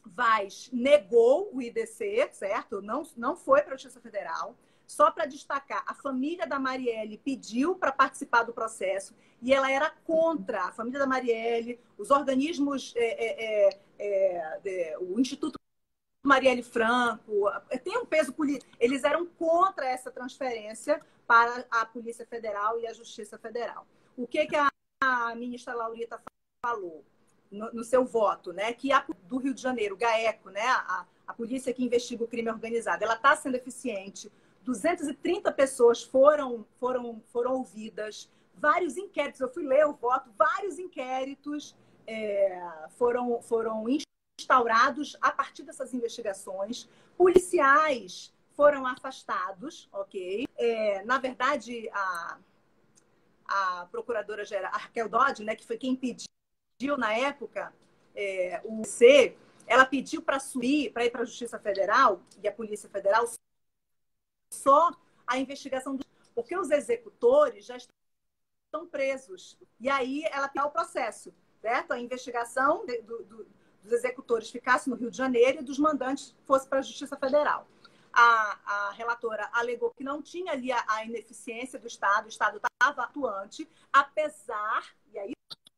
Vaz 0.05 0.71
negou 0.73 1.51
o 1.53 1.61
IDC, 1.61 2.31
certo? 2.33 2.81
Não, 2.81 3.03
não 3.17 3.37
foi 3.37 3.63
para 3.63 3.75
a 3.75 3.77
Justiça 3.77 4.01
Federal. 4.01 4.57
Só 4.87 5.11
para 5.11 5.27
destacar, 5.27 5.85
a 5.87 5.95
família 5.95 6.47
da 6.47 6.59
Marielle 6.59 7.19
pediu 7.19 7.75
para 7.75 7.93
participar 7.93 8.45
do 8.45 8.55
processo 8.55 9.15
e 9.43 9.53
ela 9.53 9.71
era 9.71 9.91
contra 10.05 10.65
a 10.65 10.73
família 10.73 10.99
da 10.99 11.07
Marielle, 11.07 11.79
os 11.99 12.11
organismos, 12.11 12.95
é, 12.97 13.67
é, 13.67 13.81
é, 13.99 14.61
é 14.65 14.99
o 14.99 15.21
Instituto 15.21 15.58
Marielle 16.29 16.63
Franco, 16.63 17.51
tem 17.83 17.99
um 17.99 18.07
peso 18.07 18.33
político. 18.33 18.71
Eles 18.79 19.03
eram 19.03 19.27
contra 19.27 19.89
essa 19.89 20.11
transferência 20.11 21.01
para 21.27 21.65
a 21.71 21.87
Polícia 21.87 22.27
Federal 22.27 22.79
e 22.79 22.87
a 22.87 22.93
Justiça 22.93 23.39
Federal. 23.39 23.87
O 24.17 24.27
que, 24.27 24.47
que 24.47 24.57
a, 24.57 24.69
a 25.03 25.35
ministra 25.35 25.75
Laurita 25.75 26.21
falou 26.65 27.05
no, 27.51 27.73
no, 27.73 27.85
seu 27.85 28.05
voto, 28.05 28.53
né? 28.53 28.73
Que 28.73 28.93
a 28.93 29.05
do 29.27 29.39
Rio 29.39 29.55
de 29.55 29.63
Janeiro, 29.63 29.97
GAECO, 29.97 30.51
né? 30.51 30.67
A, 30.67 31.07
a 31.27 31.35
polícia 31.35 31.73
que 31.73 31.85
investiga 31.85 32.25
o 32.25 32.29
crime 32.29 32.51
organizado, 32.51 33.03
ela 33.03 33.15
está 33.15 33.35
sendo 33.35 33.57
eficiente 33.57 34.31
230 34.69 35.51
pessoas 35.53 36.03
foram, 36.03 36.67
foram, 36.79 37.23
foram 37.33 37.55
ouvidas, 37.55 38.31
vários 38.55 38.99
inquéritos, 38.99 39.41
eu 39.41 39.49
fui 39.49 39.65
ler 39.65 39.87
o 39.87 39.95
voto, 39.95 40.31
vários 40.37 40.79
inquéritos 40.79 41.75
é, 42.07 42.61
foram, 42.99 43.41
foram 43.41 43.89
instaurados 44.49 45.15
a 45.21 45.31
partir 45.31 45.63
dessas 45.63 45.93
investigações, 45.93 46.89
policiais 47.19 48.33
foram 48.57 48.87
afastados, 48.87 49.89
ok? 49.93 50.49
É, 50.57 51.05
na 51.05 51.19
verdade, 51.19 51.89
a, 51.93 52.39
a 53.47 53.89
procuradora-geral, 53.91 54.73
Raquel 54.73 55.09
Dodge, 55.09 55.45
né, 55.45 55.55
que 55.55 55.67
foi 55.67 55.77
quem 55.77 55.95
pediu 55.95 56.97
na 56.97 57.13
época 57.13 57.75
é, 58.17 58.63
o 58.65 58.85
C, 58.85 59.37
ela 59.67 59.85
pediu 59.85 60.23
para 60.23 60.41
subir, 60.41 60.93
para 60.93 61.05
ir 61.05 61.11
para 61.11 61.23
a 61.23 61.27
Justiça 61.27 61.59
Federal 61.59 62.23
e 62.43 62.49
a 62.49 62.53
Polícia 62.53 62.89
Federal 62.89 63.31
só 64.51 64.91
a 65.27 65.37
investigação 65.37 65.95
do... 65.95 66.05
porque 66.35 66.57
os 66.57 66.71
executores 66.71 67.67
já 67.67 67.77
estão 67.77 68.87
presos. 68.87 69.59
E 69.79 69.91
aí 69.91 70.25
ela 70.33 70.49
tem 70.49 70.63
o 70.63 70.71
processo, 70.71 71.35
certo? 71.61 71.93
A 71.93 72.01
investigação 72.01 72.87
do, 72.87 73.47
dos 73.89 73.99
executores 73.99 74.51
ficasse 74.51 74.89
no 74.89 74.97
Rio 74.97 75.11
de 75.11 75.17
Janeiro 75.17 75.61
e 75.61 75.65
dos 75.65 75.79
mandantes 75.79 76.35
fosse 76.45 76.69
para 76.69 76.79
a 76.79 76.83
Justiça 76.83 77.17
Federal. 77.17 77.67
A, 78.13 78.59
a, 78.65 78.91
relatora 78.93 79.49
alegou 79.53 79.91
que 79.91 80.05
não 80.05 80.21
tinha 80.23 80.53
ali 80.53 80.71
a, 80.73 80.85
a 80.89 81.05
ineficiência 81.05 81.79
do 81.79 81.87
Estado, 81.87 82.27
o 82.27 82.29
Estado 82.29 82.59
estava 82.59 83.03
atuante, 83.03 83.69
apesar, 83.93 84.95
e 85.13 85.19
aí 85.19 85.33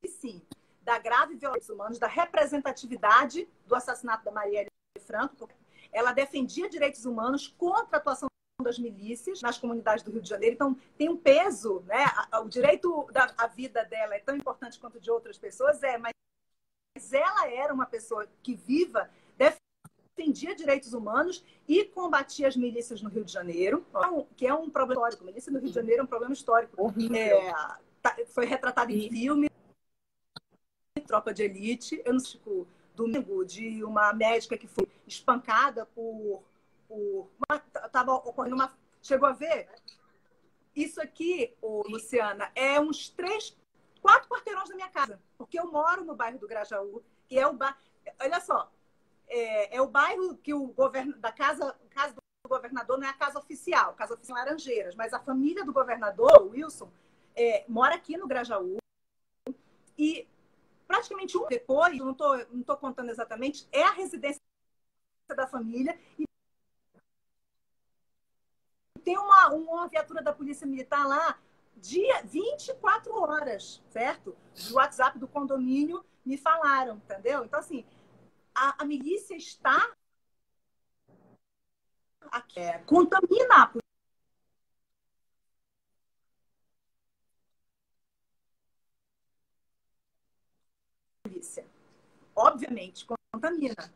sim, 0.07 0.43
da 0.83 0.99
grave 0.99 1.37
violência 1.37 1.75
humanos, 1.75 1.99
da 1.99 2.07
representatividade 2.07 3.49
do 3.67 3.75
assassinato 3.75 4.25
da 4.25 4.31
Marielle 4.31 4.69
Franco, 5.01 5.49
ela 5.93 6.13
defendia 6.13 6.69
direitos 6.69 7.05
humanos 7.05 7.49
contra 7.59 7.97
a 7.97 8.01
atuação 8.01 8.29
das 8.63 8.79
milícias 8.79 9.41
nas 9.41 9.59
comunidades 9.59 10.05
do 10.05 10.11
Rio 10.11 10.21
de 10.21 10.29
Janeiro. 10.29 10.55
Então, 10.55 10.77
tem 10.97 11.09
um 11.09 11.17
peso, 11.17 11.83
né? 11.87 12.05
O 12.43 12.49
direito 12.49 13.09
da 13.11 13.47
vida 13.47 13.85
dela 13.85 14.15
é 14.15 14.21
tão 14.21 14.37
importante 14.37 14.79
quanto 14.79 15.01
de 15.01 15.11
outras 15.11 15.39
pessoas, 15.39 15.83
é, 15.83 15.97
mas 15.97 16.13
ela 17.13 17.49
era 17.49 17.73
uma 17.73 17.87
pessoa 17.87 18.27
que 18.43 18.55
viva, 18.55 19.11
defendia 19.37 20.55
direitos 20.55 20.93
humanos 20.93 21.45
e 21.67 21.85
combatia 21.85 22.49
as 22.49 22.57
milícias 22.57 23.01
no 23.03 23.09
Rio 23.09 23.25
de 23.25 23.33
Janeiro, 23.33 23.85
que 24.37 24.47
é 24.47 24.55
um 24.55 24.69
problema 24.69 25.03
histórico. 25.03 25.25
milícia 25.25 25.53
no 25.53 25.59
Rio 25.59 25.69
de 25.69 25.75
Janeiro 25.75 26.01
é 26.01 26.05
um 26.05 26.09
problema 26.09 26.33
histórico. 26.33 26.95
É, 27.15 27.53
tá, 28.03 28.17
foi 28.29 28.47
retratado 28.47 28.93
em 28.93 29.09
filme, 29.09 29.51
Tropa 31.07 31.33
de 31.33 31.43
Elite. 31.43 32.01
Eu 32.05 32.13
não 32.13 32.21
sei, 32.21 32.33
tipo, 32.33 32.67
domingo, 32.95 33.45
de 33.45 33.83
uma 33.83 34.13
médica 34.13 34.57
que 34.57 34.69
foi 34.69 34.87
espancada 35.07 35.87
por 35.87 36.43
por. 36.91 37.31
Estava 37.85 38.15
ocorrendo 38.15 38.57
uma. 38.57 38.73
Chegou 39.01 39.29
a 39.29 39.33
ver? 39.33 39.69
Isso 40.75 41.01
aqui, 41.01 41.55
ô, 41.63 41.83
Luciana, 41.89 42.51
é 42.55 42.81
uns 42.81 43.09
três, 43.09 43.57
quatro 44.01 44.29
quarteirões 44.29 44.69
da 44.69 44.75
minha 44.75 44.89
casa. 44.89 45.21
Porque 45.37 45.59
eu 45.59 45.71
moro 45.71 46.05
no 46.05 46.15
bairro 46.15 46.39
do 46.39 46.49
Grajaú, 46.49 47.03
que 47.29 47.39
é 47.39 47.47
o 47.47 47.53
bairro. 47.53 47.77
Olha 48.21 48.41
só, 48.41 48.71
é, 49.29 49.77
é, 49.77 49.81
o 49.81 49.89
bairro 49.89 50.37
que 50.37 50.53
o 50.53 50.67
governo 50.69 51.17
da 51.19 51.31
casa, 51.31 51.77
casa 51.91 52.15
do 52.15 52.49
governador 52.49 52.99
não 52.99 53.07
é 53.07 53.11
a 53.11 53.15
casa 53.15 53.39
oficial, 53.39 53.95
casa 53.95 54.15
oficial 54.15 54.39
é 54.39 54.41
Laranjeiras, 54.45 54.95
mas 54.95 55.13
a 55.13 55.21
família 55.21 55.65
do 55.65 55.73
governador, 55.73 56.51
Wilson, 56.51 56.91
é, 57.37 57.65
mora 57.69 57.95
aqui 57.95 58.17
no 58.17 58.27
Grajaú. 58.27 58.79
E 59.97 60.29
praticamente 60.87 61.39
um 61.39 61.47
depois, 61.47 61.97
não 61.99 62.11
estou 62.11 62.37
não 62.51 62.63
tô 62.63 62.77
contando 62.77 63.11
exatamente, 63.11 63.69
é 63.71 63.85
a 63.85 63.93
residência 63.93 64.41
da 65.29 65.47
família 65.47 65.97
e 66.19 66.25
tem 69.05 69.17
uma, 69.17 69.53
uma 69.55 69.89
viatura 69.89 70.21
da 70.21 70.33
Polícia 70.33 70.67
Militar 70.67 71.07
lá 71.07 71.39
dia 71.81 72.23
24 72.23 73.13
horas, 73.15 73.83
certo? 73.91 74.37
Do 74.69 74.75
WhatsApp 74.75 75.19
do 75.19 75.27
condomínio 75.27 76.05
me 76.25 76.37
falaram, 76.37 76.97
entendeu? 76.97 77.45
Então, 77.45 77.59
assim, 77.59 77.85
a, 78.55 78.83
a 78.83 78.85
milícia 78.85 79.35
está 79.37 79.95
aqui, 82.31 82.61
é, 82.61 82.79
contamina 82.81 83.63
a 83.63 83.81
polícia. 91.25 91.67
Obviamente, 92.35 93.07
contamina. 93.33 93.93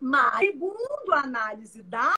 Mas, 0.00 0.38
segundo 0.38 1.12
a 1.12 1.20
análise 1.20 1.82
da, 1.82 2.14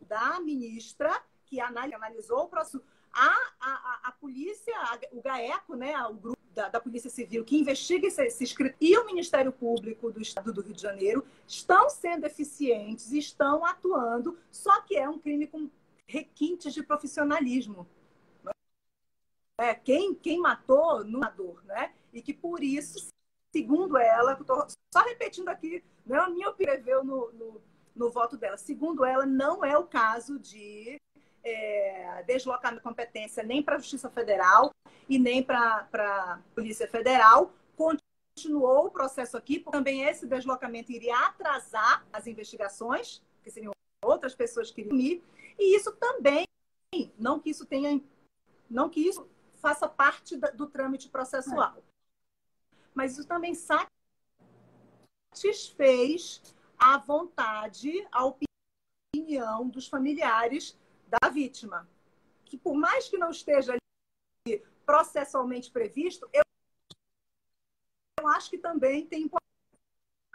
da 0.00 0.40
ministra, 0.40 1.22
que 1.46 1.60
analisou 1.60 2.44
o 2.44 2.48
processo. 2.48 2.82
A, 3.16 3.52
a, 3.60 4.00
a, 4.08 4.12
polícia, 4.12 4.74
o 5.12 5.22
GAECO, 5.22 5.76
né, 5.76 5.96
o 6.06 6.14
grupo 6.14 6.38
da, 6.52 6.68
da 6.68 6.80
Polícia 6.80 7.08
Civil 7.08 7.44
que 7.44 7.56
investiga 7.56 8.08
esse, 8.08 8.24
esse 8.24 8.42
escrito, 8.42 8.76
e 8.80 8.98
o 8.98 9.06
Ministério 9.06 9.52
Público 9.52 10.10
do 10.10 10.20
Estado 10.20 10.52
do 10.52 10.60
Rio 10.60 10.74
de 10.74 10.82
Janeiro 10.82 11.24
estão 11.46 11.88
sendo 11.88 12.26
eficientes, 12.26 13.12
estão 13.12 13.64
atuando, 13.64 14.36
só 14.50 14.80
que 14.82 14.96
é 14.96 15.08
um 15.08 15.18
crime 15.18 15.46
com 15.46 15.70
requintes 16.06 16.74
de 16.74 16.82
profissionalismo. 16.82 17.86
É, 19.58 19.74
quem, 19.74 20.14
quem 20.14 20.40
matou, 20.40 21.04
não 21.04 21.20
dor, 21.36 21.62
né? 21.64 21.92
E 22.12 22.20
que 22.20 22.34
por 22.34 22.62
isso, 22.62 23.08
segundo 23.52 23.96
ela, 23.96 24.32
estou 24.32 24.66
só 24.92 25.04
repetindo 25.04 25.48
aqui, 25.48 25.84
não 26.04 26.16
é 26.16 26.18
a 26.18 26.28
minha 26.28 26.48
opinião 26.50 27.04
no, 27.04 27.32
no, 27.32 27.62
no 27.94 28.10
voto 28.10 28.36
dela, 28.36 28.56
segundo 28.56 29.04
ela, 29.04 29.24
não 29.24 29.64
é 29.64 29.78
o 29.78 29.86
caso 29.86 30.38
de 30.40 31.00
é, 31.44 32.22
deslocamento 32.26 32.80
de 32.80 32.82
competência 32.82 33.42
nem 33.42 33.62
para 33.62 33.76
a 33.76 33.78
Justiça 33.78 34.08
Federal 34.10 34.70
e 35.08 35.18
nem 35.18 35.42
para 35.42 35.86
a 35.92 36.40
Polícia 36.54 36.88
Federal. 36.88 37.52
Continuou 37.76 38.86
o 38.86 38.90
processo 38.90 39.36
aqui, 39.36 39.60
porque 39.60 39.76
também 39.76 40.02
esse 40.04 40.26
deslocamento 40.26 40.90
iria 40.90 41.16
atrasar 41.26 42.04
as 42.12 42.26
investigações, 42.26 43.22
que 43.42 43.50
seriam 43.50 43.72
outras 44.02 44.34
pessoas 44.34 44.70
que 44.70 44.80
iriam 44.80 44.96
ir, 44.96 45.22
e 45.58 45.76
isso 45.76 45.92
também, 45.92 46.46
não 47.18 47.38
que 47.38 47.50
isso 47.50 47.66
tenha, 47.66 48.00
não 48.68 48.88
que 48.88 49.00
isso 49.00 49.28
faça 49.60 49.86
parte 49.88 50.36
do 50.36 50.66
trâmite 50.66 51.08
processual, 51.08 51.82
mas 52.94 53.12
isso 53.12 53.26
também 53.26 53.54
satisfez 55.32 56.42
a 56.78 56.98
vontade, 56.98 58.06
a 58.10 58.24
opinião 58.24 59.68
dos 59.68 59.88
familiares 59.88 60.76
vítima. 61.34 61.88
Que 62.44 62.56
por 62.56 62.74
mais 62.74 63.08
que 63.08 63.18
não 63.18 63.30
esteja 63.30 63.72
ali 63.72 64.62
processualmente 64.86 65.70
previsto, 65.70 66.28
eu, 66.32 66.42
eu 68.20 68.28
acho 68.28 68.48
que 68.50 68.58
também 68.58 69.06
tem 69.06 69.28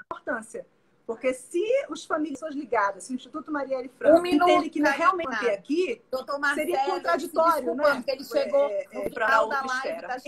importância. 0.09 0.67
Porque 1.05 1.33
se 1.33 1.63
os 1.89 2.05
famílias 2.05 2.53
ligadas, 2.53 3.05
se 3.05 3.13
o 3.13 3.15
Instituto 3.15 3.51
Marielle 3.51 3.89
Franco 3.89 4.21
um 4.21 4.25
entende 4.27 4.69
que 4.69 4.79
não 4.79 4.91
realmente 4.91 5.47
é 5.47 5.55
aqui, 5.55 6.03
Marcelo, 6.39 6.55
seria 6.55 6.85
contraditório, 6.85 7.73
né? 7.73 7.95
Porque 7.95 8.11
ele 8.11 8.23
chegou 8.23 8.67
é, 8.69 8.85
é, 8.91 9.09
para 9.09 9.37
a 9.37 9.41
live, 9.41 10.01
tá 10.01 10.19